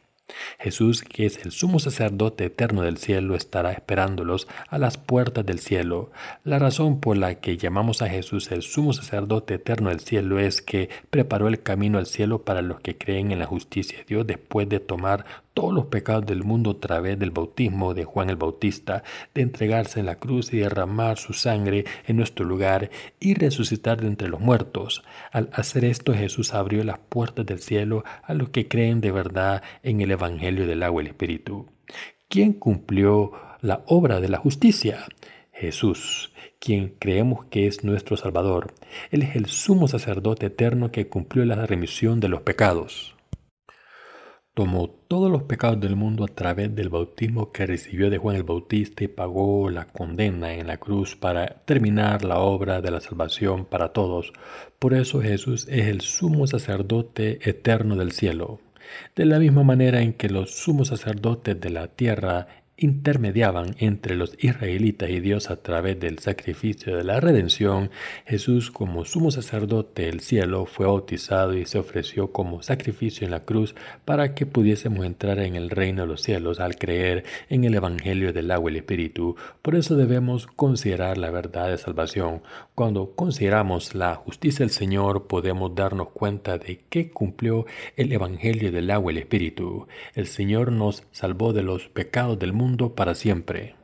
Jesús, 0.59 1.03
que 1.03 1.25
es 1.25 1.45
el 1.45 1.51
sumo 1.51 1.79
sacerdote 1.79 2.45
eterno 2.45 2.81
del 2.81 2.97
cielo, 2.97 3.35
estará 3.35 3.71
esperándolos 3.71 4.47
a 4.69 4.77
las 4.77 4.97
puertas 4.97 5.45
del 5.45 5.59
cielo. 5.59 6.11
La 6.43 6.59
razón 6.59 6.99
por 6.99 7.17
la 7.17 7.35
que 7.35 7.57
llamamos 7.57 8.01
a 8.01 8.09
Jesús 8.09 8.51
el 8.51 8.61
sumo 8.61 8.93
sacerdote 8.93 9.55
eterno 9.55 9.89
del 9.89 9.99
cielo 9.99 10.39
es 10.39 10.61
que 10.61 10.89
preparó 11.09 11.47
el 11.47 11.61
camino 11.61 11.97
al 11.97 12.05
cielo 12.05 12.43
para 12.43 12.61
los 12.61 12.79
que 12.79 12.97
creen 12.97 13.31
en 13.31 13.39
la 13.39 13.45
justicia 13.45 13.99
de 13.99 14.05
Dios 14.05 14.27
después 14.27 14.69
de 14.69 14.79
tomar 14.79 15.25
todos 15.53 15.73
los 15.73 15.85
pecados 15.85 16.25
del 16.25 16.43
mundo 16.43 16.71
a 16.71 16.79
través 16.79 17.17
del 17.19 17.31
bautismo 17.31 17.93
de 17.93 18.05
Juan 18.05 18.29
el 18.29 18.35
Bautista, 18.35 19.03
de 19.33 19.41
entregarse 19.41 19.99
en 19.99 20.07
la 20.07 20.15
cruz 20.15 20.53
y 20.53 20.57
derramar 20.57 21.17
su 21.17 21.33
sangre 21.33 21.85
en 22.07 22.17
nuestro 22.17 22.45
lugar 22.45 22.89
y 23.19 23.33
resucitar 23.35 24.01
de 24.01 24.07
entre 24.07 24.29
los 24.29 24.39
muertos. 24.39 25.03
Al 25.31 25.49
hacer 25.53 25.85
esto 25.85 26.13
Jesús 26.13 26.53
abrió 26.53 26.83
las 26.83 26.99
puertas 26.99 27.45
del 27.45 27.59
cielo 27.59 28.03
a 28.23 28.33
los 28.33 28.49
que 28.49 28.67
creen 28.67 29.01
de 29.01 29.11
verdad 29.11 29.63
en 29.83 30.01
el 30.01 30.11
Evangelio 30.11 30.67
del 30.67 30.83
agua 30.83 31.01
y 31.01 31.05
el 31.05 31.11
Espíritu. 31.11 31.67
¿Quién 32.27 32.53
cumplió 32.53 33.31
la 33.61 33.83
obra 33.87 34.19
de 34.19 34.29
la 34.29 34.39
justicia? 34.39 35.05
Jesús, 35.51 36.33
quien 36.59 36.95
creemos 36.97 37.45
que 37.45 37.67
es 37.67 37.83
nuestro 37.83 38.17
Salvador. 38.17 38.73
Él 39.11 39.21
es 39.21 39.35
el 39.35 39.45
sumo 39.45 39.87
sacerdote 39.87 40.47
eterno 40.47 40.91
que 40.91 41.07
cumplió 41.07 41.45
la 41.45 41.65
remisión 41.67 42.19
de 42.19 42.29
los 42.29 42.41
pecados 42.41 43.15
tomó 44.53 44.87
todos 44.87 45.31
los 45.31 45.43
pecados 45.43 45.79
del 45.79 45.95
mundo 45.95 46.23
a 46.23 46.27
través 46.27 46.75
del 46.75 46.89
bautismo 46.89 47.51
que 47.51 47.65
recibió 47.65 48.09
de 48.09 48.19
Juan 48.19 48.35
el 48.35 48.43
Bautista 48.43 49.03
y 49.03 49.07
pagó 49.07 49.69
la 49.69 49.85
condena 49.85 50.53
en 50.53 50.67
la 50.67 50.77
cruz 50.77 51.15
para 51.15 51.63
terminar 51.65 52.23
la 52.23 52.39
obra 52.39 52.81
de 52.81 52.91
la 52.91 53.01
salvación 53.01 53.65
para 53.65 53.93
todos. 53.93 54.31
Por 54.77 54.93
eso 54.93 55.21
Jesús 55.21 55.67
es 55.69 55.87
el 55.87 56.01
sumo 56.01 56.45
sacerdote 56.45 57.39
eterno 57.49 57.95
del 57.95 58.11
cielo. 58.11 58.59
De 59.15 59.25
la 59.25 59.39
misma 59.39 59.63
manera 59.63 60.01
en 60.01 60.13
que 60.13 60.29
los 60.29 60.51
sumos 60.51 60.89
sacerdotes 60.89 61.59
de 61.59 61.69
la 61.71 61.87
tierra 61.87 62.47
intermediaban 62.77 63.75
entre 63.77 64.15
los 64.15 64.35
israelitas 64.39 65.09
y 65.09 65.19
Dios 65.19 65.49
a 65.51 65.57
través 65.57 65.99
del 65.99 66.19
sacrificio 66.19 66.97
de 66.97 67.03
la 67.03 67.19
redención, 67.19 67.91
Jesús 68.25 68.71
como 68.71 69.05
sumo 69.05 69.31
sacerdote 69.31 70.07
del 70.07 70.21
cielo 70.21 70.65
fue 70.65 70.87
bautizado 70.87 71.55
y 71.55 71.65
se 71.65 71.77
ofreció 71.77 72.31
como 72.31 72.63
sacrificio 72.63 73.25
en 73.25 73.31
la 73.31 73.45
cruz 73.45 73.75
para 74.05 74.33
que 74.33 74.45
pudiésemos 74.45 75.05
entrar 75.05 75.39
en 75.39 75.55
el 75.55 75.69
reino 75.69 76.01
de 76.01 76.07
los 76.07 76.21
cielos 76.21 76.59
al 76.59 76.75
creer 76.75 77.23
en 77.49 77.63
el 77.63 77.75
Evangelio 77.75 78.33
del 78.33 78.51
agua 78.51 78.71
y 78.71 78.73
el 78.73 78.77
Espíritu. 78.77 79.35
Por 79.61 79.75
eso 79.75 79.95
debemos 79.95 80.47
considerar 80.47 81.17
la 81.17 81.29
verdad 81.29 81.69
de 81.69 81.77
salvación. 81.77 82.41
Cuando 82.75 83.15
consideramos 83.15 83.93
la 83.93 84.15
justicia 84.15 84.65
del 84.65 84.71
Señor 84.71 85.27
podemos 85.27 85.75
darnos 85.75 86.09
cuenta 86.09 86.57
de 86.57 86.85
que 86.89 87.11
cumplió 87.11 87.67
el 87.97 88.11
Evangelio 88.11 88.71
del 88.71 88.89
agua 88.89 89.11
y 89.11 89.17
el 89.17 89.21
Espíritu. 89.21 89.87
El 90.15 90.25
Señor 90.25 90.71
nos 90.71 91.03
salvó 91.11 91.53
de 91.53 91.61
los 91.61 91.89
pecados 91.89 92.39
del 92.39 92.51
mundo 92.51 92.95
para 92.95 93.13
siempre, 93.13 93.75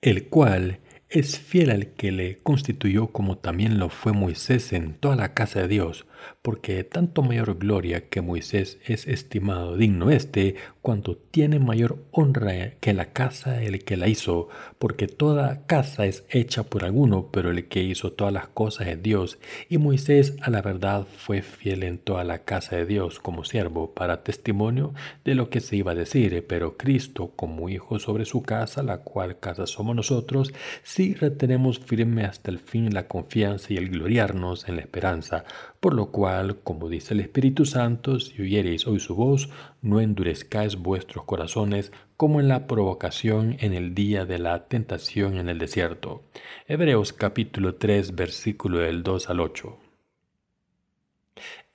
el 0.00 0.28
cual 0.30 0.80
es 1.08 1.38
fiel 1.38 1.70
al 1.70 1.92
que 1.92 2.10
le 2.10 2.42
constituyó 2.42 3.12
como 3.12 3.38
también 3.38 3.78
lo 3.78 3.88
fue 3.88 4.12
Moisés 4.12 4.72
en 4.72 4.94
toda 4.94 5.14
la 5.14 5.32
casa 5.32 5.60
de 5.60 5.68
Dios, 5.68 6.06
porque 6.42 6.84
tanto 6.84 7.22
mayor 7.22 7.58
gloria 7.58 8.08
que 8.08 8.20
Moisés 8.20 8.78
es 8.84 9.06
estimado 9.06 9.76
digno 9.76 10.10
este, 10.10 10.56
cuanto 10.80 11.16
tiene 11.16 11.58
mayor 11.58 12.04
honra 12.10 12.72
que 12.80 12.92
la 12.92 13.12
casa 13.12 13.62
el 13.62 13.84
que 13.84 13.96
la 13.96 14.08
hizo, 14.08 14.48
porque 14.78 15.06
toda 15.06 15.66
casa 15.66 16.06
es 16.06 16.24
hecha 16.28 16.64
por 16.64 16.84
alguno, 16.84 17.28
pero 17.32 17.50
el 17.50 17.68
que 17.68 17.82
hizo 17.82 18.12
todas 18.12 18.32
las 18.32 18.48
cosas 18.48 18.88
es 18.88 19.02
Dios, 19.02 19.38
y 19.68 19.78
Moisés 19.78 20.36
a 20.42 20.50
la 20.50 20.62
verdad 20.62 21.06
fue 21.06 21.42
fiel 21.42 21.84
en 21.84 21.98
toda 21.98 22.24
la 22.24 22.40
casa 22.40 22.76
de 22.76 22.86
Dios 22.86 23.20
como 23.20 23.44
siervo, 23.44 23.94
para 23.94 24.24
testimonio 24.24 24.92
de 25.24 25.34
lo 25.34 25.50
que 25.50 25.60
se 25.60 25.76
iba 25.76 25.92
a 25.92 25.96
decir, 25.96 26.44
pero 26.48 26.76
Cristo 26.76 27.32
como 27.36 27.68
hijo 27.68 27.98
sobre 27.98 28.24
su 28.24 28.42
casa, 28.42 28.82
la 28.82 28.98
cual 28.98 29.38
casa 29.38 29.66
somos 29.66 29.94
nosotros, 29.94 30.52
si 30.82 31.14
retenemos 31.14 31.78
firme 31.78 32.24
hasta 32.24 32.50
el 32.50 32.58
fin 32.58 32.92
la 32.92 33.06
confianza 33.06 33.72
y 33.72 33.76
el 33.76 33.88
gloriarnos 33.88 34.68
en 34.68 34.76
la 34.76 34.82
esperanza, 34.82 35.44
por 35.82 35.94
lo 35.94 36.12
cual, 36.12 36.60
como 36.62 36.88
dice 36.88 37.12
el 37.12 37.18
Espíritu 37.18 37.64
Santo, 37.64 38.20
si 38.20 38.40
oyereis 38.40 38.86
hoy 38.86 39.00
su 39.00 39.16
voz, 39.16 39.50
no 39.80 40.00
endurezcáis 40.00 40.76
vuestros 40.76 41.24
corazones 41.24 41.90
como 42.16 42.38
en 42.38 42.46
la 42.46 42.68
provocación 42.68 43.56
en 43.58 43.74
el 43.74 43.92
día 43.92 44.24
de 44.24 44.38
la 44.38 44.68
tentación 44.68 45.38
en 45.38 45.48
el 45.48 45.58
desierto. 45.58 46.22
Hebreos 46.68 47.12
capítulo 47.12 47.74
3 47.74 48.14
versículo 48.14 48.78
del 48.78 49.02
2 49.02 49.28
al 49.28 49.40
8. 49.40 49.91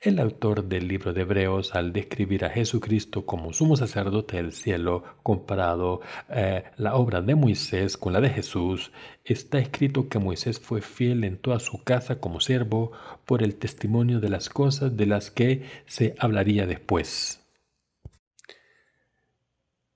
El 0.08 0.20
autor 0.20 0.64
del 0.64 0.88
libro 0.88 1.12
de 1.12 1.24
Hebreos, 1.24 1.76
al 1.76 1.92
describir 1.92 2.46
a 2.46 2.50
Jesucristo 2.50 3.26
como 3.26 3.52
sumo 3.52 3.76
sacerdote 3.76 4.38
del 4.38 4.54
cielo, 4.54 5.04
comparado 5.22 6.00
eh, 6.30 6.64
la 6.78 6.96
obra 6.96 7.22
de 7.22 7.36
Moisés 7.36 7.98
con 7.98 8.14
la 8.14 8.22
de 8.22 8.30
Jesús, 8.30 8.94
está 9.26 9.60
escrito 9.60 10.08
que 10.08 10.18
Moisés 10.18 10.62
fue 10.62 10.80
fiel 10.80 11.26
en 11.26 11.38
toda 11.38 11.60
su 11.60 11.84
casa 11.84 12.22
como 12.22 12.40
siervo 12.40 12.94
por 13.26 13.44
el 13.44 13.56
testimonio 13.56 14.22
de 14.22 14.30
las 14.30 14.48
cosas 14.48 14.96
de 14.96 15.08
las 15.08 15.30
que 15.30 15.64
se 15.88 16.16
hablaría 16.20 16.66
después. 16.66 17.42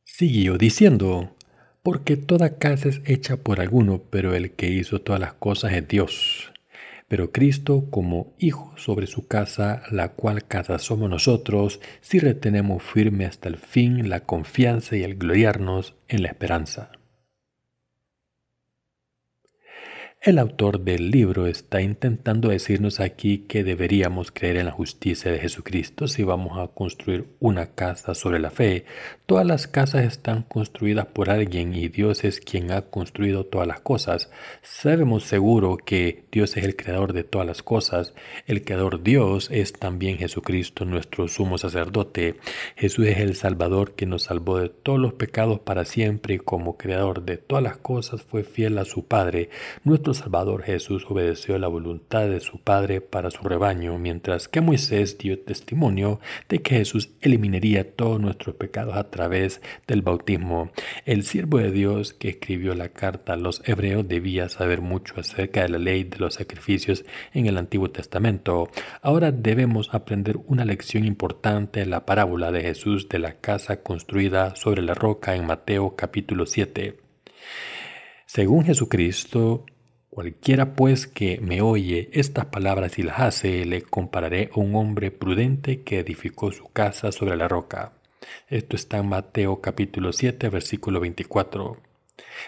Siguió 0.03 0.57
diciendo, 0.57 1.37
porque 1.83 2.17
toda 2.17 2.57
casa 2.57 2.89
es 2.89 3.01
hecha 3.05 3.37
por 3.37 3.61
alguno, 3.61 4.01
pero 4.09 4.35
el 4.35 4.51
que 4.51 4.67
hizo 4.67 4.99
todas 4.99 5.21
las 5.21 5.35
cosas 5.35 5.71
es 5.71 5.87
Dios 5.87 6.50
pero 7.11 7.33
Cristo 7.33 7.87
como 7.89 8.31
Hijo 8.39 8.71
sobre 8.77 9.05
su 9.05 9.27
casa, 9.27 9.83
la 9.91 10.13
cual 10.13 10.45
casa 10.45 10.79
somos 10.79 11.09
nosotros, 11.09 11.81
si 11.99 12.19
retenemos 12.19 12.81
firme 12.81 13.25
hasta 13.25 13.49
el 13.49 13.57
fin 13.57 14.07
la 14.07 14.21
confianza 14.21 14.95
y 14.95 15.03
el 15.03 15.17
gloriarnos 15.17 15.93
en 16.07 16.23
la 16.23 16.29
esperanza. 16.29 17.00
El 20.23 20.37
autor 20.37 20.81
del 20.81 21.09
libro 21.09 21.47
está 21.47 21.81
intentando 21.81 22.49
decirnos 22.49 22.99
aquí 22.99 23.39
que 23.39 23.63
deberíamos 23.63 24.31
creer 24.31 24.57
en 24.57 24.67
la 24.67 24.71
justicia 24.71 25.31
de 25.31 25.39
Jesucristo 25.39 26.07
si 26.07 26.23
vamos 26.23 26.59
a 26.59 26.67
construir 26.67 27.25
una 27.39 27.73
casa 27.73 28.13
sobre 28.13 28.37
la 28.37 28.51
fe. 28.51 28.85
Todas 29.25 29.47
las 29.47 29.65
casas 29.65 30.05
están 30.05 30.43
construidas 30.43 31.07
por 31.07 31.31
alguien 31.31 31.73
y 31.73 31.87
Dios 31.87 32.23
es 32.23 32.39
quien 32.39 32.71
ha 32.71 32.83
construido 32.83 33.47
todas 33.47 33.67
las 33.67 33.79
cosas. 33.79 34.29
Sabemos 34.61 35.23
seguro 35.23 35.77
que 35.77 36.25
Dios 36.31 36.55
es 36.55 36.65
el 36.65 36.75
creador 36.75 37.13
de 37.13 37.23
todas 37.23 37.47
las 37.47 37.63
cosas. 37.63 38.13
El 38.45 38.63
creador 38.63 39.01
Dios 39.01 39.49
es 39.51 39.73
también 39.73 40.19
Jesucristo, 40.19 40.85
nuestro 40.85 41.29
sumo 41.29 41.57
sacerdote. 41.57 42.35
Jesús 42.75 43.07
es 43.07 43.17
el 43.17 43.35
Salvador 43.35 43.95
que 43.95 44.05
nos 44.05 44.25
salvó 44.25 44.59
de 44.59 44.69
todos 44.69 44.99
los 44.99 45.13
pecados 45.13 45.61
para 45.61 45.83
siempre 45.83 46.35
y 46.35 46.37
como 46.37 46.77
creador 46.77 47.25
de 47.25 47.37
todas 47.37 47.63
las 47.63 47.77
cosas 47.77 48.21
fue 48.21 48.43
fiel 48.43 48.77
a 48.77 48.85
su 48.85 49.07
Padre. 49.07 49.49
Nuestro 49.83 50.10
Salvador 50.13 50.63
Jesús 50.63 51.05
obedeció 51.09 51.57
la 51.57 51.67
voluntad 51.67 52.27
de 52.27 52.39
su 52.39 52.59
Padre 52.59 53.01
para 53.01 53.31
su 53.31 53.43
rebaño, 53.43 53.97
mientras 53.97 54.47
que 54.47 54.61
Moisés 54.61 55.17
dio 55.17 55.39
testimonio 55.39 56.19
de 56.49 56.61
que 56.61 56.75
Jesús 56.75 57.09
eliminaría 57.21 57.95
todos 57.95 58.19
nuestros 58.19 58.55
pecados 58.55 58.95
a 58.95 59.09
través 59.09 59.61
del 59.87 60.01
bautismo. 60.01 60.71
El 61.05 61.23
siervo 61.23 61.57
de 61.57 61.71
Dios 61.71 62.13
que 62.13 62.29
escribió 62.29 62.75
la 62.75 62.89
carta 62.89 63.33
a 63.33 63.37
los 63.37 63.61
hebreos 63.67 64.07
debía 64.07 64.49
saber 64.49 64.81
mucho 64.81 65.15
acerca 65.17 65.63
de 65.63 65.69
la 65.69 65.77
ley 65.77 66.03
de 66.03 66.17
los 66.17 66.35
sacrificios 66.35 67.05
en 67.33 67.47
el 67.47 67.57
Antiguo 67.57 67.91
Testamento. 67.91 68.69
Ahora 69.01 69.31
debemos 69.31 69.93
aprender 69.93 70.37
una 70.47 70.65
lección 70.65 71.05
importante 71.05 71.81
en 71.81 71.89
la 71.89 72.05
parábola 72.05 72.51
de 72.51 72.61
Jesús 72.61 73.09
de 73.09 73.19
la 73.19 73.33
casa 73.39 73.81
construida 73.83 74.55
sobre 74.55 74.81
la 74.81 74.93
roca 74.93 75.35
en 75.35 75.45
Mateo 75.45 75.95
capítulo 75.95 76.45
7. 76.45 76.97
Según 78.25 78.63
Jesucristo, 78.63 79.65
Cualquiera 80.11 80.75
pues 80.75 81.07
que 81.07 81.39
me 81.39 81.61
oye 81.61 82.09
estas 82.11 82.43
palabras 82.43 82.99
y 82.99 83.03
las 83.03 83.21
hace, 83.21 83.63
le 83.65 83.81
compararé 83.81 84.49
a 84.53 84.59
un 84.59 84.75
hombre 84.75 85.09
prudente 85.09 85.83
que 85.83 85.99
edificó 85.99 86.51
su 86.51 86.67
casa 86.67 87.13
sobre 87.13 87.37
la 87.37 87.47
roca. 87.47 87.93
Esto 88.49 88.75
está 88.75 88.97
en 88.97 89.07
Mateo 89.07 89.61
capítulo 89.61 90.11
7, 90.11 90.49
versículo 90.49 90.99
24. 90.99 91.77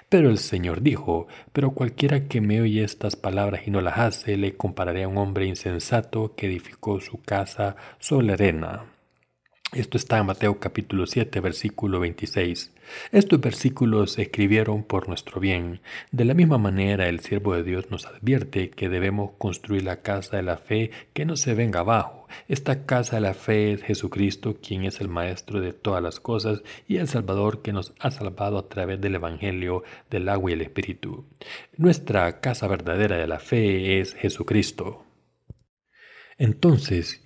Pero 0.09 0.29
el 0.29 0.39
Señor 0.39 0.81
dijo, 0.81 1.27
pero 1.53 1.71
cualquiera 1.71 2.27
que 2.27 2.41
me 2.41 2.59
oye 2.59 2.83
estas 2.83 3.15
palabras 3.15 3.61
y 3.65 3.71
no 3.71 3.79
las 3.79 3.97
hace, 3.97 4.35
le 4.35 4.57
compararé 4.57 5.03
a 5.03 5.07
un 5.07 5.17
hombre 5.17 5.45
insensato 5.45 6.35
que 6.35 6.47
edificó 6.47 6.99
su 6.99 7.21
casa 7.21 7.77
sobre 7.97 8.27
la 8.27 8.33
arena. 8.33 8.92
Esto 9.73 9.97
está 9.97 10.19
en 10.19 10.27
Mateo 10.27 10.59
capítulo 10.59 11.07
7, 11.07 11.39
versículo 11.39 11.99
26. 11.99 12.71
Estos 13.11 13.41
versículos 13.41 14.11
se 14.11 14.21
escribieron 14.21 14.83
por 14.83 15.07
nuestro 15.07 15.39
bien. 15.39 15.81
De 16.11 16.25
la 16.25 16.35
misma 16.35 16.59
manera, 16.59 17.09
el 17.09 17.21
siervo 17.21 17.55
de 17.55 17.63
Dios 17.63 17.89
nos 17.89 18.05
advierte 18.05 18.69
que 18.69 18.87
debemos 18.87 19.31
construir 19.39 19.83
la 19.83 20.03
casa 20.03 20.37
de 20.37 20.43
la 20.43 20.57
fe 20.57 20.91
que 21.13 21.25
no 21.25 21.35
se 21.37 21.55
venga 21.55 21.79
abajo. 21.79 22.27
Esta 22.47 22.85
casa 22.85 23.15
de 23.15 23.23
la 23.23 23.33
fe 23.33 23.73
es 23.73 23.81
Jesucristo, 23.81 24.57
quien 24.61 24.85
es 24.85 25.01
el 25.01 25.07
Maestro 25.07 25.59
de 25.59 25.73
todas 25.73 26.03
las 26.03 26.19
cosas 26.19 26.61
y 26.87 26.97
el 26.97 27.07
Salvador 27.07 27.63
que 27.63 27.73
nos 27.73 27.93
ha 27.97 28.11
salvado 28.11 28.59
a 28.59 28.69
través 28.69 29.01
del 29.01 29.15
Evangelio 29.15 29.83
del 30.07 30.29
agua 30.29 30.51
y 30.51 30.53
el 30.53 30.61
Espíritu. 30.61 31.25
Nuestra 31.77 32.41
casa 32.41 32.67
verdadera 32.67 33.17
de 33.17 33.25
la 33.25 33.39
fe 33.39 33.99
es 33.99 34.13
Jesucristo. 34.13 35.03
Entonces, 36.37 37.22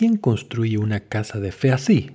¿Quién 0.00 0.16
construye 0.16 0.78
una 0.78 1.00
casa 1.00 1.40
de 1.40 1.52
fe 1.52 1.72
así? 1.72 2.12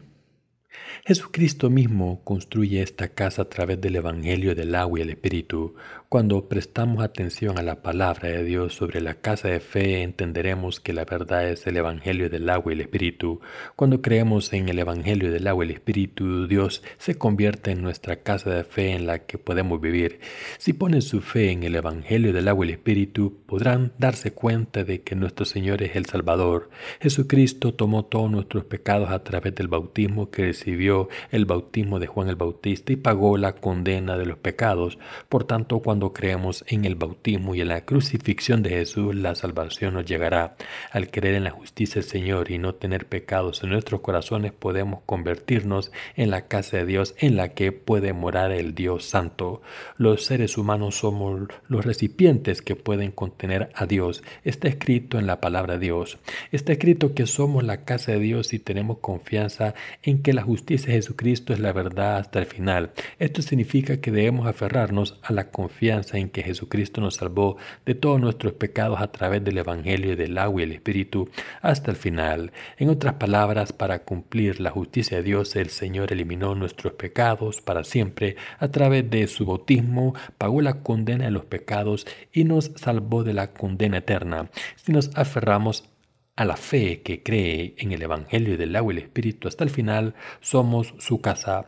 Jesucristo 1.06 1.70
mismo 1.70 2.24
construye 2.24 2.82
esta 2.82 3.10
casa 3.10 3.44
a 3.44 3.50
través 3.50 3.80
del 3.80 3.98
Evangelio 3.98 4.56
del 4.56 4.74
agua 4.74 4.98
y 4.98 5.02
el 5.04 5.12
Espíritu. 5.12 5.76
Cuando 6.16 6.47
prestamos 6.47 7.03
atención 7.03 7.59
a 7.59 7.61
la 7.61 7.82
palabra 7.82 8.30
de 8.30 8.45
Dios 8.45 8.74
sobre 8.74 9.01
la 9.01 9.16
casa 9.16 9.49
de 9.49 9.59
fe, 9.59 10.01
entenderemos 10.01 10.80
que 10.80 10.93
la 10.93 11.03
verdad 11.03 11.49
es 11.49 11.68
el 11.68 11.76
Evangelio 11.76 12.30
del 12.30 12.49
agua 12.49 12.72
y 12.72 12.76
el 12.76 12.80
Espíritu. 12.80 13.41
Cuando 13.76 14.01
creemos 14.01 14.53
en 14.53 14.70
el 14.70 14.80
Evangelio 14.80 15.30
del 15.30 15.45
agua 15.45 15.66
y 15.66 15.68
el 15.68 15.74
Espíritu, 15.74 16.47
Dios 16.47 16.84
se 16.99 17.18
convierte 17.18 17.72
en 17.72 17.82
nuestra 17.82 18.24
casa 18.24 18.49
de 18.49 18.63
fe 18.63 18.93
en 18.93 19.07
la 19.07 19.26
que 19.26 19.38
podemos 19.38 19.82
vivir. 19.82 20.22
Si 20.57 20.72
ponen 20.72 21.01
su 21.01 21.20
fe 21.20 21.51
en 21.51 21.63
el 21.63 21.76
Evangelio 21.76 22.32
del 22.32 22.47
agua 22.47 22.66
y 22.66 22.70
el 22.70 22.76
Espíritu, 22.76 23.41
podrán 23.45 23.91
darse 23.97 24.32
cuenta 24.32 24.86
de 24.86 25.01
que 25.01 25.18
nuestro 25.18 25.43
Señor 25.45 25.84
es 25.84 25.97
el 25.97 26.05
Salvador. 26.05 26.70
Jesucristo 27.01 27.74
tomó 27.74 28.05
todos 28.05 28.32
nuestros 28.32 28.63
pecados 28.63 29.09
a 29.09 29.22
través 29.26 29.53
del 29.55 29.68
bautismo 29.68 30.32
que 30.32 30.43
recibió 30.43 31.09
el 31.32 31.43
bautismo 31.43 31.99
de 31.99 32.07
Juan 32.07 32.30
el 32.30 32.38
Bautista 32.38 32.93
y 32.93 32.95
pagó 32.95 33.38
la 33.38 33.57
condena 33.57 34.18
de 34.18 34.26
los 34.26 34.38
pecados. 34.38 34.97
Por 35.28 35.43
tanto, 35.43 35.80
cuando 35.80 36.05
creemos 36.14 36.66
en 36.68 36.86
el 36.86 36.95
bautismo 36.95 37.56
y 37.56 37.62
en 37.62 37.70
la 37.70 37.86
crucifixión 37.86 38.64
de 38.64 38.72
Jesús, 38.72 39.16
la 39.16 39.36
salvación 39.36 39.93
nos 39.93 40.06
llegará. 40.06 40.56
Al 40.91 41.10
creer 41.10 41.36
en 41.36 41.43
la 41.43 41.51
justicia 41.51 42.01
del 42.01 42.10
Señor 42.10 42.51
y 42.51 42.58
no 42.58 42.76
tener 42.76 43.06
pecados 43.08 43.64
en 43.64 43.70
nuestros 43.70 44.01
corazones, 44.01 44.51
podemos 44.51 45.01
convertirnos 45.06 45.91
en 46.16 46.32
la 46.32 46.47
casa 46.47 46.78
de 46.78 46.86
Dios 46.86 47.16
en 47.18 47.38
la 47.38 47.49
que 47.49 47.72
puede 47.72 48.14
morar 48.14 48.51
el 48.51 48.76
Dios 48.76 49.06
Santo. 49.06 49.62
Los 49.97 50.26
seres 50.26 50.58
humanos 50.58 50.95
somos 50.95 51.49
los 51.68 51.86
recipientes 51.86 52.62
que 52.62 52.76
pueden 52.76 53.12
contener 53.12 53.70
a 53.76 53.86
Dios. 53.86 54.24
Está 54.43 54.68
escrito 54.68 55.20
en 55.20 55.28
la 55.28 55.39
palabra 55.39 55.76
de 55.76 55.80
Dios. 55.80 56.18
Está 56.51 56.74
escrito 56.74 57.14
que 57.14 57.26
somos 57.26 57.64
la 57.64 57.86
casa 57.86 58.12
de 58.12 58.20
Dios 58.20 58.53
y 58.53 58.60
tenemos 58.60 58.97
confianza 58.99 59.76
en 60.03 60.22
que 60.22 60.34
la 60.34 60.43
justicia 60.43 60.88
de 60.88 60.95
Jesucristo 60.95 61.53
es 61.53 61.60
la 61.60 61.74
verdad 61.74 62.18
hasta 62.18 62.39
el 62.39 62.45
final. 62.45 62.91
Esto 63.20 63.41
significa 63.41 64.01
que 64.01 64.12
debemos 64.12 64.47
aferrarnos 64.47 65.20
a 65.22 65.32
la 65.32 65.51
confianza 65.51 65.85
en 65.92 66.30
que 66.30 66.42
Jesucristo 66.44 67.00
nos 67.00 67.16
salvó 67.16 67.58
de 67.86 67.94
todos 67.94 68.20
nuestros 68.20 68.54
pecados 68.54 69.00
a 69.00 69.12
través 69.12 69.44
del 69.44 69.60
Evangelio 69.60 70.16
del 70.16 70.38
agua 70.38 70.62
y 70.62 70.64
el 70.64 70.72
Espíritu 70.72 71.30
hasta 71.62 71.92
el 71.92 71.98
final. 71.98 72.52
En 72.78 72.90
otras 72.90 73.16
palabras, 73.16 73.72
para 73.72 74.00
cumplir 74.00 74.60
la 74.60 74.72
justicia 74.72 75.18
de 75.18 75.24
Dios, 75.24 75.56
el 75.56 75.70
Señor 75.70 76.12
eliminó 76.12 76.56
nuestros 76.56 76.94
pecados 76.94 77.62
para 77.62 77.84
siempre 77.84 78.36
a 78.58 78.70
través 78.70 79.10
de 79.10 79.28
su 79.28 79.46
bautismo, 79.46 80.16
pagó 80.38 80.62
la 80.62 80.82
condena 80.82 81.26
de 81.26 81.32
los 81.32 81.46
pecados 81.46 82.08
y 82.34 82.46
nos 82.46 82.72
salvó 82.76 83.24
de 83.24 83.34
la 83.34 83.52
condena 83.54 83.98
eterna. 83.98 84.50
Si 84.76 84.92
nos 84.92 85.16
aferramos 85.16 85.88
a 86.36 86.46
la 86.46 86.58
fe 86.58 87.02
que 87.02 87.22
cree 87.22 87.76
en 87.78 87.92
el 87.92 88.02
Evangelio 88.02 88.58
del 88.58 88.76
agua 88.76 88.94
y 88.94 88.98
el 88.98 89.04
Espíritu 89.04 89.48
hasta 89.48 89.64
el 89.64 89.70
final, 89.70 90.16
somos 90.42 90.96
su 90.98 91.22
casa. 91.22 91.68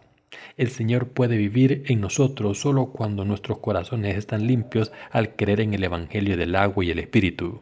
El 0.57 0.69
Señor 0.69 1.09
puede 1.09 1.38
vivir 1.38 1.84
en 1.88 2.01
nosotros 2.01 2.59
solo 2.59 2.88
cuando 2.88 3.25
nuestros 3.25 3.59
corazones 3.59 4.17
están 4.17 4.47
limpios 4.47 4.91
al 5.11 5.36
creer 5.36 5.61
en 5.61 5.73
el 5.73 5.84
Evangelio 5.84 6.38
del 6.38 6.55
agua 6.55 6.84
y 6.84 6.91
el 6.91 6.99
Espíritu. 6.99 7.61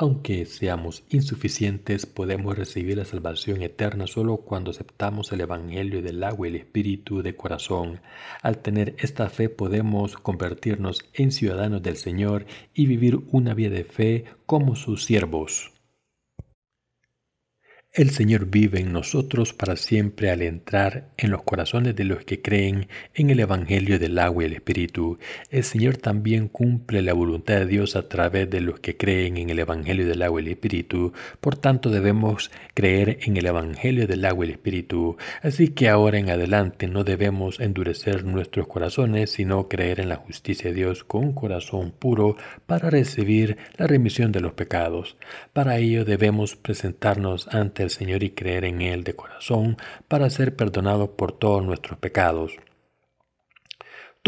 Aunque 0.00 0.46
seamos 0.46 1.02
insuficientes, 1.08 2.06
podemos 2.06 2.56
recibir 2.56 2.96
la 2.98 3.04
salvación 3.04 3.62
eterna 3.62 4.06
solo 4.06 4.36
cuando 4.36 4.70
aceptamos 4.70 5.32
el 5.32 5.40
Evangelio 5.40 6.02
del 6.02 6.22
agua 6.22 6.46
y 6.46 6.50
el 6.50 6.56
Espíritu 6.56 7.20
de 7.20 7.34
corazón. 7.34 8.00
Al 8.40 8.58
tener 8.58 8.94
esta 8.98 9.28
fe 9.28 9.48
podemos 9.48 10.16
convertirnos 10.16 11.00
en 11.14 11.32
ciudadanos 11.32 11.82
del 11.82 11.96
Señor 11.96 12.46
y 12.74 12.86
vivir 12.86 13.18
una 13.32 13.54
vida 13.54 13.70
de 13.70 13.82
fe 13.82 14.24
como 14.46 14.76
sus 14.76 15.04
siervos. 15.04 15.72
El 17.98 18.10
Señor 18.10 18.46
vive 18.46 18.78
en 18.78 18.92
nosotros 18.92 19.52
para 19.52 19.74
siempre 19.74 20.30
al 20.30 20.42
entrar 20.42 21.08
en 21.16 21.32
los 21.32 21.42
corazones 21.42 21.96
de 21.96 22.04
los 22.04 22.24
que 22.24 22.40
creen 22.40 22.86
en 23.12 23.30
el 23.30 23.40
Evangelio 23.40 23.98
del 23.98 24.20
agua 24.20 24.44
y 24.44 24.46
el 24.46 24.52
Espíritu. 24.52 25.18
El 25.50 25.64
Señor 25.64 25.96
también 25.96 26.46
cumple 26.46 27.02
la 27.02 27.12
voluntad 27.12 27.56
de 27.56 27.66
Dios 27.66 27.96
a 27.96 28.08
través 28.08 28.48
de 28.50 28.60
los 28.60 28.78
que 28.78 28.96
creen 28.96 29.36
en 29.36 29.50
el 29.50 29.58
Evangelio 29.58 30.06
del 30.06 30.22
agua 30.22 30.40
y 30.40 30.44
el 30.44 30.52
Espíritu. 30.52 31.12
Por 31.40 31.56
tanto 31.56 31.90
debemos 31.90 32.52
creer 32.72 33.18
en 33.22 33.36
el 33.36 33.46
Evangelio 33.46 34.06
del 34.06 34.24
agua 34.26 34.44
y 34.44 34.50
el 34.50 34.54
Espíritu. 34.54 35.16
Así 35.42 35.66
que 35.66 35.88
ahora 35.88 36.18
en 36.18 36.30
adelante 36.30 36.86
no 36.86 37.02
debemos 37.02 37.58
endurecer 37.58 38.22
nuestros 38.22 38.68
corazones, 38.68 39.30
sino 39.30 39.66
creer 39.66 39.98
en 39.98 40.08
la 40.08 40.14
justicia 40.14 40.70
de 40.70 40.76
Dios 40.76 41.02
con 41.02 41.24
un 41.24 41.32
corazón 41.32 41.92
puro 41.98 42.36
para 42.64 42.90
recibir 42.90 43.58
la 43.76 43.88
remisión 43.88 44.30
de 44.30 44.38
los 44.38 44.52
pecados. 44.52 45.16
Para 45.52 45.78
ello 45.78 46.04
debemos 46.04 46.54
presentarnos 46.54 47.48
ante 47.48 47.87
Señor 47.90 48.22
y 48.22 48.30
creer 48.30 48.64
en 48.64 48.82
Él 48.82 49.04
de 49.04 49.14
corazón 49.14 49.76
para 50.08 50.30
ser 50.30 50.56
perdonados 50.56 51.10
por 51.10 51.32
todos 51.32 51.64
nuestros 51.64 51.98
pecados. 51.98 52.58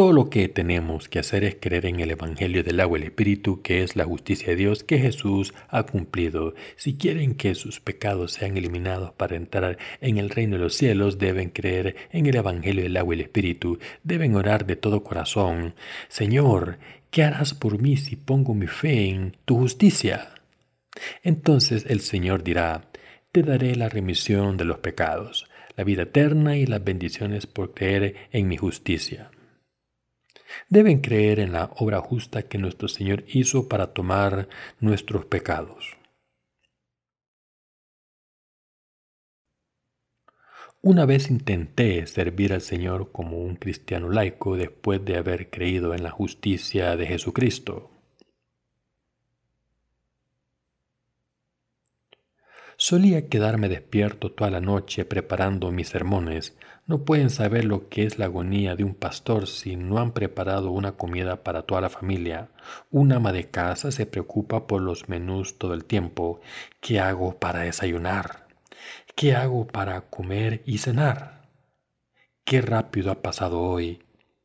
Todo 0.01 0.13
lo 0.13 0.31
que 0.31 0.49
tenemos 0.49 1.09
que 1.09 1.19
hacer 1.19 1.45
es 1.45 1.57
creer 1.61 1.85
en 1.85 2.01
el 2.01 2.13
Evangelio 2.13 2.63
del 2.63 2.81
agua 2.81 2.99
y 2.99 3.03
el 3.03 3.09
Espíritu, 3.09 3.61
que 3.61 3.83
es 3.83 3.97
la 3.97 4.05
justicia 4.05 4.49
de 4.49 4.57
Dios 4.57 4.83
que 4.83 4.99
Jesús 4.99 5.53
ha 5.69 5.83
cumplido. 5.83 6.55
Si 6.77 6.95
quieren 6.95 7.35
que 7.35 7.55
sus 7.55 7.81
pecados 7.81 8.33
sean 8.33 8.57
eliminados 8.57 9.13
para 9.13 9.37
entrar 9.37 9.79
en 10.01 10.17
el 10.17 10.31
reino 10.31 10.57
de 10.57 10.63
los 10.63 10.75
cielos, 10.75 11.19
deben 11.19 11.51
creer 11.51 11.97
en 12.13 12.25
el 12.25 12.37
Evangelio 12.37 12.85
del 12.85 12.97
agua 12.97 13.15
y 13.15 13.19
el 13.19 13.25
Espíritu. 13.25 13.79
Deben 14.03 14.37
orar 14.37 14.65
de 14.65 14.77
todo 14.77 15.03
corazón. 15.03 15.75
Señor, 16.09 16.79
¿qué 17.11 17.25
harás 17.25 17.53
por 17.53 17.79
mí 17.79 17.97
si 17.97 18.17
pongo 18.17 18.55
mi 18.55 18.69
fe 18.69 19.11
en 19.11 19.37
tu 19.45 19.57
justicia? 19.59 20.31
Entonces 21.23 21.85
el 21.89 22.01
Señor 22.01 22.43
dirá, 22.43 22.90
te 23.33 23.43
daré 23.45 23.77
la 23.77 23.89
remisión 23.89 24.57
de 24.57 24.65
los 24.65 24.79
pecados, 24.79 25.49
la 25.77 25.85
vida 25.85 26.03
eterna 26.03 26.57
y 26.57 26.67
las 26.67 26.83
bendiciones 26.83 27.47
por 27.47 27.75
creer 27.75 28.29
en 28.33 28.49
mi 28.49 28.57
justicia. 28.57 29.31
Deben 30.69 31.01
creer 31.01 31.39
en 31.39 31.53
la 31.53 31.71
obra 31.77 32.01
justa 32.01 32.43
que 32.43 32.59
nuestro 32.59 32.89
Señor 32.89 33.25
hizo 33.29 33.69
para 33.69 33.93
tomar 33.93 34.49
nuestros 34.81 35.27
pecados. 35.27 35.97
Una 40.83 41.05
vez 41.05 41.31
intenté 41.31 42.07
servir 42.07 42.53
al 42.53 42.63
Señor 42.63 43.13
como 43.13 43.39
un 43.39 43.57
cristiano 43.57 44.09
laico 44.09 44.57
después 44.57 45.05
de 45.05 45.19
haber 45.19 45.51
creído 45.51 45.95
en 45.95 46.03
la 46.03 46.11
justicia 46.11 46.97
de 46.97 47.07
Jesucristo. 47.07 48.00
Solía 52.83 53.29
quedarme 53.29 53.69
despierto 53.69 54.33
toda 54.33 54.51
la 54.51 54.63
noche 54.63 55.05
preparando 55.05 55.71
mis 55.71 55.91
sermones. 55.91 56.57
No 56.87 57.05
pueden 57.05 57.29
saber 57.29 57.67
lo 57.67 57.91
que 57.91 58.07
es 58.07 58.19
la 58.19 58.25
agonía 58.25 58.75
de 58.75 58.85
un 58.85 58.95
pastor 58.95 59.49
si 59.49 59.77
no 59.77 59.99
han 59.99 60.13
preparado 60.13 60.71
una 60.71 60.93
comida 60.93 61.45
para 61.45 61.65
toda 61.65 61.83
la 61.83 61.91
familia. 61.91 62.49
Un 62.91 63.13
ama 63.13 63.35
de 63.35 63.51
casa 63.51 63.93
se 63.93 64.07
preocupa 64.07 64.67
por 64.67 64.81
los 64.81 65.11
menús 65.11 65.59
todo 65.59 65.75
el 65.75 65.85
tiempo. 65.85 66.41
¿Qué 66.81 67.01
hago 67.01 67.39
para 67.39 67.61
desayunar? 67.61 68.47
¿Qué 69.15 69.35
hago 69.35 69.67
para 69.67 70.09
comer 70.09 70.63
y 70.65 70.79
cenar? 70.79 71.51
Qué 72.47 72.63
rápido 72.63 73.13
ha 73.13 73.21
pasado 73.21 73.61
hoy. 73.61 74.03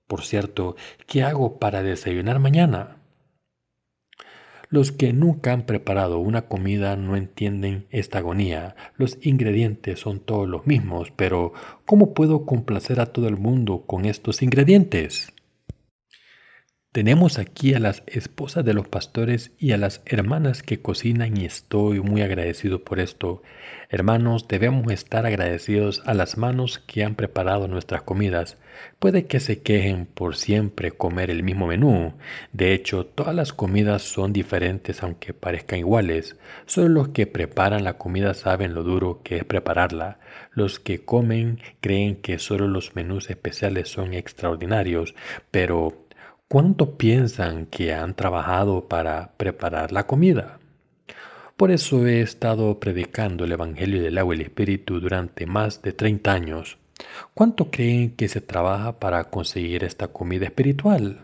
Por 0.08 0.24
cierto, 0.24 0.76
¿qué 1.08 1.24
hago 1.24 1.58
para 1.58 1.84
desayunar 1.84 2.40
mañana? 2.40 2.98
Los 4.76 4.92
que 4.92 5.14
nunca 5.14 5.54
han 5.54 5.66
preparado 5.66 6.20
una 6.20 6.50
comida 6.50 6.98
no 6.98 7.16
entienden 7.16 7.86
esta 7.92 8.18
agonía. 8.18 8.76
Los 8.98 9.18
ingredientes 9.22 10.02
son 10.02 10.20
todos 10.20 10.50
los 10.50 10.68
mismos, 10.68 11.14
pero 11.16 11.54
¿cómo 11.86 12.14
puedo 12.14 12.46
complacer 12.46 13.00
a 13.00 13.06
todo 13.06 13.30
el 13.30 13.38
mundo 13.38 13.86
con 13.88 14.04
estos 14.04 14.42
ingredientes? 14.42 15.32
Tenemos 16.96 17.40
aquí 17.40 17.74
a 17.74 17.80
las 17.80 18.04
esposas 18.08 18.64
de 18.64 18.74
los 18.74 18.88
pastores 18.88 19.52
y 19.60 19.74
a 19.74 19.78
las 19.78 20.02
hermanas 20.06 20.64
que 20.64 20.82
cocinan 20.82 21.36
y 21.36 21.44
estoy 21.44 22.00
muy 22.00 22.22
agradecido 22.22 22.86
por 22.86 23.02
esto. 23.02 23.44
Hermanos, 23.90 24.48
debemos 24.48 24.90
estar 24.90 25.26
agradecidos 25.26 26.02
a 26.06 26.14
las 26.14 26.38
manos 26.38 26.80
que 26.80 27.04
han 27.04 27.16
preparado 27.16 27.68
nuestras 27.68 28.04
comidas. 28.04 28.56
Puede 28.98 29.26
que 29.26 29.42
se 29.42 29.62
quejen 29.62 30.06
por 30.06 30.38
siempre 30.38 30.92
comer 30.92 31.30
el 31.32 31.44
mismo 31.44 31.68
menú. 31.68 32.14
De 32.54 32.74
hecho, 32.74 33.06
todas 33.06 33.36
las 33.36 33.52
comidas 33.52 34.02
son 34.02 34.32
diferentes 34.32 35.04
aunque 35.04 35.34
parezcan 35.34 35.80
iguales. 35.80 36.38
Solo 36.66 36.88
los 36.88 37.10
que 37.10 37.28
preparan 37.28 37.84
la 37.84 37.98
comida 37.98 38.34
saben 38.34 38.74
lo 38.74 38.84
duro 38.84 39.20
que 39.22 39.36
es 39.36 39.44
prepararla. 39.44 40.20
Los 40.54 40.80
que 40.80 41.04
comen 41.04 41.60
creen 41.82 42.16
que 42.16 42.40
solo 42.40 42.70
los 42.70 42.96
menús 42.96 43.30
especiales 43.30 43.90
son 43.90 44.14
extraordinarios, 44.14 45.14
pero 45.52 46.05
¿Cuánto 46.48 46.96
piensan 46.96 47.66
que 47.66 47.92
han 47.92 48.16
trabajado 48.16 48.88
para 48.88 49.32
preparar 49.36 49.92
la 49.92 50.06
comida? 50.06 50.60
Por 51.58 51.72
eso 51.72 52.06
he 52.06 52.22
estado 52.22 52.80
predicando 52.80 53.46
el 53.46 53.52
Evangelio 53.52 54.04
del 54.04 54.20
agua 54.20 54.36
y 54.36 54.42
el 54.42 54.46
Espíritu 54.46 55.00
durante 55.00 55.48
más 55.48 55.82
de 55.82 55.92
30 55.94 56.32
años. 56.32 56.78
¿Cuánto 57.34 57.72
creen 57.72 58.16
que 58.16 58.28
se 58.28 58.42
trabaja 58.42 59.00
para 59.00 59.24
conseguir 59.32 59.84
esta 59.84 60.10
comida 60.10 60.46
espiritual? 60.46 61.24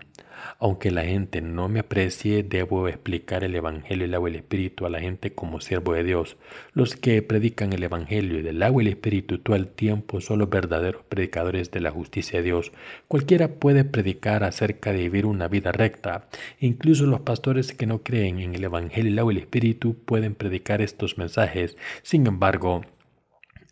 Aunque 0.60 0.92
la 0.92 1.04
gente 1.04 1.42
no 1.42 1.70
me 1.70 1.80
aprecie, 1.80 2.44
debo 2.44 2.88
explicar 2.88 3.44
el 3.44 3.56
Evangelio 3.56 4.06
del 4.06 4.16
agua 4.16 4.30
y 4.30 4.34
el 4.34 4.40
Espíritu 4.40 4.86
a 4.86 4.90
la 4.90 5.00
gente 5.00 5.34
como 5.34 5.62
siervo 5.62 5.94
de 5.94 6.04
Dios. 6.04 6.38
Los 6.74 6.96
que 6.96 7.22
predican 7.22 7.74
el 7.74 7.84
Evangelio 7.84 8.44
del 8.44 8.62
agua 8.64 8.84
y 8.84 8.88
el 8.88 8.94
Espíritu 8.94 9.40
todo 9.40 9.56
el 9.56 9.68
tiempo 9.68 10.22
son 10.22 10.40
los 10.40 10.50
verdaderos 10.50 11.04
predicadores 11.10 11.72
de 11.72 11.82
la 11.82 11.92
justicia 11.92 12.40
de 12.40 12.46
Dios. 12.46 12.72
Cualquiera 13.08 13.48
puede 13.48 13.84
predicar 13.84 14.44
acerca 14.44 14.92
de 14.92 15.00
vivir 15.00 15.26
una 15.26 15.48
vida 15.48 15.72
recta. 15.72 16.28
Incluso 16.60 17.06
los 17.06 17.22
pastores 17.22 17.74
que 17.74 17.88
no 17.88 18.04
creen 18.04 18.40
en 18.40 18.56
el 18.56 18.64
Evangelio 18.64 19.12
del 19.12 19.20
agua 19.20 19.34
y 19.34 19.38
el 19.38 19.44
Espíritu 19.44 19.96
pueden 20.06 20.36
predicar 20.36 20.82
estos 20.82 21.18
mensajes. 21.18 21.78
Sin 22.04 22.28
embargo, 22.28 22.82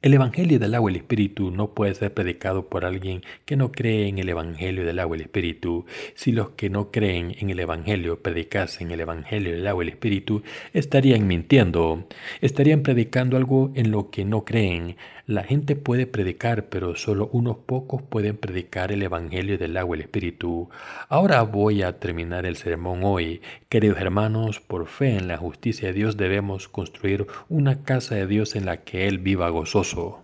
el 0.02 0.14
Evangelio 0.14 0.60
del 0.60 0.76
agua 0.76 0.92
y 0.92 0.96
el 0.96 1.02
Espíritu 1.02 1.52
no 1.52 1.74
puede 1.74 1.94
ser 1.94 2.14
predicado 2.14 2.70
por 2.70 2.86
alguien 2.86 3.22
que 3.46 3.58
no 3.58 3.74
cree 3.74 4.08
en 4.08 4.18
el 4.18 4.30
Evangelio 4.30 4.86
del 4.86 4.98
agua 4.98 5.18
y 5.18 5.20
el 5.20 5.26
Espíritu. 5.26 5.86
Si 6.16 6.32
los 6.32 6.52
que 6.52 6.70
no 6.70 6.90
creen 6.90 7.36
en 7.40 7.50
el 7.50 7.60
Evangelio 7.60 8.22
predicasen 8.22 8.92
el 8.92 9.02
Evangelio 9.02 9.52
del 9.52 9.68
agua 9.68 9.84
y 9.84 9.88
el 9.88 9.94
Espíritu, 9.94 10.42
estarían 10.74 11.28
mintiendo. 11.28 12.08
Estarían 12.40 12.82
predicando 12.82 13.36
algo 13.36 13.72
en 13.76 13.92
lo 13.92 14.10
que 14.10 14.24
no 14.24 14.46
creen. 14.46 14.96
La 15.30 15.44
gente 15.44 15.76
puede 15.76 16.08
predicar, 16.08 16.70
pero 16.70 16.96
solo 16.96 17.30
unos 17.32 17.58
pocos 17.58 18.02
pueden 18.02 18.36
predicar 18.36 18.92
el 18.92 19.04
Evangelio 19.04 19.60
del 19.60 19.78
agua 19.78 19.96
y 19.96 20.00
el 20.00 20.06
Espíritu. 20.06 20.72
Ahora 21.08 21.44
voy 21.44 21.84
a 21.84 22.00
terminar 22.00 22.48
el 22.48 22.56
sermón 22.56 23.02
hoy. 23.04 23.44
Queridos 23.70 24.00
hermanos, 24.00 24.60
por 24.60 24.88
fe 24.88 25.18
en 25.18 25.28
la 25.28 25.38
justicia 25.38 25.90
de 25.90 25.94
Dios 25.94 26.18
debemos 26.18 26.68
construir 26.68 27.28
una 27.48 27.84
casa 27.84 28.16
de 28.16 28.26
Dios 28.26 28.56
en 28.56 28.66
la 28.66 28.78
que 28.78 29.08
Él 29.08 29.20
viva 29.20 29.48
gozoso. 29.50 30.24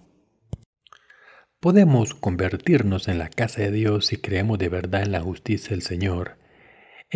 Podemos 1.59 2.15
convertirnos 2.15 3.07
en 3.07 3.19
la 3.19 3.29
casa 3.29 3.61
de 3.61 3.69
Dios 3.69 4.07
si 4.07 4.17
creemos 4.17 4.57
de 4.57 4.69
verdad 4.69 5.03
en 5.03 5.11
la 5.11 5.21
justicia 5.21 5.69
del 5.69 5.83
Señor. 5.83 6.39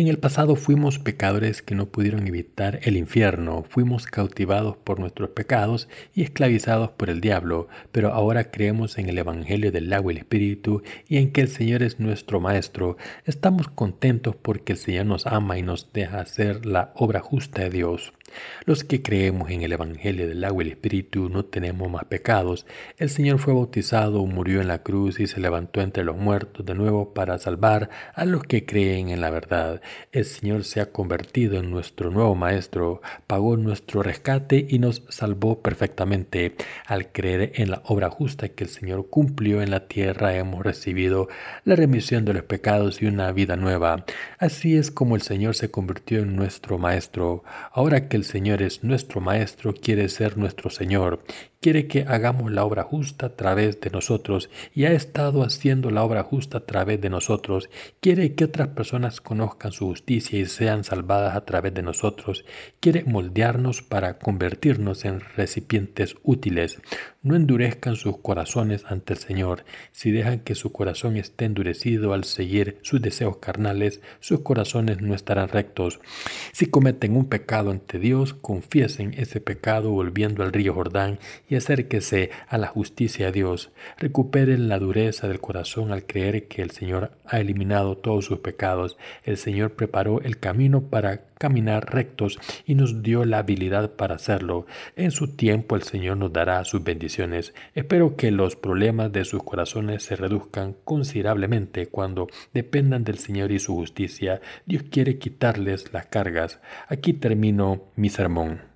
En 0.00 0.08
el 0.08 0.18
pasado 0.18 0.56
fuimos 0.56 0.98
pecadores 0.98 1.60
que 1.60 1.74
no 1.74 1.84
pudieron 1.84 2.26
evitar 2.26 2.80
el 2.84 2.96
infierno, 2.96 3.66
fuimos 3.68 4.06
cautivados 4.06 4.78
por 4.78 4.98
nuestros 4.98 5.28
pecados 5.28 5.90
y 6.14 6.22
esclavizados 6.22 6.92
por 6.92 7.10
el 7.10 7.20
diablo, 7.20 7.68
pero 7.92 8.14
ahora 8.14 8.50
creemos 8.50 8.96
en 8.96 9.10
el 9.10 9.18
Evangelio 9.18 9.70
del 9.70 9.92
agua 9.92 10.14
y 10.14 10.16
el 10.16 10.22
Espíritu 10.22 10.82
y 11.06 11.18
en 11.18 11.32
que 11.32 11.42
el 11.42 11.48
Señor 11.48 11.82
es 11.82 12.00
nuestro 12.00 12.40
Maestro. 12.40 12.96
Estamos 13.26 13.68
contentos 13.68 14.34
porque 14.36 14.72
el 14.72 14.78
Señor 14.78 15.04
nos 15.04 15.26
ama 15.26 15.58
y 15.58 15.62
nos 15.62 15.92
deja 15.92 16.20
hacer 16.20 16.64
la 16.64 16.92
obra 16.94 17.20
justa 17.20 17.60
de 17.60 17.68
Dios. 17.68 18.14
Los 18.64 18.84
que 18.84 19.02
creemos 19.02 19.50
en 19.50 19.62
el 19.62 19.72
Evangelio 19.72 20.28
del 20.28 20.44
agua 20.44 20.62
y 20.62 20.66
el 20.66 20.72
Espíritu 20.72 21.28
no 21.28 21.44
tenemos 21.44 21.90
más 21.90 22.04
pecados. 22.04 22.66
El 22.98 23.10
Señor 23.10 23.38
fue 23.38 23.54
bautizado, 23.54 24.24
murió 24.26 24.60
en 24.60 24.68
la 24.68 24.82
cruz 24.82 25.20
y 25.20 25.26
se 25.26 25.40
levantó 25.40 25.80
entre 25.80 26.04
los 26.04 26.16
muertos 26.16 26.64
de 26.66 26.74
nuevo 26.74 27.12
para 27.14 27.38
salvar 27.38 27.90
a 28.14 28.24
los 28.24 28.44
que 28.44 28.64
creen 28.64 29.08
en 29.10 29.20
la 29.20 29.30
verdad. 29.30 29.80
El 30.12 30.24
Señor 30.24 30.64
se 30.64 30.80
ha 30.80 30.92
convertido 30.92 31.58
en 31.58 31.70
nuestro 31.70 32.10
nuevo 32.10 32.34
Maestro, 32.34 33.02
pagó 33.26 33.56
nuestro 33.56 34.02
rescate 34.02 34.66
y 34.68 34.78
nos 34.78 35.02
salvó 35.08 35.60
perfectamente. 35.60 36.54
Al 36.86 37.12
creer 37.12 37.52
en 37.56 37.70
la 37.70 37.82
obra 37.84 38.10
justa 38.10 38.48
que 38.48 38.64
el 38.64 38.70
Señor 38.70 39.08
cumplió 39.08 39.62
en 39.62 39.70
la 39.70 39.88
tierra, 39.88 40.36
hemos 40.36 40.64
recibido 40.64 41.28
la 41.64 41.76
remisión 41.76 42.24
de 42.24 42.34
los 42.34 42.42
pecados 42.44 43.02
y 43.02 43.06
una 43.06 43.30
vida 43.32 43.56
nueva. 43.56 44.04
Así 44.38 44.76
es 44.76 44.90
como 44.90 45.16
el 45.16 45.22
Señor 45.22 45.54
se 45.54 45.70
convirtió 45.70 46.20
en 46.20 46.36
nuestro 46.36 46.78
Maestro. 46.78 47.44
Ahora 47.72 48.08
que 48.08 48.16
el 48.20 48.26
Señor 48.26 48.60
es 48.60 48.84
nuestro 48.84 49.22
Maestro, 49.22 49.72
quiere 49.72 50.10
ser 50.10 50.36
nuestro 50.36 50.68
Señor, 50.68 51.22
quiere 51.60 51.86
que 51.88 52.06
hagamos 52.08 52.50
la 52.50 52.64
obra 52.64 52.84
justa 52.84 53.26
a 53.26 53.36
través 53.36 53.82
de 53.82 53.90
nosotros 53.90 54.48
y 54.74 54.86
ha 54.86 54.92
estado 54.92 55.42
haciendo 55.42 55.90
la 55.90 56.02
obra 56.02 56.22
justa 56.22 56.58
a 56.58 56.64
través 56.64 57.02
de 57.02 57.10
nosotros, 57.10 57.68
quiere 58.00 58.34
que 58.34 58.44
otras 58.44 58.68
personas 58.68 59.20
conozcan 59.20 59.70
su 59.70 59.86
justicia 59.86 60.38
y 60.38 60.46
sean 60.46 60.84
salvadas 60.84 61.36
a 61.36 61.44
través 61.44 61.74
de 61.74 61.82
nosotros, 61.82 62.46
quiere 62.80 63.04
moldearnos 63.04 63.82
para 63.82 64.18
convertirnos 64.18 65.04
en 65.04 65.20
recipientes 65.20 66.16
útiles. 66.22 66.80
No 67.22 67.36
endurezcan 67.36 67.96
sus 67.96 68.16
corazones 68.16 68.86
ante 68.86 69.12
el 69.12 69.18
Señor. 69.18 69.66
Si 69.92 70.10
dejan 70.10 70.40
que 70.40 70.54
su 70.54 70.72
corazón 70.72 71.18
esté 71.18 71.44
endurecido 71.44 72.14
al 72.14 72.24
seguir 72.24 72.78
sus 72.80 73.02
deseos 73.02 73.36
carnales, 73.36 74.00
sus 74.20 74.40
corazones 74.40 75.02
no 75.02 75.14
estarán 75.14 75.50
rectos. 75.50 76.00
Si 76.52 76.64
cometen 76.64 77.14
un 77.14 77.28
pecado 77.28 77.70
ante 77.70 77.98
Dios, 77.98 78.32
confiesen 78.32 79.12
ese 79.18 79.42
pecado 79.42 79.90
volviendo 79.90 80.42
al 80.42 80.54
río 80.54 80.72
Jordán 80.72 81.18
y 81.50 81.56
acérquese 81.56 82.30
a 82.48 82.56
la 82.56 82.68
justicia 82.68 83.26
de 83.26 83.32
Dios. 83.32 83.70
Recuperen 83.98 84.68
la 84.68 84.78
dureza 84.78 85.28
del 85.28 85.40
corazón 85.40 85.92
al 85.92 86.06
creer 86.06 86.46
que 86.46 86.62
el 86.62 86.70
Señor 86.70 87.10
ha 87.26 87.40
eliminado 87.40 87.98
todos 87.98 88.24
sus 88.24 88.38
pecados. 88.38 88.96
El 89.24 89.36
Señor 89.36 89.72
preparó 89.72 90.22
el 90.22 90.38
camino 90.38 90.82
para 90.82 91.24
caminar 91.38 91.92
rectos 91.92 92.38
y 92.66 92.76
nos 92.76 93.02
dio 93.02 93.24
la 93.24 93.38
habilidad 93.38 93.90
para 93.92 94.14
hacerlo. 94.14 94.66
En 94.94 95.10
su 95.10 95.34
tiempo 95.34 95.74
el 95.74 95.82
Señor 95.82 96.18
nos 96.18 96.32
dará 96.32 96.64
sus 96.64 96.84
bendiciones. 96.84 97.52
Espero 97.74 98.14
que 98.14 98.30
los 98.30 98.54
problemas 98.54 99.10
de 99.10 99.24
sus 99.24 99.42
corazones 99.42 100.04
se 100.04 100.14
reduzcan 100.14 100.76
considerablemente 100.84 101.88
cuando 101.88 102.28
dependan 102.54 103.02
del 103.02 103.18
Señor 103.18 103.50
y 103.50 103.58
su 103.58 103.74
justicia. 103.74 104.40
Dios 104.66 104.84
quiere 104.88 105.18
quitarles 105.18 105.92
las 105.92 106.06
cargas. 106.06 106.60
Aquí 106.88 107.12
termino 107.12 107.82
mi 107.96 108.08
sermón. 108.08 108.69